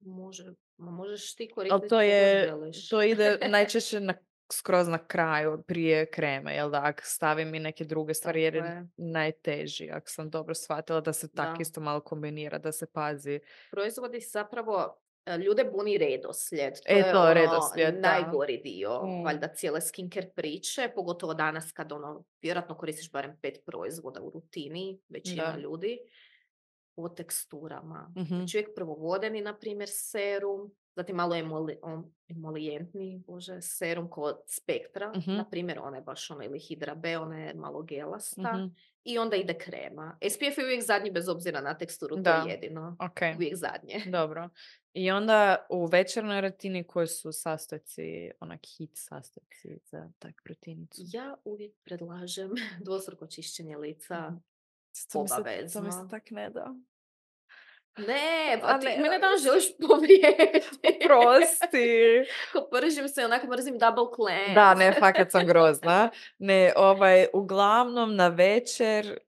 Može, 0.00 0.54
ma 0.76 0.90
možeš 0.92 1.34
ti 1.34 1.48
koristiti 1.48 1.88
to 1.88 2.00
je, 2.00 2.46
želiš. 2.46 2.88
to 2.88 3.02
ide 3.02 3.38
najčešće 3.48 4.00
na, 4.00 4.14
skroz 4.52 4.88
na 4.88 4.98
kraju, 5.00 5.62
prije 5.62 6.06
kreme, 6.06 6.54
jel 6.54 6.70
da, 6.70 6.80
ako 6.84 7.02
stavim 7.04 7.54
i 7.54 7.60
neke 7.60 7.84
druge 7.84 8.14
stvari, 8.14 8.42
jer 8.42 8.54
je 8.54 8.60
je. 8.60 8.86
najteži, 8.98 9.90
ako 9.90 10.08
sam 10.08 10.30
dobro 10.30 10.54
shvatila, 10.54 11.00
da 11.00 11.12
se 11.12 11.28
tak 11.28 11.48
Da. 11.48 11.60
isto 11.60 11.80
malo 11.80 12.00
kombinira, 12.00 12.58
da 12.58 12.72
se 12.72 12.86
pazi. 12.88 13.40
Proizvodi 13.70 14.20
zapravo, 14.22 14.96
e, 15.26 15.36
ljude 15.38 15.64
buni 15.66 15.98
redoslijed. 15.98 16.74
To 16.76 16.82
E, 16.86 16.96
je 16.96 17.02
to, 17.04 17.20
ono 17.20 17.32
redoslijed, 17.34 17.94
da. 17.94 18.00
najgori 18.02 18.56
dio, 18.58 19.00
Mm. 19.02 19.24
valjda 19.24 19.48
cijele 19.48 19.80
skincare 19.80 20.28
priče, 20.28 20.90
pogotovo 20.94 21.34
danas 21.34 21.72
kad 21.72 21.92
ono, 21.92 22.24
vjerojatno 22.42 22.76
koristiš 22.76 23.12
barem 23.12 23.38
pet 23.42 23.58
proizvoda 23.66 24.20
u 24.22 24.30
rutini, 24.30 25.00
većina 25.08 25.44
Da. 25.46 25.58
ljudi, 25.58 25.98
po 26.96 27.08
teksturama. 27.08 28.12
Mhm. 28.16 28.24
Znači 28.26 28.56
uvijek 28.56 28.74
prvo 28.74 28.94
vodeni, 28.94 29.40
na 29.40 29.54
primjer, 29.54 29.88
serum, 29.92 30.70
zatim 30.96 31.16
malo 31.16 31.34
emoli, 31.36 31.78
om- 31.82 32.14
emolijentni, 32.28 33.22
bože, 33.26 33.60
serum 33.60 34.10
kod 34.10 34.36
spektra, 34.48 35.12
Mhm. 35.16 35.32
na 35.32 35.44
primjer, 35.44 35.78
ona 35.78 35.96
je 35.96 36.02
baš 36.02 36.30
ono, 36.30 36.44
ili 36.44 36.58
Hydra 36.60 36.94
B, 36.94 37.18
ona 37.18 37.38
je 37.38 37.54
malo 37.54 37.82
gelasta, 37.82 38.56
Mhm. 38.56 38.66
i 39.04 39.18
onda 39.18 39.36
ide 39.36 39.54
krema. 39.54 40.18
SPF 40.22 40.58
je 40.58 40.64
uvijek 40.64 40.82
zadnji 40.82 41.10
bez 41.10 41.28
obzira 41.28 41.60
na 41.60 41.74
teksturu, 41.74 42.16
to 42.16 42.22
Da. 42.22 42.30
je 42.36 42.50
jedino. 42.52 42.96
Ok. 43.00 43.20
Uvijek 43.36 43.56
zadnje. 43.56 44.02
Dobro. 44.06 44.48
I 44.92 45.10
onda 45.10 45.66
u 45.70 45.86
večernoj 45.86 46.40
rutini 46.40 46.84
koji 46.84 47.06
su 47.06 47.32
sastojci, 47.32 48.02
onak 48.40 48.60
hit 48.68 48.90
sastojci 48.94 49.78
za 49.82 50.10
tak 50.18 50.34
proteinicu? 50.44 51.02
Ja 51.04 51.36
uvijek 51.44 51.72
predlažem 51.84 52.50
dvostruko 52.84 53.26
čišćenje 53.26 53.76
lica. 53.76 54.20
Mhm. 54.20 54.36
To 55.12 55.22
mi 55.22 55.28
se, 55.28 55.34
to 55.34 55.42
mi 55.42 55.68
se 55.68 55.78
Obavezno. 55.78 56.08
tak 56.10 56.30
ne 56.30 56.50
da. 56.50 56.74
Ne, 57.98 58.58
pa 58.60 58.78
ti 58.78 58.86
ne, 58.86 58.98
mene 58.98 59.18
danas 59.18 59.42
želiš 59.42 59.64
povrijediti. 59.80 60.68
Prosti. 61.06 61.88
Ko 62.52 62.68
pržim 62.70 63.08
se, 63.08 63.24
onako 63.24 63.46
mrzim 63.46 63.78
double 63.78 64.04
cleanse. 64.16 64.54
Da, 64.54 64.74
ne, 64.74 64.92
fakat 64.92 65.30
sam 65.30 65.46
grozna. 65.46 66.10
Ne, 66.38 66.72
ovaj, 66.76 67.26
uglavnom 67.32 68.16
na 68.16 68.28
večer, 68.28 69.18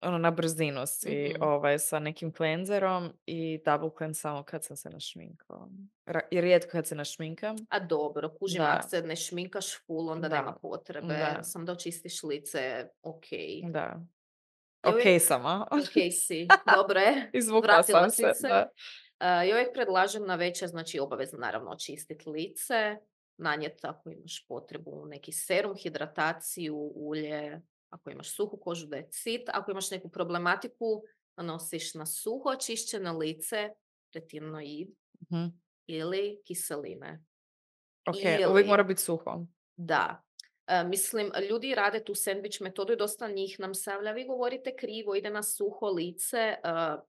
ono, 0.00 0.18
na 0.18 0.30
brzinu 0.30 0.86
si, 0.86 1.30
Mhm. 1.30 1.42
ovaj, 1.42 1.78
sa 1.78 1.98
nekim 1.98 2.32
cleanserom 2.32 3.12
i 3.26 3.60
double 3.64 3.90
cleanse 3.90 4.20
samo 4.20 4.42
kad 4.42 4.64
sam 4.64 4.76
se 4.76 4.90
našminkala. 4.90 5.68
Ra- 6.06 6.28
I 6.30 6.40
rijetko 6.40 6.70
kad 6.70 6.86
se 6.86 6.94
našminkam. 6.94 7.56
A 7.68 7.78
dobro, 7.80 8.30
kužim, 8.30 8.58
Da. 8.58 8.72
ako 8.72 8.88
se 8.88 9.02
ne 9.02 9.16
šminkaš 9.16 9.66
full, 9.78 10.08
onda 10.08 10.28
Da. 10.28 10.36
nema 10.36 10.52
potrebe. 10.52 11.06
Da. 11.08 11.42
Sam 11.42 11.64
da 11.64 11.72
očistiš 11.72 12.22
lice, 12.22 12.88
ok. 13.02 13.24
Da. 13.64 14.00
Ja 14.84 14.90
Ok 14.90 14.94
uvijek- 14.96 15.20
sam, 15.20 15.46
a? 15.46 15.66
Ok 15.72 15.92
si, 16.12 16.46
dobro 16.76 17.00
je. 17.00 17.30
Izvukla 17.32 17.60
Vratila 17.62 18.00
sam 18.00 18.10
se. 18.10 18.34
se. 18.34 18.48
Da. 18.48 18.68
Uh, 19.14 19.48
ja 19.48 19.54
uvijek 19.54 19.72
predlažem 19.74 20.26
na 20.26 20.34
večer, 20.34 20.68
znači 20.68 21.00
obavezno 21.00 21.38
naravno 21.38 21.70
očistiti 21.70 22.30
lice, 22.30 22.96
nanijeti 23.38 23.80
ako 23.82 24.10
imaš 24.10 24.46
potrebu 24.46 25.06
neki 25.06 25.32
serum, 25.32 25.76
hidrataciju, 25.76 26.76
ulje, 26.94 27.60
ako 27.90 28.10
imaš 28.10 28.36
suhu 28.36 28.56
kožu 28.56 28.86
da 28.86 28.96
je 28.96 29.08
cit, 29.10 29.42
ako 29.48 29.70
imaš 29.70 29.90
neku 29.90 30.08
problematiku, 30.08 31.02
nosiš 31.36 31.94
na 31.94 32.06
suho 32.06 32.48
očišćeno 32.48 33.18
lice, 33.18 33.68
retinoid 34.14 34.88
Mhm. 35.22 35.44
ili 35.86 36.40
kiseline. 36.44 37.24
Ok, 38.06 38.16
Ili- 38.16 38.46
uvijek 38.46 38.66
mora 38.66 38.82
biti 38.82 39.02
suho. 39.02 39.46
Da. 39.76 40.22
E, 40.66 40.84
mislim, 40.84 41.32
ljudi 41.50 41.74
rade 41.74 42.04
tu 42.04 42.14
sandvič 42.14 42.60
metodu 42.60 42.92
i 42.92 42.96
dosta 42.96 43.28
njih 43.28 43.60
nam 43.60 43.74
se 43.74 43.90
javlja, 43.90 44.12
vi 44.12 44.26
govorite 44.26 44.76
krivo, 44.76 45.14
ide 45.14 45.30
na 45.30 45.42
suho 45.42 45.86
lice. 45.86 46.38
E, 46.38 46.58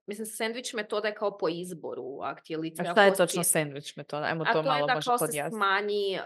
mislim, 0.08 0.26
sandvič 0.26 0.74
metoda 0.74 1.08
je 1.08 1.16
kao 1.16 1.38
po 1.38 1.50
izboru, 1.50 2.20
ako 2.22 2.42
ti 2.42 2.54
je 2.54 2.58
lice 2.58 2.82
A 2.82 2.92
šta 2.92 3.04
je 3.04 3.16
točno 3.16 3.44
sandvič 3.44 3.96
metoda? 3.96 4.26
Ajmo 4.26 4.44
A 4.44 4.46
to 4.46 4.54
to 4.54 4.60
je 4.60 4.64
malo 4.64 4.88
da 4.88 4.96
možda 4.96 5.10
kao 5.10 5.18
se 5.18 5.26
podjasniti. 5.26 5.56
smanji 5.56 6.14
e, 6.14 6.22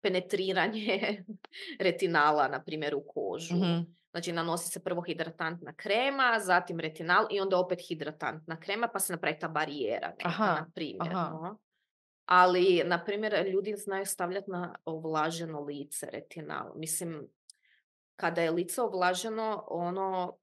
penetriranje 0.00 1.24
retinala, 1.80 2.48
na 2.48 2.62
primjer, 2.62 2.94
u 2.94 3.04
kožu. 3.06 3.56
Mhm. 3.56 3.80
Znači, 4.10 4.32
nanosi 4.32 4.68
se 4.68 4.84
prvo 4.84 5.02
hidratantna 5.02 5.72
krema, 5.72 6.38
zatim 6.40 6.80
retinal 6.80 7.26
i 7.30 7.40
onda 7.40 7.58
opet 7.58 7.78
hidratantna 7.88 8.60
krema, 8.60 8.88
pa 8.88 8.98
se 8.98 9.12
napravi 9.12 9.38
ta 9.38 9.48
barijera, 9.48 10.08
neka, 10.08 10.28
Aha, 10.28 10.44
na 10.44 10.70
primjer. 10.74 11.12
aha. 11.12 11.30
no. 11.30 11.58
Ali, 12.28 12.82
na 12.84 13.04
primjer, 13.04 13.46
ljudi 13.46 13.74
znaju 13.76 14.06
stavljati 14.06 14.50
na 14.50 14.74
ovlaženo 14.84 15.60
lice 15.60 16.06
retinal. 16.12 16.72
Mislim, 16.76 17.28
kada 18.16 18.42
je 18.42 18.50
lice 18.50 18.82
ovlaženo, 18.82 19.64
ono 19.68 20.38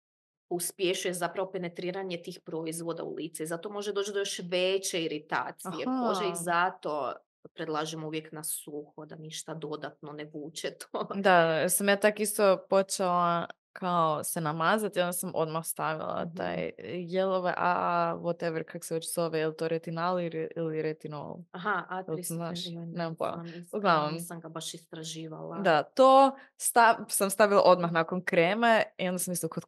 uspješuje 0.49 1.13
zapravo 1.13 1.51
penetriranje 1.51 2.21
tih 2.21 2.39
proizvoda 2.45 3.03
u 3.03 3.15
lice. 3.15 3.45
Zato 3.45 3.69
može 3.69 3.93
doći 3.93 4.11
do 4.13 4.19
još 4.19 4.41
veće 4.43 5.03
iritacije 5.03 5.85
kože 5.85 6.25
Aha. 6.25 6.31
i 6.33 6.35
zato 6.35 7.13
predlažem 7.53 8.03
uvijek 8.03 8.31
na 8.31 8.43
suho, 8.43 9.05
da 9.05 9.15
ništa 9.15 9.53
dodatno 9.53 10.11
ne 10.11 10.29
vuče 10.33 10.71
to. 10.71 11.07
Da, 11.15 11.69
sam 11.69 11.89
ja 11.89 11.95
tak 11.95 12.19
isto 12.19 12.65
počela 12.69 13.47
kao 13.75 14.23
se 14.23 14.41
namazati, 14.41 14.99
onda 14.99 15.13
sam 15.13 15.31
odmah 15.35 15.65
stavila 15.65 16.23
Mhm. 16.25 16.35
taj 16.35 16.71
jelove 16.99 17.53
AA, 17.57 18.15
whatever, 18.15 18.63
kak 18.63 18.83
se 18.83 18.93
već 18.93 19.13
zove, 19.13 19.39
je 19.39 19.47
li 19.47 19.55
to 19.55 19.67
retinal 19.67 20.19
ili, 20.19 20.49
ili 20.55 20.81
retinol? 20.81 21.37
Aha, 21.51 21.85
a 21.89 21.97
Jel 21.97 22.17
znaš? 22.25 22.65
joj, 22.65 22.75
ne 22.75 22.85
Nemam 22.87 23.15
pojma. 23.15 23.43
Uglavnom. 23.73 24.13
Nisam 24.13 24.39
ga 24.39 24.49
baš 24.49 24.73
istraživala. 24.73 25.57
Da, 25.57 25.83
to 25.85 26.35
stav, 26.57 26.95
sam 27.09 27.29
stavila 27.29 27.61
odmah 27.61 27.91
nakon 27.91 28.23
kreme 28.23 28.83
i 28.97 29.07
onda 29.07 29.19
sam 29.19 29.33
isto 29.33 29.49
kod 29.49 29.65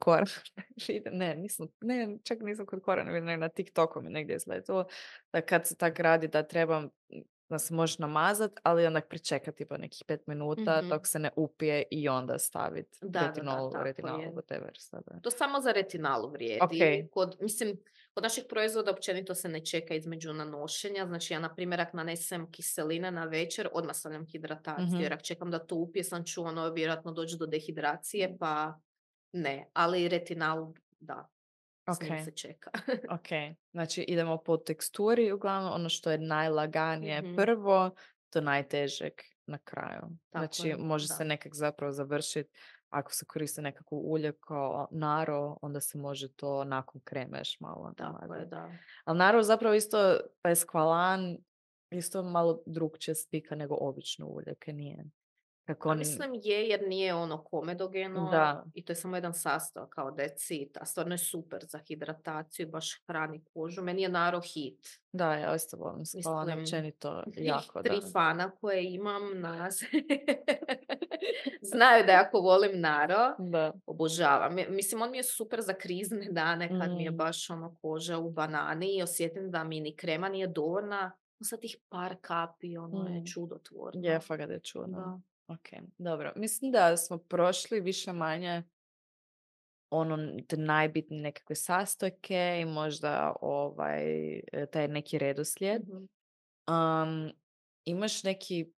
vidim- 0.87 1.13
ne, 1.13 1.35
nisam, 1.35 1.67
ne, 1.81 2.17
čak 2.23 2.37
nisam 2.41 2.65
kod 2.65 2.81
vidjela, 3.11 3.25
nego 3.25 3.39
na 3.39 3.49
TikToku 3.49 4.01
mi 4.01 4.09
negdje 4.09 4.35
izletilo, 4.35 4.85
da 5.33 5.41
kad 5.41 5.67
se 5.67 5.75
tak 5.75 5.99
radi 5.99 6.27
da 6.27 6.43
trebam 6.43 6.89
da 7.49 7.59
se 7.59 7.73
možeš 7.73 7.99
namazat, 7.99 8.51
ali 8.63 8.85
onda 8.87 9.01
pričekati 9.01 9.65
po 9.65 9.77
nekih 9.77 10.03
pet 10.07 10.27
minuta 10.27 10.77
Mhm. 10.79 10.89
dok 10.89 11.07
se 11.07 11.19
ne 11.19 11.29
upije 11.35 11.83
i 11.91 12.09
onda 12.09 12.39
staviti 12.39 12.97
Da, 13.01 13.07
da, 13.09 13.19
da, 13.19 13.27
retinol, 13.27 13.71
retinol, 13.83 14.19
whatever. 14.21 14.71
Sada. 14.79 15.19
To 15.23 15.31
samo 15.31 15.61
za 15.61 15.71
retinalu 15.71 16.29
vrijedi. 16.31 16.61
Ok. 16.61 17.09
Kod, 17.11 17.37
mislim, 17.41 17.77
kod 18.13 18.23
naših 18.23 18.43
proizvoda 18.49 18.91
općenito 18.91 19.35
se 19.35 19.49
ne 19.49 19.65
čeka 19.65 19.93
između 19.93 20.33
nanošenja. 20.33 21.05
Znači 21.05 21.33
ja, 21.33 21.39
na 21.39 21.55
primjer, 21.55 21.81
ako 21.81 21.97
nanesem 21.97 22.51
kiseline 22.51 23.11
na 23.11 23.25
večer, 23.25 23.69
odmah 23.73 23.95
stavljam 23.95 24.25
hidrataciju. 24.25 24.85
Mhm. 24.87 25.01
Jer 25.01 25.13
ako 25.13 25.23
čekam 25.23 25.51
da 25.51 25.59
to 25.59 25.75
upije, 25.75 26.03
sam 26.03 26.23
ću 26.25 26.43
ono, 26.43 26.69
vjerojatno 26.69 27.11
doći 27.11 27.37
do 27.39 27.45
dehidracije, 27.45 28.37
pa 28.39 28.79
ne. 29.31 29.69
Ali 29.73 30.07
retinal, 30.07 30.73
da. 30.99 31.29
S 31.89 32.01
njim 32.01 32.13
Ok. 32.13 32.23
se 32.25 32.31
čeka. 32.31 32.71
Ok, 33.09 33.27
znači 33.73 34.01
idemo 34.01 34.37
po 34.37 34.57
teksturi, 34.57 35.31
uglavnom 35.31 35.73
ono 35.73 35.89
što 35.89 36.11
je 36.11 36.17
najlaganije 36.17 37.21
Mhm. 37.21 37.35
prvo, 37.35 37.91
do 38.33 38.41
najtežeg 38.41 39.13
na 39.45 39.57
kraju. 39.57 40.01
Tako 40.29 40.45
znači 40.45 40.67
je, 40.67 40.77
može 40.77 41.07
da. 41.07 41.13
se 41.13 41.25
nekak 41.25 41.55
zapravo 41.55 41.91
završiti, 41.91 42.49
ako 42.89 43.13
se 43.13 43.25
koriste 43.25 43.61
nekakvo 43.61 43.97
ulje 43.97 44.33
kao 44.39 44.87
naro, 44.91 45.57
onda 45.61 45.81
se 45.81 45.97
može 45.97 46.33
to 46.33 46.63
nakon 46.63 47.01
kreme 47.03 47.37
još 47.37 47.59
malo 47.59 47.93
Tako 47.97 48.33
je, 48.33 48.45
da. 48.45 48.71
Ali 49.03 49.17
naro 49.17 49.43
zapravo 49.43 49.75
isto, 49.75 50.17
taj 50.41 50.55
skvalan, 50.55 51.37
isto 51.91 52.23
malo 52.23 52.63
drugčije 52.65 53.15
spika 53.15 53.55
nego 53.55 53.77
obično 53.79 54.27
ulje, 54.27 54.55
kaj 54.59 54.73
nije. 54.73 55.03
Kako 55.67 55.89
on- 55.89 55.97
mislim 55.97 56.31
je 56.35 56.67
jer 56.67 56.81
nije 56.83 57.13
ono 57.15 57.43
komedogeno 57.43 58.29
Da. 58.31 58.63
i 58.73 58.85
to 58.85 58.91
je 58.91 58.97
samo 58.97 59.17
jedan 59.17 59.33
sastojak 59.33 59.89
kao 59.89 60.11
decit, 60.11 60.77
a 60.77 60.85
stvarno 60.85 61.13
je 61.13 61.17
super 61.17 61.59
za 61.63 61.77
hidrataciju, 61.79 62.67
baš 62.67 63.03
hrani 63.03 63.43
kožu. 63.43 63.81
Meni 63.81 64.01
je 64.01 64.09
naro 64.09 64.41
hit. 64.43 64.87
Da, 65.11 65.33
ja 65.33 65.55
isto 65.55 65.77
volim 65.77 65.99
Mislim, 65.99 66.23
općenito 66.59 67.23
jako, 67.37 67.83
tri 67.83 67.95
da. 67.95 68.07
fana 68.07 68.51
koje 68.51 68.85
imam 68.85 69.41
nas 69.41 69.79
znaju 71.63 72.05
da 72.05 72.11
jako 72.11 72.39
volim 72.39 72.71
naro. 72.73 73.35
Da. 73.39 73.73
Obožavam. 73.85 74.55
Mi- 74.55 74.67
Mislim, 74.69 75.01
on 75.01 75.11
mi 75.11 75.17
je 75.17 75.23
super 75.23 75.61
za 75.61 75.73
krizne 75.73 76.27
dane 76.31 76.67
kad 76.71 76.91
mi 76.91 77.03
je 77.03 77.11
Mm. 77.11 77.17
baš 77.17 77.49
ono 77.49 77.75
koža 77.75 78.17
u 78.17 78.29
banani 78.31 78.87
i 78.89 79.03
osjetim 79.03 79.51
da 79.51 79.63
mi 79.63 79.79
ni 79.79 79.95
krema 79.95 80.29
nije 80.29 80.47
dovoljna. 80.47 81.11
Sa 81.41 81.57
tih 81.57 81.77
par 81.89 82.15
kapi, 82.21 82.77
ono 82.77 83.07
je 83.07 83.19
Mm. 83.19 83.25
čudotvorno. 83.25 84.01
Je, 84.01 84.19
fakat 84.19 84.49
je 84.49 84.59
čudno. 84.59 84.97
Da. 84.97 85.19
Ok, 85.47 85.69
dobro. 85.97 86.33
Mislim 86.35 86.71
da 86.71 86.97
smo 86.97 87.17
prošli 87.17 87.79
više 87.79 88.13
manje 88.13 88.63
ono 89.89 90.41
te 90.47 90.57
najbitnije 90.57 91.21
nekakve 91.21 91.55
sastojke 91.55 92.57
i 92.61 92.65
možda 92.65 93.35
ovaj 93.41 94.33
e, 94.37 94.65
taj 94.71 94.87
neki 94.87 95.17
redoslijed. 95.17 95.81
Um, 95.89 97.31
imaš 97.85 98.23
neki 98.23 98.71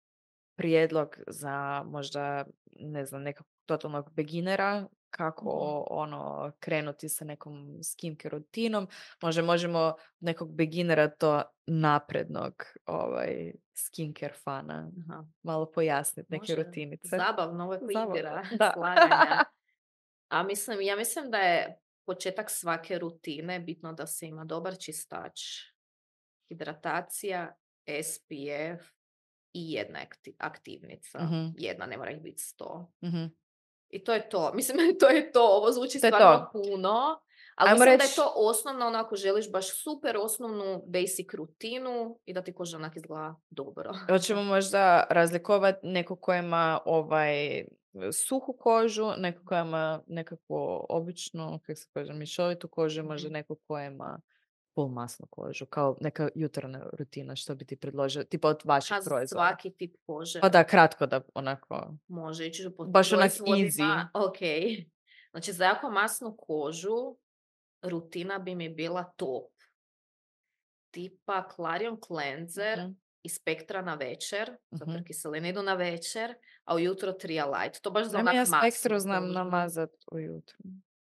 prijedlog 0.59 1.16
za 1.27 1.83
možda, 1.83 2.47
ne 2.81 3.05
znam, 3.05 3.23
nekog 3.23 3.47
totalnog 3.66 4.11
beginera 4.12 4.87
kako 5.11 5.51
ono 5.91 6.53
krenuti 6.61 7.09
sa 7.09 7.25
nekom 7.25 7.79
skincare 7.83 8.31
rutinom. 8.31 8.89
Možda 9.23 9.43
možemo 9.43 9.95
nekog 10.21 10.55
beginera 10.55 11.09
to 11.11 11.43
naprednog 11.67 12.65
ovaj 12.87 13.53
skincare 13.75 14.35
fana 14.35 14.91
Aha. 15.09 15.25
malo 15.43 15.73
pojasniti 15.73 16.33
neke 16.33 16.53
Može. 16.53 16.55
rutinice. 16.55 17.17
Zabavno, 17.17 17.65
ovo 17.65 17.73
je 17.75 17.81
slaganja. 17.81 19.45
A 20.29 20.43
mislim, 20.43 20.81
ja 20.81 20.97
mislim 20.97 21.31
da 21.31 21.39
je 21.39 21.79
početak 22.07 22.51
svake 22.51 22.99
rutine 22.99 23.61
bitno 23.61 23.93
da 23.93 24.07
se 24.07 24.27
ima 24.27 24.45
dobar 24.45 24.79
čistač, 24.79 25.41
hidratacija, 26.49 27.57
SPF 28.03 28.89
i 29.53 29.73
jedna 29.73 29.99
akti- 29.99 30.35
aktivnica. 30.39 31.19
Mhm. 31.25 31.47
Jedna, 31.57 31.87
ne 31.87 31.97
mora 31.97 32.11
ih 32.11 32.23
biti 32.23 32.43
sto. 32.43 32.93
Mhm. 33.05 33.25
I 33.91 34.05
to 34.05 34.12
je 34.12 34.28
to. 34.28 34.53
Mislim, 34.55 34.99
to 35.01 35.09
je 35.09 35.32
to. 35.32 35.43
Ovo 35.49 35.72
zvuči 35.72 36.01
To 36.01 36.07
stvarno 36.07 36.51
puno. 36.53 37.20
Ali 37.55 37.68
Ajmo 37.70 37.78
mislim 37.80 37.99
da 37.99 38.05
je 38.05 38.14
to 38.16 38.32
osnovno, 38.36 38.86
ono 38.86 38.99
ako 38.99 39.16
želiš 39.16 39.51
baš 39.51 39.82
super 39.82 40.16
osnovnu 40.16 40.82
basic 40.86 41.34
rutinu 41.34 42.18
i 42.24 42.32
da 42.32 42.43
ti 42.43 42.53
koža 42.55 42.76
onak 42.76 42.97
izgleda 42.97 43.34
dobro. 43.51 43.91
Hoćemo 44.12 44.43
možda 44.43 45.07
razlikovati 45.11 45.86
neko 45.86 46.16
ko 46.16 46.34
ima 46.34 46.80
ovaj 46.84 47.64
suhu 48.28 48.53
kožu, 48.59 49.12
neko 49.16 49.45
ko 49.45 49.55
ima 49.55 50.03
nekako 50.07 50.86
običnu, 50.89 51.61
kako 51.66 51.76
se 51.76 51.86
kaže, 51.95 52.12
mišovitu 52.12 52.68
kožu, 52.68 53.03
možda 53.03 53.26
Mhm. 53.28 53.32
neko 53.32 53.55
ko 53.68 53.78
ima 53.78 54.20
polmasnu 54.79 55.26
kožu, 55.26 55.66
kao 55.66 55.97
neka 56.01 56.29
jutarnja 56.35 56.81
rutina, 56.93 57.37
što 57.37 57.55
bi 57.55 57.64
ti 57.64 57.76
predložio, 57.76 58.24
tipa 58.24 58.49
od 58.49 58.61
vaših 58.64 58.95
Ha, 58.95 59.01
za 59.01 59.11
proizvoda. 59.11 59.41
svaki 59.41 59.70
tip 59.70 59.95
kože. 60.07 60.41
Pa 60.41 60.49
da, 60.49 60.64
kratko 60.64 61.07
da 61.07 61.20
onako, 61.35 61.95
Može 62.09 62.47
ići 62.47 62.70
po 62.76 62.85
Baš 62.85 63.12
onak 63.12 63.33
proizvodima. 63.37 64.11
Ok. 64.14 64.39
Znači 65.31 65.53
za 65.53 65.64
jako 65.64 65.91
masnu 65.91 66.37
kožu 66.39 67.16
rutina 67.83 68.39
bi 68.39 68.55
mi 68.55 68.68
bila 68.68 69.05
top. 69.07 69.51
Tipa 70.91 71.49
Clarion 71.51 71.99
Cleanser 71.99 72.79
Mhm. 72.79 72.93
i 73.22 73.29
Spektra 73.29 73.83
na 73.83 73.95
večer, 73.97 74.57
zato 74.70 74.91
Mhm. 74.91 75.03
kiseline 75.03 75.49
idu 75.49 75.62
na 75.62 75.74
večer, 75.74 76.35
a 76.64 76.74
ujutro 76.74 77.12
Tria 77.12 77.47
Light. 77.47 77.81
To 77.81 77.91
baš 77.91 78.07
za 78.07 78.18
onak 78.18 78.35
ja 78.35 78.41
masnu 78.41 78.59
spektru 78.61 78.99
znam 78.99 79.33
namazat 79.33 79.91
ujutro. 80.12 80.57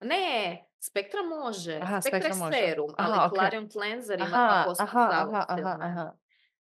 Ne, 0.01 0.65
Spektra 0.81 1.21
može. 1.23 1.79
Aha, 1.83 2.01
Spektra 2.01 2.35
Spektra 2.35 2.47
je 2.49 2.67
serum, 2.67 2.91
ali 2.99 3.13
Aha, 3.13 3.27
ok. 3.27 3.35
Clarion 3.35 3.69
Cleanser 3.71 4.19
ima 4.19 4.29
Aha, 4.29 4.65
tako 4.67 4.73
aha. 5.81 6.13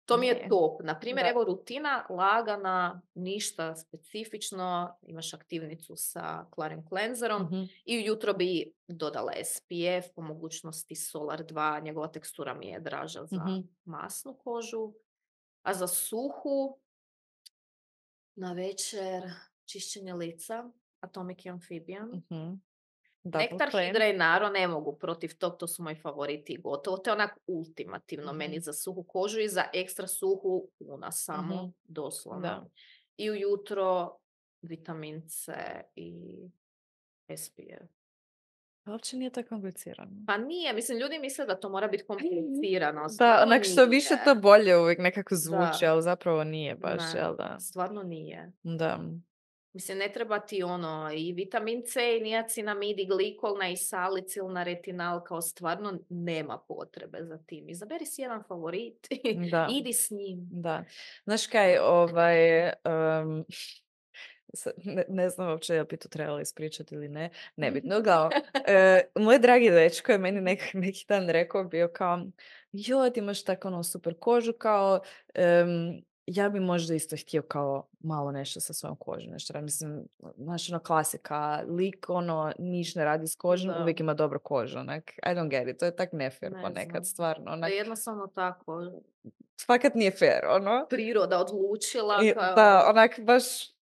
To 0.06 0.18
mi 0.18 0.28
je 0.28 0.48
top. 0.50 0.82
Na 0.84 1.00
primjer, 1.00 1.26
evo 1.28 1.44
rutina, 1.44 2.06
lagana, 2.10 3.02
ništa 3.14 3.76
specifično. 3.76 4.98
Imaš 5.02 5.34
aktivnicu 5.34 5.94
sa 5.96 6.46
Clarion 6.56 6.86
Cleanserom 6.88 7.42
Mhm. 7.44 7.64
i 7.86 7.98
ujutro 8.00 8.34
bi 8.34 8.74
dodala 8.88 9.32
SPF, 9.36 10.16
po 10.16 10.22
mogućnosti 10.22 10.96
Solar 10.96 11.44
2. 11.44 11.80
Njegova 11.80 12.08
tekstura 12.08 12.54
mi 12.54 12.68
je 12.68 12.80
draža 12.80 13.26
za 13.26 13.36
Mhm. 13.38 13.60
masnu 13.86 14.34
kožu. 14.36 14.94
A 15.64 15.74
za 15.74 15.88
suhu, 15.88 16.80
na 18.36 18.54
večer 18.54 19.24
čišćenje 19.66 20.14
lica, 20.14 20.64
Atomic 21.00 21.46
Amphibian. 21.46 22.08
Mhm. 22.10 22.54
Double 23.30 23.48
Nektar. 23.52 23.82
Hidra 23.82 24.06
i 24.06 24.14
Naro 24.14 24.50
ne 24.50 24.68
mogu 24.68 24.94
protiv 24.94 25.38
tog, 25.38 25.58
to 25.58 25.68
su 25.68 25.84
moji 25.84 25.96
favoriti 25.96 26.54
i 26.54 26.58
gotovo. 26.58 26.98
To 26.98 27.10
je 27.10 27.14
onak 27.14 27.38
ultimativno 27.48 28.28
Mhm. 28.28 28.38
meni 28.38 28.60
za 28.60 28.74
suhu 28.74 29.04
kožu 29.04 29.40
i 29.40 29.50
za 29.50 29.64
ekstra 29.74 30.08
suhu 30.08 30.68
kuna 30.80 31.12
samo, 31.12 31.56
Mhm. 31.56 31.66
doslovno. 31.84 32.42
Da. 32.42 32.66
I 33.18 33.32
ujutro 33.32 34.18
vitamin 34.62 35.22
C 35.22 35.52
i 35.96 36.38
SPF. 37.30 37.90
Uopće 38.86 39.18
nije 39.18 39.30
tako 39.30 39.50
komplicirano. 39.50 40.12
Pa 40.28 40.38
nije, 40.38 40.74
mislim, 40.74 40.98
ljudi 40.98 41.20
misle 41.20 41.46
da 41.46 41.56
to 41.56 41.70
mora 41.70 41.88
biti 41.88 42.06
komplicirano. 42.06 43.06
Da, 43.10 43.44
onak 43.44 43.64
što 43.64 43.86
više 43.86 44.14
nije. 44.14 44.24
to 44.26 44.36
bolje 44.36 44.78
uvijek 44.78 45.00
nekako 45.00 45.36
zvuči, 45.36 45.58
Da. 45.82 45.92
ali 45.92 46.02
zapravo 46.02 46.44
nije 46.44 46.76
baš, 46.76 47.14
Ne, 47.14 47.20
jel 47.20 47.36
da? 47.36 47.58
Stvarno 47.60 48.04
nije. 48.04 48.52
Da. 48.64 49.00
Mislim, 49.78 49.98
ne 49.98 50.12
treba 50.14 50.40
ti 50.40 50.64
ono 50.64 51.12
i 51.16 51.34
vitamin 51.34 51.84
C, 51.86 52.18
i 52.18 52.22
niacinamid, 52.22 53.00
i 53.00 53.06
glikolna, 53.06 53.70
i 53.70 53.78
salicilna 53.78 54.64
retinal, 54.64 55.24
kao 55.24 55.42
stvarno 55.42 56.00
nema 56.10 56.58
potrebe 56.68 57.18
za 57.22 57.38
tim. 57.38 57.70
Izaberi 57.70 58.06
si 58.06 58.22
jedan 58.22 58.44
favorit 58.48 59.08
i 59.24 59.50
Da. 59.52 59.68
idi 59.72 59.94
s 59.94 60.12
njim. 60.12 60.40
Da. 60.52 60.84
Znaš 61.24 61.48
kaj, 61.48 61.78
ovaj, 61.78 62.70
sad 64.54 64.74
ne, 64.84 65.06
ne 65.10 65.30
znam 65.30 65.50
uopće 65.50 65.74
je 65.74 65.80
li 65.80 65.88
bi 65.90 65.98
to 65.98 66.10
trebala 66.10 66.42
ispričati 66.42 66.96
ili 66.96 67.10
ne, 67.10 67.30
nebitno, 67.56 67.98
uglavnom, 68.00 68.32
e, 68.68 69.02
moj 69.16 69.40
dragi 69.40 69.70
dečko 69.70 70.12
je 70.12 70.18
meni 70.18 70.42
nek, 70.42 70.74
neki 70.74 71.06
dan 71.08 71.30
rekao, 71.30 71.64
bio 71.64 71.88
kao, 71.94 72.26
joj, 72.72 73.14
ti 73.14 73.20
imaš 73.20 73.44
tako 73.44 73.68
ono 73.68 73.84
super 73.84 74.14
kožu, 74.20 74.54
kao, 74.54 75.00
em, 75.34 76.02
ja 76.28 76.50
bi 76.50 76.60
možda 76.60 76.94
isto 76.94 77.16
htio 77.18 77.42
kao 77.42 77.88
malo 78.00 78.32
nešto 78.32 78.60
sa 78.60 78.74
svojom 78.74 78.96
kožom, 78.96 79.32
nešto 79.32 79.54
raditi. 79.54 79.66
Mislim, 79.66 80.08
znaš, 80.38 80.70
ono 80.70 80.80
klasika, 80.80 81.64
lik, 81.68 82.06
ono, 82.10 82.54
niš 82.60 82.96
ne 82.96 83.06
radi 83.06 83.28
s 83.28 83.36
kožom, 83.36 83.74
Da. 83.74 83.82
uvijek 83.82 84.00
ima 84.00 84.14
dobru 84.14 84.40
kožu, 84.40 84.80
onak, 84.80 85.04
I 85.18 85.30
don't 85.30 85.50
get 85.50 85.68
it, 85.68 85.80
to 85.80 85.86
je 85.86 85.96
tak 85.96 86.14
ne 86.14 86.30
fair 86.30 86.52
Ne 86.52 86.62
ponekad, 86.62 86.92
znam. 86.94 87.06
stvarno, 87.06 87.46
Da 87.46 87.52
onak, 87.52 87.70
je 87.72 87.78
jednostavno 87.78 88.28
tako 88.28 88.92
fakat 89.66 89.94
nije 89.96 90.12
fair, 90.12 90.46
ono. 90.50 90.86
priroda 90.90 91.40
odlučila. 91.40 92.18
Kao, 92.34 92.56
Da, 92.56 92.86
onak 92.90 93.20
baš 93.20 93.44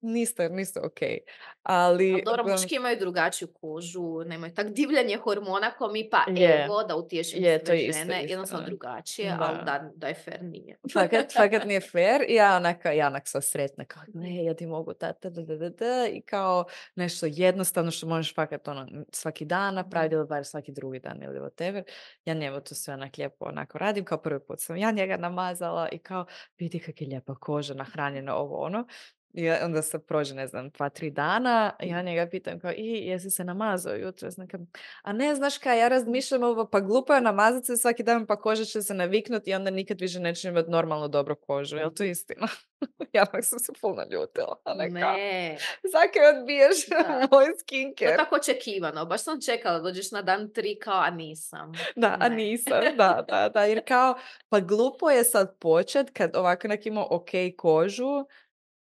niste, 0.01 0.49
niste 0.49 0.79
okej. 0.83 1.19
Ali, 1.63 2.13
Ali 2.13 2.21
dobro, 2.25 2.43
muški 2.47 2.75
imaju 2.75 2.97
drugačiju 2.99 3.47
kožu, 3.53 4.23
nemaju 4.25 4.53
tak 4.53 4.69
divljanje 4.73 5.17
hormona 5.17 5.71
ko 5.71 5.87
mi 5.87 6.09
pa 6.09 6.23
Je. 6.27 6.63
ego 6.63 6.83
da 6.83 6.95
utješim 6.95 7.43
Je, 7.43 7.59
to 7.59 7.65
sve 7.65 7.77
je 7.77 7.87
isto, 7.87 7.99
žene, 7.99 8.17
isto, 8.23 8.31
jednostavno 8.33 8.65
drugačije, 8.65 9.35
Da. 9.39 9.43
ali 9.45 9.57
da, 9.65 9.91
da 9.95 10.07
je 10.07 10.13
fair 10.13 10.43
nije. 10.43 10.77
fakat, 10.93 11.33
fakat 11.33 11.65
nije 11.65 11.81
fair. 11.91 12.21
I 12.27 12.33
ja 12.35 12.55
onaka, 12.55 12.91
ja 12.91 13.07
onak 13.07 13.27
sva 13.27 13.41
sretna, 13.41 13.85
kao, 13.85 14.03
ne, 14.13 14.43
ja 14.43 14.53
ti 14.53 14.65
mogu 14.67 14.93
ta, 14.93 15.13
ta, 15.13 15.29
da, 15.29 15.41
da, 15.55 15.69
da, 15.69 16.07
i 16.11 16.21
kao 16.21 16.65
nešto 16.95 17.25
jednostavno 17.29 17.91
što 17.91 18.07
možeš 18.07 18.35
fakat 18.35 18.67
ono, 18.67 18.87
svaki 19.11 19.45
dan 19.45 19.73
napraviti 19.75 20.15
ili 20.15 20.27
bar 20.27 20.45
svaki 20.45 20.71
drugi 20.71 20.99
dan 20.99 21.23
ili 21.23 21.39
whatever. 21.39 21.83
Ja 22.25 22.33
njemu 22.33 22.61
to 22.61 22.75
sve 22.75 22.93
onak 22.93 23.17
lijepo 23.17 23.45
onako 23.45 23.77
radim, 23.77 24.05
kao 24.05 24.17
prvi 24.17 24.39
put 24.47 24.61
sam 24.61 24.77
ja 24.77 24.91
njega 24.91 25.17
namazala 25.17 25.89
i 25.91 25.97
kao, 25.99 26.25
vidi 26.57 26.79
kak 26.79 27.01
je 27.01 27.07
lijepa 27.07 27.35
koža, 27.35 27.73
nahranjena 27.73 28.35
ovo 28.35 28.57
ono. 28.57 28.87
I 29.33 29.49
onda 29.49 29.81
se 29.81 29.99
prođe, 29.99 30.35
ne 30.35 30.47
znam, 30.47 30.69
dva, 30.69 30.89
tri 30.89 31.11
dana, 31.11 31.73
i 31.83 31.87
ja 31.89 32.01
njega 32.01 32.27
pitam 32.31 32.59
kao, 32.59 32.71
i 32.71 33.07
jesi 33.07 33.29
se 33.29 33.43
namazao 33.43 33.95
jutros? 33.95 34.37
Nekam, 34.37 34.67
a 35.01 35.13
ne, 35.13 35.35
znaš 35.35 35.57
kaj, 35.57 35.79
ja 35.79 35.87
razmišljam 35.87 36.43
ovo, 36.43 36.69
pa 36.69 36.79
glupo 36.79 37.13
je 37.13 37.21
namazati 37.21 37.65
se 37.65 37.77
svaki 37.77 38.03
dan, 38.03 38.25
pa 38.25 38.35
koža 38.35 38.65
će 38.65 38.81
se 38.81 38.93
naviknuti 38.93 39.51
i 39.51 39.53
onda 39.53 39.71
nikad 39.71 40.01
više 40.01 40.19
neće 40.19 40.47
imati 40.47 40.69
normalno 40.69 41.07
dobro 41.07 41.35
kožu. 41.35 41.77
Jel 41.77 41.89
to 41.93 42.03
istina? 42.03 42.47
ja 43.13 43.25
onak 43.33 43.45
sam 43.45 43.59
se 43.59 43.71
puno 43.81 44.03
ljutila. 44.11 44.55
Ne, 44.89 45.57
Zakaj 45.93 46.37
odbiješ 46.37 46.87
Da. 46.89 47.19
moj 47.31 47.45
to 47.45 47.51
je 47.51 47.57
skincare? 47.59 48.17
tako 48.17 48.35
očekivano. 48.35 49.05
Baš 49.05 49.23
sam 49.23 49.41
čekala 49.41 49.79
dođeš 49.79 50.11
na 50.11 50.21
dan 50.21 50.53
tri 50.53 50.79
kao, 50.79 51.01
a 51.01 51.09
nisam. 51.09 51.71
Da, 51.95 52.17
a 52.19 52.29
Ne. 52.29 52.35
nisam, 52.35 52.81
da, 52.97 53.25
da, 53.27 53.49
da, 53.49 53.63
jer 53.63 53.81
kao, 53.87 54.15
pa 54.49 54.59
glupo 54.59 55.09
je 55.09 55.23
sad 55.23 55.59
počet 55.59 56.09
kad 56.13 56.35
ovako 56.35 56.67
nek 56.67 56.85
ima 56.85 57.05
ok 57.09 57.29
kožu 57.57 58.25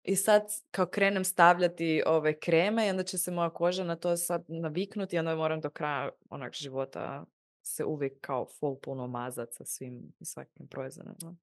i 0.06 0.16
sad 0.16 0.42
kao 0.70 0.86
krenem 0.86 1.24
stavljati 1.24 2.02
ove 2.06 2.38
kreme 2.38 2.86
i 2.86 2.90
onda 2.90 3.02
će 3.02 3.18
se 3.18 3.30
moja 3.30 3.50
koža 3.50 3.84
na 3.84 3.96
to 3.96 4.16
sad 4.16 4.44
naviknuti 4.48 5.16
i 5.16 5.18
onda 5.18 5.34
moram 5.34 5.60
do 5.60 5.70
kraja 5.70 6.10
onak 6.30 6.54
života 6.54 7.24
se 7.62 7.84
uvijek 7.84 8.20
kao 8.20 8.46
full 8.58 8.76
puno 8.82 9.06
mazat 9.06 9.54
sa 9.54 9.64
svim 9.64 10.12
i 10.20 10.24
svakim 10.24 10.68
proizvodima. 10.68 11.36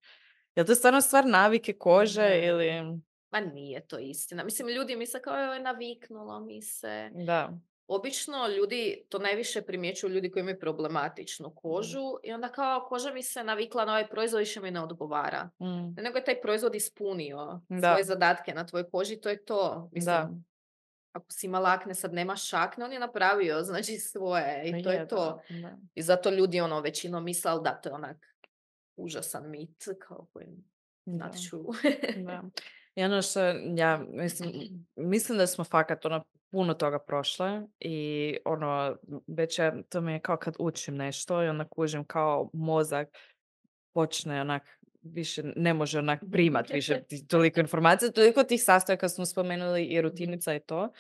Je 0.55 0.65
to 0.65 0.75
stvarno 0.75 1.01
stvar 1.01 1.25
navike 1.25 1.73
kože 1.73 2.21
Ne. 2.21 2.47
ili... 2.47 3.01
Ma 3.31 3.39
nije 3.39 3.87
to 3.87 3.99
istina. 3.99 4.43
Mislim, 4.43 4.67
ljudi 4.67 4.95
misle 4.95 5.21
kao 5.21 5.35
je 5.35 5.59
naviknulo 5.59 6.39
mi 6.39 6.61
se. 6.61 7.09
Da, 7.25 7.57
Obično 7.87 8.47
ljudi, 8.47 9.05
to 9.09 9.19
najviše 9.19 9.61
primjećuju 9.61 10.09
ljudi 10.09 10.31
koji 10.31 10.41
imaju 10.41 10.59
problematičnu 10.59 11.47
Mhm. 11.47 11.55
kožu 11.55 12.15
i 12.23 12.33
onda 12.33 12.49
kao 12.49 12.85
koža 12.89 13.13
mi 13.13 13.23
se 13.23 13.43
navikla 13.43 13.85
na 13.85 13.91
ovaj 13.91 14.07
proizvod 14.07 14.39
više 14.39 14.61
mi 14.61 14.71
ne 14.71 14.81
odgovara. 14.81 15.49
mm, 15.59 15.93
Nego 15.95 16.17
je 16.17 16.23
taj 16.23 16.41
proizvod 16.41 16.75
ispunio 16.75 17.61
Da. 17.69 17.79
svoje 17.81 18.03
zadatke 18.03 18.53
na 18.53 18.65
tvojoj 18.65 18.89
koži, 18.89 19.17
to 19.17 19.29
je 19.29 19.45
to. 19.45 19.89
Mislim, 19.91 20.15
da. 20.15 20.29
ako 21.11 21.25
si 21.29 21.45
imala 21.47 21.69
akne, 21.71 21.93
sad 21.93 22.13
nema 22.13 22.35
šakne, 22.35 22.85
on 22.85 22.93
je 22.93 22.99
napravio 22.99 23.61
znači 23.63 23.97
svoje 23.97 24.63
i 24.69 24.83
to 24.83 24.91
je, 24.91 24.99
da, 24.99 25.07
to. 25.07 25.41
da. 25.51 25.77
I 25.95 26.01
zato 26.01 26.29
ljudi 26.29 26.61
ono 26.61 26.81
većinom 26.81 27.23
misle, 27.23 27.51
ali 27.51 27.61
da, 27.63 27.71
to 27.73 27.89
je 27.89 27.95
onak 27.95 28.17
užasan 28.95 29.49
mit 29.49 29.83
kao 29.99 30.27
koji 30.33 30.47
Da. 31.05 31.29
Da. 32.17 32.41
I 32.95 33.03
ono 33.03 33.21
što 33.21 33.39
ja 33.75 34.05
mislim, 34.09 34.51
mislim 34.95 35.37
da 35.37 35.47
smo 35.47 35.63
fakat 35.63 36.05
ono 36.05 36.23
puno 36.51 36.73
toga 36.73 36.99
prošle 36.99 37.61
i 37.79 38.37
ono 38.45 38.97
već 39.27 39.59
ja, 39.59 39.83
to 39.89 40.01
mi 40.01 40.13
je 40.13 40.19
kao 40.19 40.37
kad 40.37 40.55
učim 40.59 40.95
nešto 40.95 41.43
i 41.43 41.47
onda 41.47 41.67
kužim 41.67 42.05
kao 42.05 42.49
mozak 42.53 43.07
počne 43.93 44.41
onak 44.41 44.63
više 45.01 45.43
ne 45.55 45.73
može 45.73 45.99
onak 45.99 46.19
primat 46.31 46.69
više 46.69 47.03
toliko 47.27 47.59
informacija, 47.59 48.11
toliko 48.11 48.43
tih 48.43 48.63
sastojaka 48.63 49.09
smo 49.09 49.25
spomenuli 49.25 49.83
i 49.83 50.01
rutinica 50.01 50.55
i 50.55 50.59
to. 50.59 50.91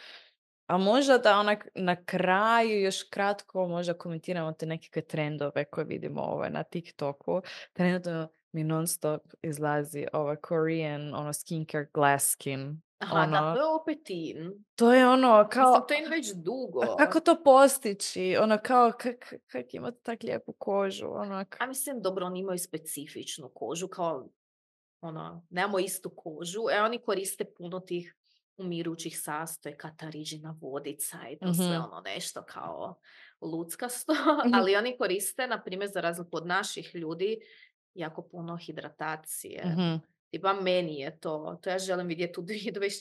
A 0.67 0.77
možda 0.77 1.17
da 1.17 1.39
onak 1.39 1.67
na 1.75 2.03
kraju 2.05 2.81
još 2.81 3.03
kratko 3.03 3.67
možda 3.67 3.93
komentiramo 3.93 4.51
te 4.51 4.65
nekakve 4.65 5.01
trendove 5.01 5.65
koje 5.65 5.85
vidimo 5.85 6.21
ovaj, 6.21 6.49
na 6.49 6.63
TikToku. 6.63 7.41
Trenutno 7.73 8.29
mi 8.53 8.63
non 8.63 8.87
stop 8.87 9.21
izlazi 9.41 10.05
ovaj 10.13 10.35
Korean 10.37 11.15
ono 11.15 11.33
skincare 11.33 11.87
glass 11.93 12.31
skin. 12.31 12.81
Aha, 12.99 13.25
da, 13.25 13.37
Ono, 13.39 13.53
to 13.55 13.59
je 13.59 13.65
opet 13.65 14.09
in. 14.09 14.63
to 14.75 14.93
je 14.93 15.07
ono 15.07 15.47
kao, 15.51 15.71
Mislim, 15.71 15.87
to 15.87 15.93
je 15.93 16.03
in 16.03 16.09
već 16.09 16.33
dugo. 16.35 16.81
a 16.81 16.97
kako 16.97 17.19
to 17.19 17.43
postići? 17.43 18.37
Ono 18.37 18.57
kao, 18.57 18.91
kak, 18.91 19.33
kak 19.47 19.73
imati 19.73 19.97
tak 20.03 20.23
lijepu 20.23 20.53
kožu? 20.53 21.07
Onak. 21.07 21.57
A 21.59 21.65
mislim, 21.65 22.01
dobro, 22.01 22.25
oni 22.25 22.39
imaju 22.39 22.59
specifičnu 22.59 23.49
kožu, 23.49 23.87
kao, 23.87 24.29
ono, 25.01 25.45
nemamo 25.49 25.79
istu 25.79 26.09
kožu, 26.09 26.61
e, 26.71 26.81
oni 26.81 26.97
koriste 26.99 27.45
puno 27.47 27.79
tih 27.79 28.15
umirućih 28.57 29.19
sastojaka, 29.21 29.91
ta 29.97 30.09
rižina 30.09 30.57
vodica 30.61 31.17
i 31.31 31.37
to 31.39 31.53
sve 31.53 31.65
Mhm. 31.65 31.83
ono 31.83 32.01
nešto 32.01 32.43
kao 32.43 32.95
luckasto, 33.41 34.13
Mhm. 34.45 34.53
ali 34.53 34.75
oni 34.75 34.97
koriste, 34.97 35.47
na 35.47 35.63
primjer, 35.63 35.89
za 35.93 36.01
razliku 36.01 36.29
od 36.31 36.47
naših 36.47 36.95
ljudi, 36.95 37.39
jako 37.95 38.21
puno 38.21 38.57
hidratacije. 38.57 39.63
Mhm. 39.65 39.95
Tipa 40.29 40.53
meni 40.53 40.99
je 40.99 41.19
to, 41.19 41.59
to 41.61 41.69
ja 41.69 41.79
želim 41.79 42.07
vidjeti 42.07 42.39
u 42.39 42.43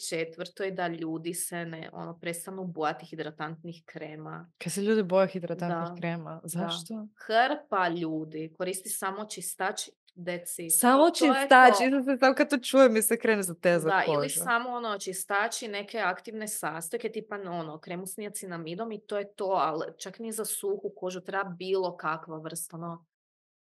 2024. 0.03 0.71
da 0.71 0.89
ljudi 0.89 1.35
se 1.35 1.65
ne, 1.65 1.91
ono, 1.93 2.19
prestanu 2.19 2.65
bojati 2.65 3.07
hidratantnih 3.07 3.83
krema. 3.87 4.51
Kad 4.59 4.73
se 4.73 4.83
ljudi 4.83 5.03
boje 5.03 5.29
hidratantnih 5.29 5.89
Da, 5.89 5.95
krema. 5.95 6.41
Zašto? 6.45 7.07
Hrpa 7.17 7.89
ljudi 7.91 8.55
koristi 8.59 8.89
samo 8.89 9.25
čistač 9.25 9.81
deci. 10.15 10.71
Samo 10.71 11.11
čistač, 11.11 11.75
Isuse, 11.89 12.17
sam 12.17 12.35
kad 12.35 12.51
to 12.51 12.59
čujem 12.59 12.93
mi 12.93 13.03
se 13.03 13.19
krene 13.19 13.43
za 13.43 13.55
teza 13.55 13.89
Da, 13.89 14.03
ili 14.07 14.17
koža. 14.17 14.41
samo 14.41 14.71
ono 14.71 14.99
čistači, 14.99 15.69
neke 15.69 15.99
aktivne 16.01 16.49
sastojke, 16.49 17.09
tipa 17.09 17.37
ono, 17.37 17.79
kremu 17.79 18.07
s 18.07 18.17
niacinamidom 18.17 18.93
i 18.93 19.01
to 19.01 19.19
je 19.19 19.33
to, 19.33 19.45
ali 19.47 19.87
čak 19.99 20.19
ni 20.19 20.33
za 20.33 20.45
suhu 20.45 20.93
kožu 20.97 21.21
treba 21.21 21.45
bilo 21.45 21.97
kakva 21.97 22.39
vrsta, 22.39 22.77
ono, 22.77 23.05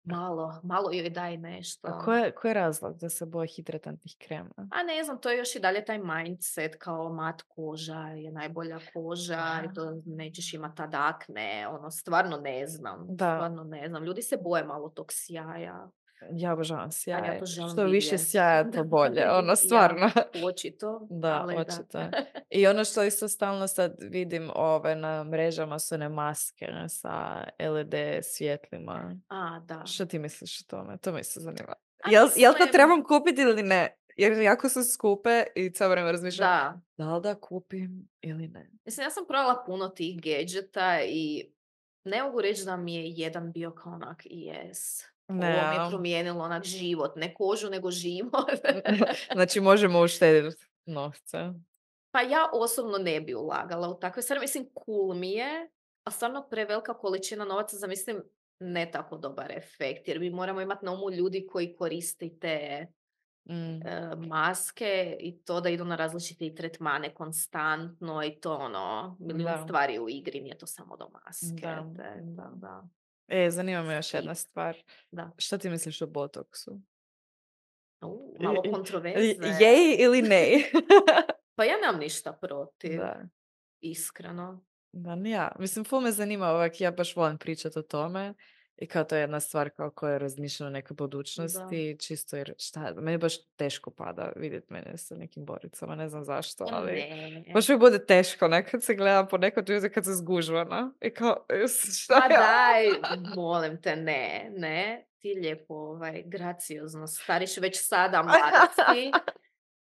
malo, 0.05 0.61
malo 0.63 0.91
joj 0.93 1.11
daj 1.11 1.37
nešto. 1.37 1.89
A 1.89 1.99
ko 1.99 2.13
je, 2.13 2.35
ko 2.35 2.49
je 2.49 2.55
razlog 2.55 2.97
da 2.97 3.09
se 3.09 3.27
boje 3.27 3.49
hidratantnih 3.49 4.17
krema? 4.19 4.51
A 4.57 4.83
ne 4.83 5.05
znam, 5.05 5.21
to 5.21 5.31
je 5.31 5.39
još 5.39 5.57
i 5.57 5.61
dalje 5.61 5.85
taj 5.85 5.99
mindset 5.99 6.77
kao 6.79 7.13
mat 7.13 7.43
koža 7.43 7.99
je 8.09 8.33
najbolja 8.33 8.79
koža 8.93 9.63
i 9.71 9.75
to 9.75 10.03
nećeš 10.07 10.55
imati 10.55 10.77
tad 10.77 10.95
akne, 10.95 11.69
ono, 11.69 11.91
stvarno 11.91 12.37
ne 12.37 12.67
znam, 12.67 13.07
Da. 13.09 13.37
stvarno 13.37 13.65
ne 13.65 13.89
znam. 13.89 14.05
Ljudi 14.05 14.23
se 14.23 14.37
boje 14.43 14.65
malo 14.65 14.89
tog 14.89 15.07
sjaja, 15.11 15.91
Ja 16.31 16.53
obožavam 16.53 16.93
sjaj. 16.93 17.41
želim 17.45 17.71
Što 17.71 17.85
više 17.85 18.07
vidjet. 18.07 18.29
sjaja, 18.29 18.71
to 18.71 18.85
bolje. 18.85 19.31
Ono, 19.31 19.49
Ja. 19.49 19.57
stvarno. 19.57 20.11
očito. 20.45 21.07
Da, 21.11 21.29
ali 21.33 21.57
očito. 21.57 21.99
I 22.51 22.67
ono 22.67 22.85
što 22.85 23.03
isto 23.05 23.29
stalno 23.29 23.69
sad 23.69 23.95
vidim 24.01 24.51
ove 24.55 24.95
na 24.95 25.25
mrežama 25.25 25.79
su 25.79 25.95
one 25.95 26.09
maske 26.09 26.67
ne, 26.67 26.89
sa 26.89 27.45
LED 27.61 27.95
svjetlima. 28.25 29.17
A, 29.29 29.61
da. 29.61 29.83
Što 29.87 30.07
ti 30.07 30.19
misliš 30.19 30.61
o 30.61 30.65
tome? 30.67 30.99
To 30.99 31.13
me 31.13 31.21
isto 31.21 31.41
zanima. 31.41 31.73
Jel, 32.07 32.29
jel 32.37 32.53
to 32.53 32.67
trebam 32.67 33.05
kupiti 33.05 33.41
ili 33.43 33.63
ne? 33.63 33.97
Jer 34.17 34.33
jako 34.33 34.69
su 34.69 34.85
skupe 34.85 35.45
i 35.57 35.73
cijelo 35.73 35.91
vrijeme 35.91 36.13
razmišljam 36.13 36.49
Da. 36.49 36.81
da 36.99 37.15
li 37.15 37.23
da 37.23 37.35
kupim 37.35 38.09
ili 38.21 38.49
ne. 38.49 38.71
Mislim, 38.85 39.05
ja 39.05 39.11
sam 39.11 39.25
probala 39.29 39.63
puno 39.67 39.89
tih 39.89 40.21
gadgeta 40.23 41.01
i 41.03 41.53
ne 42.05 42.23
mogu 42.23 42.41
reći 42.41 42.65
da 42.65 42.77
mi 42.77 42.95
je 42.95 43.05
jedan 43.07 43.53
bio 43.53 43.71
kao 43.71 43.93
onak 43.93 44.23
yes. 44.25 45.05
Ovo 45.33 45.71
mi 45.71 45.85
je 45.85 45.89
promijenilo 45.91 46.45
onak 46.45 46.65
život, 46.65 47.17
ne 47.17 47.35
kožu, 47.35 47.71
nego 47.71 47.91
život. 47.91 48.51
znači 49.33 49.61
možemo 49.61 50.01
uštediti 50.01 50.57
novce. 50.87 51.39
Pa 52.11 52.21
ja 52.21 52.49
osobno 52.53 52.99
ne 52.99 53.21
bi 53.21 53.35
ulagala 53.35 53.89
u 53.89 53.95
takve 53.95 54.23
stvari. 54.23 54.41
Mislim, 54.41 54.69
cool 54.85 55.15
mi 55.15 55.31
je, 55.31 55.71
a 56.05 56.11
stvarno 56.11 56.47
prevelika 56.51 56.95
količina 56.95 57.45
novaca 57.45 57.77
za 57.77 57.87
mislim 57.87 58.23
ne 58.61 58.91
tako 58.91 59.17
dobar 59.17 59.53
efekt. 59.53 60.09
Jer 60.09 60.21
mi 60.21 60.31
moramo 60.31 60.61
imati 60.61 60.85
na 60.85 60.93
umu 60.93 61.11
ljudi 61.11 61.47
koji 61.53 61.77
koriste 61.77 62.27
i 62.27 62.39
te 62.39 62.87
Mm. 63.45 63.87
e, 63.87 64.17
maske 64.17 65.17
i 65.21 65.39
to 65.39 65.61
da 65.61 65.69
idu 65.69 65.85
na 65.85 65.97
različite 65.97 66.47
i 66.47 66.55
tretmane 66.55 67.15
konstantno 67.15 68.25
i 68.25 68.41
to 68.41 68.55
ono, 68.55 69.17
milijun 69.21 69.53
Da. 69.53 69.63
stvari 69.65 69.99
u 69.99 70.09
igri, 70.09 70.41
nije 70.41 70.59
to 70.59 70.67
samo 70.67 70.97
do 70.97 71.09
maske. 71.09 71.67
Da, 71.67 71.95
te- 71.97 72.21
da. 72.23 72.51
da. 72.55 72.83
E, 73.29 73.51
zanima 73.51 73.83
me 73.83 73.95
još 73.95 74.15
jedna 74.15 74.35
stvar. 74.35 74.77
Da. 75.11 75.31
Šta 75.39 75.59
ti 75.59 75.71
misliš 75.71 76.03
o 76.03 76.07
botoksu? 76.07 76.81
U, 78.01 78.37
malo 78.41 78.63
I- 78.65 78.69
i- 78.69 78.73
kontroverze. 78.73 79.35
Jej 79.61 79.97
ili 79.99 80.23
ne? 80.23 80.71
Pa 81.57 81.65
ja 81.65 81.77
nemam 81.83 82.01
ništa 82.01 82.33
protiv, 82.33 82.99
da. 82.99 83.23
iskreno. 83.81 84.65
Da, 84.93 85.17
ja. 85.25 85.57
Mislim, 85.59 85.85
ful 85.85 86.01
me 86.01 86.13
zanima 86.13 86.47
ovak, 86.49 86.81
ja 86.81 86.91
baš 86.91 87.17
volim 87.17 87.39
pričati 87.39 87.79
o 87.79 87.83
tome. 87.83 88.35
I 88.83 88.87
kao 88.87 89.05
to 89.05 89.15
je 89.17 89.21
jedna 89.21 89.41
stvar 89.41 89.71
kao 89.71 89.91
koja 89.91 90.19
razmišljam 90.19 90.67
o 90.67 90.71
nekoj 90.71 90.95
budućnosti, 90.95 91.97
čisto 92.01 92.37
jer 92.37 92.55
šta, 92.59 92.95
meni 92.95 93.19
baš 93.19 93.47
teško 93.57 93.91
pada 93.91 94.33
vidjeti 94.37 94.73
mene 94.73 94.97
sa 94.97 95.15
nekim 95.15 95.45
boricama, 95.45 95.95
ne 95.95 96.09
znam 96.09 96.25
zašto, 96.25 96.67
ali 96.71 96.93
ne. 96.93 97.45
baš 97.55 97.69
mi 97.69 97.77
bude 97.77 98.07
teško 98.07 98.49
nekad 98.49 98.83
se 98.83 98.95
gledam 98.95 99.29
po 99.29 99.39
nekoj 99.39 99.65
tuđe 99.65 99.89
kad 99.89 100.05
se 100.05 100.13
zgužvana 100.13 100.93
i 101.01 101.11
kao, 101.11 101.47
"Is, 101.65 102.03
šta 102.03 102.21
Pa 102.29 102.35
ja?" 102.35 102.41
daj, 102.41 102.87
molim 103.37 103.83
te, 103.83 103.97
ne, 103.97 104.51
ne. 104.57 105.07
Ti 105.19 105.35
lijepo, 105.43 105.75
ovaj, 105.75 106.23
graciozno 106.27 107.07
stariš 107.07 107.57
već 107.57 107.81
sada 107.81 108.23
mladosti. 108.29 109.13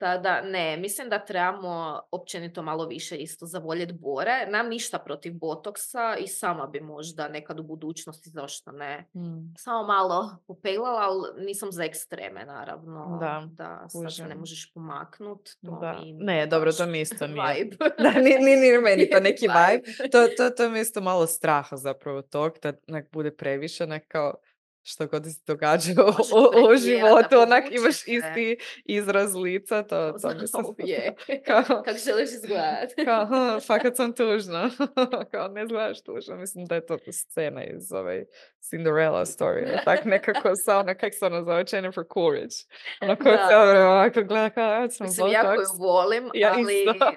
Tada 0.02 0.40
ne, 0.42 0.76
mislim 0.76 1.08
da 1.08 1.18
trebamo 1.18 2.00
općenito 2.10 2.62
malo 2.62 2.86
više 2.86 3.16
isto 3.16 3.46
zavoljeti 3.46 3.92
bore. 3.92 4.46
Nam 4.48 4.68
ništa 4.68 4.98
protiv 4.98 5.32
botoksa 5.34 6.16
i 6.16 6.26
sama 6.28 6.66
bi 6.66 6.80
možda 6.80 7.28
nekad 7.28 7.60
u 7.60 7.62
budućnosti, 7.62 8.30
zašto 8.30 8.72
ne, 8.72 9.04
Mm. 9.14 9.54
samo 9.58 9.82
malo 9.82 10.36
popeglala, 10.46 11.00
ali 11.00 11.44
nisam 11.44 11.72
za 11.72 11.84
ekstreme 11.84 12.44
naravno. 12.44 13.18
Da, 13.20 13.42
da 13.46 13.88
sad 13.88 14.14
se 14.14 14.24
ne 14.24 14.34
možeš 14.34 14.72
pomaknut. 14.74 15.48
To 15.64 15.78
Da. 15.80 15.92
mi 15.94 16.12
Ne, 16.12 16.46
dobro, 16.46 16.72
to 16.72 16.86
mi 16.86 17.00
isto 17.00 17.26
nije. 17.26 17.54
vibe. 17.54 17.76
Da, 17.98 18.10
ni, 18.10 18.30
ni, 18.30 18.56
ni 18.56 18.78
meni 18.78 19.10
to 19.10 19.20
neki 19.20 19.46
vibe. 19.58 19.82
To, 20.10 20.26
to, 20.36 20.50
to 20.50 20.70
mi 20.70 20.80
isto 20.80 21.00
malo 21.00 21.26
straha 21.26 21.76
zapravo 21.76 22.22
tog, 22.22 22.52
da 22.62 22.72
nek 22.86 23.10
bude 23.12 23.30
previše, 23.30 23.86
nek 23.86 24.08
kao 24.08 24.34
što 24.82 25.06
god 25.06 25.24
se 25.24 25.40
događa 25.46 25.92
u, 26.02 26.08
u- 26.64 26.76
životu, 26.76 27.38
onak 27.38 27.64
imaš 27.70 27.94
se. 27.94 28.10
isti 28.10 28.56
izraz 28.84 29.34
lica, 29.34 29.82
to, 29.82 30.12
to 30.12 30.28
mi 30.30 30.46
se... 30.46 30.56
Je. 30.78 31.14
Kao, 31.46 31.62
Kako 31.64 31.98
želiš 31.98 32.30
izgledat? 32.30 32.90
kao, 33.04 33.26
"Hm, 33.26 33.58
fakat 33.60 33.96
sam 33.96 34.12
tužna. 34.12 34.70
kao, 35.30 35.48
ne 35.48 35.62
izgledaš 35.62 36.02
tužno. 36.02 36.36
Mislim 36.36 36.66
da 36.66 36.74
je 36.74 36.86
to 36.86 36.98
scena 37.12 37.64
iz 37.64 37.92
ove 37.92 38.24
Cinderella 38.60 39.20
story. 39.20 39.84
Tak 39.84 40.04
nekako 40.04 40.56
sa 40.56 40.78
ona, 40.78 40.94
kak 40.94 41.14
se 41.14 41.26
ona 41.26 41.44
zove, 41.44 41.64
Jennifer 41.72 42.04
Coolidge. 42.14 42.54
Ona 43.00 43.16
koja 43.16 43.64
vrijeme 43.64 43.86
ovako 43.86 44.22
gleda 44.22 44.50
kao, 44.50 44.72
ja 44.72 44.90
sam 44.90 45.06
Mislim, 45.06 45.32
jako 45.32 45.52
ju 45.52 45.58
Botox. 45.58 45.78
volim, 45.78 46.30
Ja 46.34 46.54
ali 46.54 46.84
isto. 46.84 47.12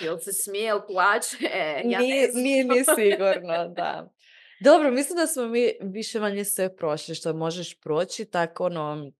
jel 0.00 0.18
se 0.18 0.32
smije, 0.32 0.64
jel 0.64 0.80
plaće, 0.82 1.36
ja 1.84 1.98
nije, 1.98 2.20
ne 2.20 2.30
znam. 2.32 2.42
nije 2.42 2.64
ni 2.64 2.84
sigurno, 2.86 3.68
da. 3.68 4.12
Dobro, 4.60 4.90
mislim 4.90 5.16
da 5.16 5.26
smo 5.26 5.44
mi 5.44 5.60
više 5.82 6.20
manje 6.20 6.44
sve 6.44 6.76
prošli 6.76 7.14
što 7.14 7.34
možeš 7.34 7.80
proći, 7.80 8.24
tako 8.24 8.64
ono 8.64 9.10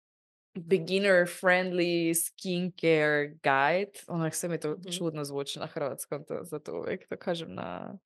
beginner 0.56 1.26
friendly 1.32 2.14
skincare 2.16 3.28
guide. 3.28 3.92
Onak 4.08 4.34
sve 4.34 4.48
mi 4.48 4.60
to 4.60 4.70
Mhm. 4.70 4.90
čudno 4.90 5.24
zvuči 5.24 5.58
na 5.58 5.66
hrvatskom, 5.66 6.24
to, 6.24 6.38
zato 6.42 6.72
uvijek 6.74 7.08
to 7.08 7.16
kažem 7.16 7.48
na, 7.50 7.98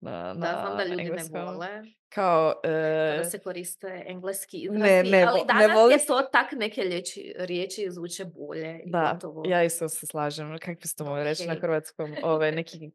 na, 0.00 0.34
Da, 0.34 0.34
znam 0.34 0.64
da 0.68 0.76
na 0.76 0.84
ljudi 0.84 1.02
engleskom. 1.02 1.34
ne 1.34 1.44
vole 1.44 1.68
Kao, 2.08 2.54
kada 2.62 2.74
e, 3.20 3.24
se 3.24 3.38
koriste 3.38 4.04
engleski 4.06 4.56
ne, 4.60 4.64
izrazi, 4.66 5.10
ne 5.10 5.22
ali 5.22 5.32
vo- 5.32 5.44
ne 5.44 5.60
danas 5.60 5.74
volim 5.74 5.98
je 5.98 6.06
to 6.06 6.22
tak 6.22 6.52
neke 6.52 6.80
riječi, 6.82 7.34
riječi 7.38 7.86
zvuče 7.90 8.24
bolje 8.26 8.80
i 8.80 8.90
da, 8.90 9.10
gotovo. 9.12 9.42
ja 9.46 9.62
isto 9.62 9.88
se 9.88 10.06
slažem. 10.06 10.58
Kako 10.58 10.72
bi 10.72 10.88
se 10.88 10.96
to 10.96 11.04
moglo 11.04 11.24
reći 11.24 11.46
na 11.46 11.54
hrvatskom? 11.54 12.16
Ove, 12.22 12.52
neki 12.52 12.90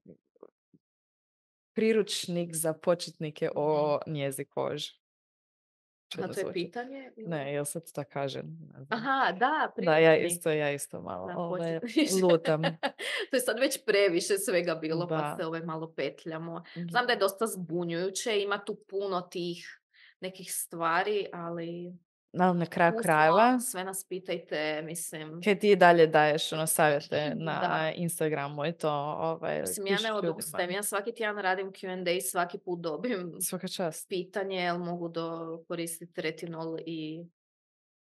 priručnik 1.74 2.56
za 2.56 2.74
početnike 2.74 3.50
o 3.56 4.00
njezi 4.08 4.46
koži. 4.46 4.92
A 4.92 6.16
Čudno 6.16 6.34
to 6.34 6.40
je 6.40 6.54
pitanje? 6.54 7.12
Ne, 7.18 7.54
jel 7.54 7.66
sad 7.66 7.92
to 7.92 8.04
kažem? 8.04 8.58
Aha, 8.90 9.32
da, 9.32 9.72
Da, 9.78 9.98
ja 9.98 10.12
priručnik 10.12 10.38
isto, 10.38 10.52
ja 10.52 10.72
isto 10.72 11.02
malo 11.02 11.34
ove, 11.38 11.80
početniče. 11.80 12.26
lutam. 12.26 12.62
to 13.30 13.36
je 13.36 13.40
sad 13.40 13.60
već 13.60 13.86
previše 13.86 14.38
svega 14.38 14.76
bilo, 14.76 15.08
pa 15.08 15.36
se 15.40 15.46
ove 15.46 15.62
malo 15.62 15.94
petljamo. 15.94 16.64
Znam 16.90 17.06
da 17.06 17.14
je 17.14 17.20
dosta 17.20 17.48
zbunjujuće, 17.48 18.42
ima 18.42 18.66
tu 18.66 18.76
puno 18.90 19.22
tih 19.22 19.82
nekih 20.20 20.54
stvari, 20.54 21.28
ali 21.34 21.94
Ali 22.40 22.60
na 22.60 22.66
kraju 22.66 22.92
tu 22.92 22.98
krajeva, 23.02 23.60
sve 23.60 23.84
nas 23.84 24.06
pitajte, 24.10 24.82
mislim, 24.82 25.42
kaj 25.44 25.60
ti 25.60 25.72
i 25.72 25.76
dalje 25.76 26.08
daješ 26.08 26.54
ono 26.54 26.68
savjete 26.68 27.34
na 27.46 27.60
Da. 27.62 27.92
Instagramu 27.96 28.66
i 28.66 28.72
to, 28.72 28.92
ovaj, 29.20 29.62
mislim 29.62 29.88
ja 29.88 29.98
ne 30.04 30.14
odustajem, 30.14 30.72
ja 30.72 30.84
svaki 30.84 31.12
tjedan 31.16 31.38
radim 31.38 31.72
Q&A, 31.72 32.22
svaki 32.22 32.58
put 32.58 32.80
dobim 32.82 33.32
Svaka 33.42 33.68
čast. 33.68 34.10
pitanje 34.10 34.58
jel 34.58 34.78
mogu 34.78 35.10
do 35.10 35.58
koristiti 35.68 36.22
retinol 36.22 36.78
i 36.86 37.26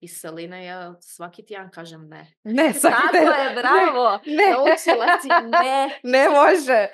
i 0.04 0.08
seline, 0.08 0.66
ja 0.66 0.96
svaki 1.00 1.46
tjedan 1.46 1.70
kažem 1.72 2.08
ne. 2.10 2.28
Ne, 2.44 2.74
svaki 2.82 2.96
Tako 3.12 3.42
je, 3.42 3.56
bravo! 3.56 4.20
Ne, 4.26 4.52
Naučila 4.52 5.06
si 5.22 5.28
ne. 5.28 6.00
ne 6.04 6.30
može. 6.30 6.88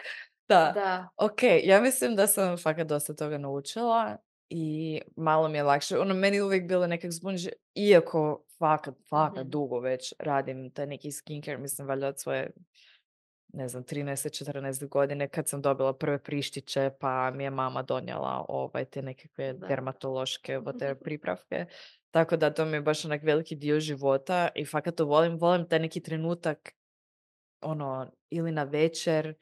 Da. 0.50 0.72
Da. 0.76 1.10
Ok, 1.18 1.40
ja 1.64 1.82
mislim 1.82 2.16
da 2.16 2.28
sam 2.28 2.58
fakat 2.58 2.88
dosta 2.88 3.14
toga 3.14 3.38
naučila 3.38 4.18
i 4.50 5.02
malo 5.16 5.48
mi 5.48 5.58
je 5.58 5.64
lakše. 5.64 6.00
Ono, 6.00 6.14
meni 6.14 6.38
je 6.38 6.44
uvijek 6.44 6.68
bilo 6.68 6.88
nekak 6.88 7.12
zbunjujuće, 7.12 7.52
iako 7.76 8.46
fakat, 8.60 8.96
fakat 9.10 9.44
Mhm. 9.44 9.50
dugo 9.50 9.80
već 9.80 10.14
radim 10.20 10.72
taj 10.72 10.88
neki 10.88 11.12
skincare, 11.12 11.58
mislim, 11.58 11.88
valjda 11.88 12.08
od 12.08 12.20
svoje 12.20 12.52
ne 13.54 13.68
znam, 13.68 13.84
13-14 13.84 14.88
godine 14.88 15.28
kad 15.30 15.48
sam 15.50 15.62
dobila 15.62 15.94
prve 15.94 16.24
prištiće 16.24 16.92
pa 17.00 17.32
mi 17.32 17.44
je 17.44 17.50
mama 17.50 17.82
donijela 17.82 18.46
ovaj, 18.50 18.86
te 18.86 19.02
nekakve 19.02 19.54
Da. 19.54 19.68
dermatološke 19.68 20.60
whatever, 20.60 20.96
pripravke. 21.04 21.66
Tako 22.12 22.38
da 22.38 22.54
to 22.54 22.66
mi 22.66 22.78
je 22.78 22.82
baš 22.82 23.06
onak 23.06 23.24
veliki 23.24 23.56
dio 23.56 23.80
života 23.80 24.50
i 24.56 24.66
fakat 24.66 24.96
to 24.96 25.06
volim. 25.06 25.38
Volim 25.38 25.68
taj 25.68 25.80
neki 25.80 26.04
trenutak 26.04 26.72
ono, 27.62 28.12
ili 28.30 28.52
na 28.52 28.64
večer 28.64 29.34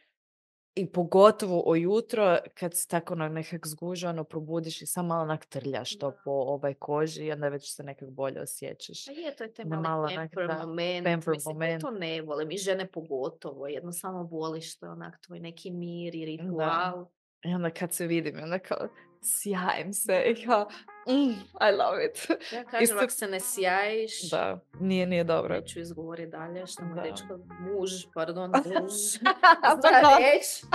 i 0.76 0.92
pogotovo 0.92 1.64
ujutro 1.70 2.38
kad 2.54 2.74
se 2.74 2.88
tako 2.88 3.14
ono 3.14 3.30
nekak 3.30 3.68
zgužano 3.68 4.24
probudiš 4.24 4.82
i 4.82 4.86
samo 4.86 5.08
malo 5.08 5.22
onak 5.22 5.46
trljaš 5.46 5.98
to 5.98 6.10
Da. 6.10 6.18
po 6.26 6.32
ovaj 6.32 6.74
koži 6.74 7.26
i 7.26 7.32
onda 7.32 7.48
već 7.48 7.76
se 7.76 7.84
nekak 7.84 8.10
bolje 8.10 8.42
osjećaš. 8.42 9.06
Pa 9.06 9.12
je, 9.12 9.36
to 9.36 9.44
je 9.44 9.54
taj 9.54 9.66
Da 9.66 9.80
mali 9.80 10.14
onak, 10.14 10.32
pamper 10.32 10.48
da, 10.48 10.66
moment. 10.66 11.06
pamper 11.08 11.34
Mislim, 11.34 11.56
moment. 11.56 11.82
to 11.82 11.92
ne 11.92 12.22
volim. 12.22 12.52
I 12.52 12.58
žene 12.58 12.88
pogotovo. 12.92 13.68
Jedno 13.68 13.92
samo 13.92 14.24
voliš 14.24 14.78
to 14.78 14.86
je 14.86 14.92
onak 14.92 15.22
tvoj 15.22 15.40
neki 15.40 15.72
mir 15.72 16.16
i 16.16 16.26
ritual. 16.26 17.06
I 17.44 17.54
onda 17.54 17.70
kad 17.70 17.94
se 17.94 18.08
vidim, 18.08 18.44
onda 18.44 18.60
kao 18.60 18.88
sjajem 19.26 19.94
se 19.94 20.24
i 20.28 20.36
kao 20.46 20.68
mm, 21.08 21.32
I 21.62 21.72
love 21.74 22.06
it. 22.06 22.30
Ja 22.52 22.64
kažem, 22.72 22.84
Isto- 22.84 22.98
ako 22.98 23.10
se 23.10 23.28
ne 23.28 23.40
sjajiš, 23.42 24.30
Da, 24.30 24.60
nije, 24.74 25.06
nije 25.06 25.24
dobro. 25.24 25.56
neću 25.56 25.80
izgovoriti 25.80 26.32
dalje 26.32 26.68
što 26.68 26.84
mu 26.84 26.96
Da. 26.96 27.02
dečko, 27.02 27.40
muž, 27.62 27.92
pardon, 28.14 28.52
muž, 28.66 28.92
zna 29.82 30.18
reći, 30.20 30.66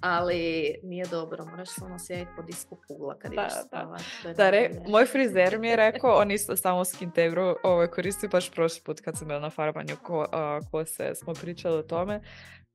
ali 0.00 0.40
nije 0.82 1.06
dobro, 1.06 1.44
moraš 1.44 1.68
samo 1.70 1.98
sjajiti 1.98 2.30
po 2.36 2.42
disku 2.42 2.78
kugla 2.88 3.14
kad 3.14 3.32
Da, 3.32 3.40
ideš 3.42 3.52
da. 3.54 3.60
spavat. 3.60 4.02
to 4.22 4.28
je 4.28 4.34
Da, 4.34 4.50
re, 4.50 4.70
moj 4.88 5.06
frizer 5.06 5.58
mi 5.58 5.68
je 5.68 5.76
rekao, 5.76 6.10
on 6.12 6.30
isto 6.30 6.56
samo 6.56 6.84
Skintebru 6.84 7.56
ovaj, 7.62 7.86
koristi 7.86 8.28
baš 8.28 8.50
prošli 8.50 8.82
put 8.82 9.00
kad 9.00 9.18
sam 9.18 9.28
bila 9.28 9.40
na 9.40 9.50
farbanju 9.50 9.96
ko, 10.02 10.26
a, 10.32 10.60
kose, 10.70 11.14
smo 11.14 11.34
pričali 11.34 11.78
o 11.78 11.82
tome. 11.82 12.20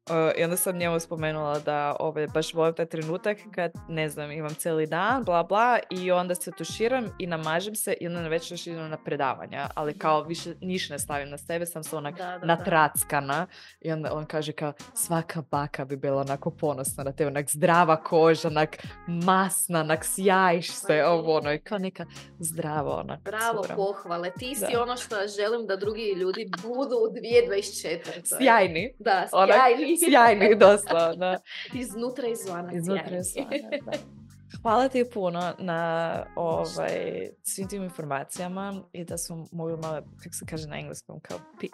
Uh, 0.03 0.15
I 0.37 0.43
onda 0.43 0.57
sam 0.57 0.77
njemu 0.77 0.99
spomenula 0.99 1.59
da 1.59 1.95
ovaj, 1.99 2.27
baš 2.27 2.53
volim 2.53 2.73
taj 2.73 2.85
trenutak 2.85 3.37
kad, 3.51 3.71
ne 3.89 4.09
znam, 4.09 4.31
imam 4.31 4.49
cijeli 4.51 4.85
dan, 4.87 5.23
bla 5.23 5.43
bla, 5.43 5.79
i 5.91 6.11
onda 6.11 6.35
se 6.35 6.51
tuširam 6.51 7.05
i 7.19 7.27
namažem 7.27 7.75
se 7.75 7.93
i 7.93 8.07
onda 8.07 8.21
na 8.21 8.27
večer 8.27 8.53
još 8.53 8.67
idem 8.67 8.89
na 8.89 8.97
predavanja, 8.97 9.67
ali 9.75 9.93
kao 9.93 10.23
više 10.23 10.53
niš 10.61 10.89
ne 10.89 10.99
stavim 10.99 11.29
na 11.29 11.37
sebe, 11.37 11.65
sam 11.65 11.83
se 11.83 11.95
onak 11.95 12.17
Da, 12.17 12.25
da, 12.25 12.37
da. 12.37 12.45
natrackana 12.45 13.47
i 13.81 13.91
onda 13.91 14.13
on 14.13 14.25
kaže 14.25 14.51
kao 14.51 14.73
svaka 14.95 15.41
baka 15.41 15.85
bi 15.85 15.95
bila 15.97 16.21
onako 16.21 16.51
ponosna 16.51 17.03
na 17.03 17.11
tebe, 17.11 17.27
onak 17.27 17.49
zdrava 17.49 17.95
koža, 17.97 18.47
onak 18.47 18.77
masna, 19.07 19.79
onak 19.79 20.05
sjajiš 20.05 20.71
se, 20.71 20.95
je. 20.95 21.07
ovo 21.07 21.37
ono, 21.37 21.53
i 21.53 21.59
kao 21.59 21.77
neka 21.77 22.05
zdrava 22.39 22.95
onak 22.95 23.19
Bravo, 23.21 23.61
cura. 23.63 23.75
pohvale. 23.75 24.31
Ti 24.31 24.55
si 24.55 24.65
Da. 24.73 24.81
ono 24.81 24.97
što 24.97 25.15
želim 25.29 25.67
da 25.67 25.75
drugi 25.75 26.11
ljudi 26.11 26.49
budu 26.63 26.95
u 26.97 27.07
2024. 27.07 28.03
To 28.03 28.35
je- 28.35 28.41
Sjajni, 28.41 28.93
Da, 28.99 29.27
Onak, 29.31 29.55
sjajni. 30.01 30.55
doslovno. 30.55 31.37
Iznutra 31.73 32.27
i 32.27 32.31
izvana 32.31 32.71
Iznutra 32.73 33.11
i 33.11 33.19
izvana, 33.19 33.49
da. 33.85 33.91
Hvala 34.61 34.89
ti 34.89 35.05
puno 35.13 35.53
na 35.59 36.11
ovaj, 36.35 37.29
svim 37.43 37.67
tim 37.67 37.83
informacijama 37.83 38.83
i 38.93 39.05
da 39.05 39.17
smo 39.17 39.45
mogli 39.51 39.77
malo, 39.77 40.01
kako 40.23 40.33
se 40.33 40.45
kaže 40.45 40.67
na 40.67 40.79
engleskom, 40.79 41.19
kao 41.19 41.37
pick 41.59 41.73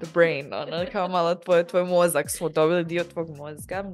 the 0.00 0.10
brain, 0.14 0.54
ono, 0.54 0.84
kao 0.92 1.08
malo 1.08 1.34
tvoj, 1.34 1.64
tvoj 1.64 1.84
mozak, 1.84 2.30
smo 2.30 2.48
dobili 2.48 2.84
dio 2.84 3.04
tvog 3.04 3.30
mozga. 3.30 3.84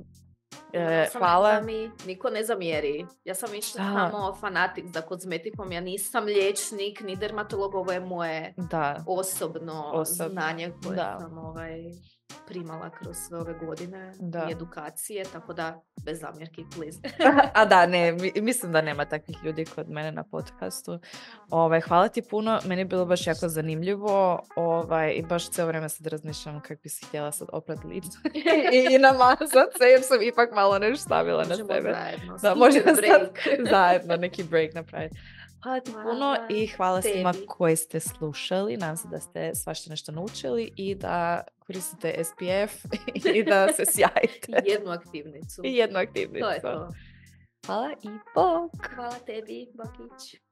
E, 0.72 0.80
Ja 0.82 1.06
sam 1.06 1.18
hvala. 1.20 1.60
Mi 1.60 1.90
niko 2.06 2.30
ne 2.30 2.44
zamjeri. 2.44 3.06
Ja 3.24 3.34
sam 3.34 3.48
Da. 3.50 3.60
samo 3.74 4.34
fanatik 4.34 4.84
za 4.94 5.00
kozmetikom. 5.00 5.72
Ja 5.72 5.80
nisam 5.80 6.24
liječnik, 6.24 7.00
ni 7.00 7.16
dermatolog. 7.16 7.74
Ovo 7.74 7.92
je 7.92 8.00
moje 8.00 8.54
Da, 8.70 9.04
osobno 9.06 9.90
Osobno, 9.94 10.32
znanje 10.32 10.72
koje 10.82 10.96
da. 10.96 11.16
sam 11.20 11.38
ovaj, 11.38 11.82
primala 12.46 12.90
kroz 12.90 13.16
sve 13.18 13.38
ove 13.38 13.54
godine 13.56 14.12
Da. 14.20 14.46
i 14.48 14.52
edukacije. 14.52 15.24
Tako 15.24 15.52
da, 15.52 15.80
bez 16.04 16.20
zamjerki, 16.20 16.64
please. 16.74 16.98
A 17.54 17.64
da, 17.64 17.86
ne, 17.86 18.12
mi- 18.34 18.42
mislim 18.42 18.72
da 18.72 18.80
nema 18.80 19.04
takvih 19.04 19.36
ljudi 19.44 19.64
kod 19.64 19.88
mene 19.88 20.12
na 20.12 20.24
podcastu. 20.24 20.98
Ovaj, 21.50 21.80
hvala 21.80 22.08
ti 22.08 22.22
puno, 22.22 22.60
meni 22.64 22.80
je 22.80 22.86
bilo 22.86 23.04
baš 23.06 23.26
jako 23.26 23.48
zanimljivo 23.48 24.40
ovaj, 24.56 25.12
i 25.12 25.22
baš 25.22 25.50
cijelo 25.50 25.68
vrijeme 25.68 25.88
sad 25.88 26.06
razmišljam 26.06 26.60
kako 26.60 26.80
bi 26.82 26.88
si 26.88 27.04
htjela 27.06 27.32
sad 27.32 27.48
oprat 27.52 27.84
lice 27.84 28.18
i, 28.72 28.94
i 28.94 28.98
namazat 28.98 29.48
se 29.78 29.84
jer 29.84 30.02
sam 30.02 30.22
ipak 30.22 30.50
malo 30.52 30.78
nešto 30.78 31.04
stavila 31.04 31.44
na 31.44 31.56
sebe. 31.56 31.92
zajedno. 31.92 32.36
Da, 32.42 32.54
možemo 32.54 32.84
zajedno 33.70 34.16
neki 34.16 34.44
break 34.44 34.74
napraviti. 34.74 35.16
Hvala 35.64 35.80
ti 35.80 35.92
puno 35.92 36.04
Hvala 36.04 36.46
i 36.50 36.66
hvala 36.66 37.02
svima 37.02 37.32
tebi. 37.32 37.46
koji 37.46 37.76
ste 37.76 38.00
slušali. 38.00 38.76
Nadam 38.76 38.96
se 38.96 39.08
da 39.08 39.20
ste 39.20 39.54
svašta 39.54 39.90
nešto 39.90 40.12
naučili 40.12 40.72
i 40.76 40.94
da 40.94 41.44
koristite 41.58 42.24
SPF 42.24 42.84
i 43.34 43.44
da 43.44 43.72
se 43.72 43.84
sjajite. 43.94 44.62
I 44.66 44.70
jednu 44.70 44.90
aktivnicu. 44.90 45.62
I 45.64 45.74
jednu 45.74 45.98
aktivnicu. 45.98 46.44
To 46.44 46.50
je 46.50 46.60
to. 46.60 46.88
Hvala 47.66 47.90
i 47.92 48.08
bok! 48.34 48.94
Hvala 48.94 49.18
tebi, 49.26 49.66
Bakić. 49.74 50.43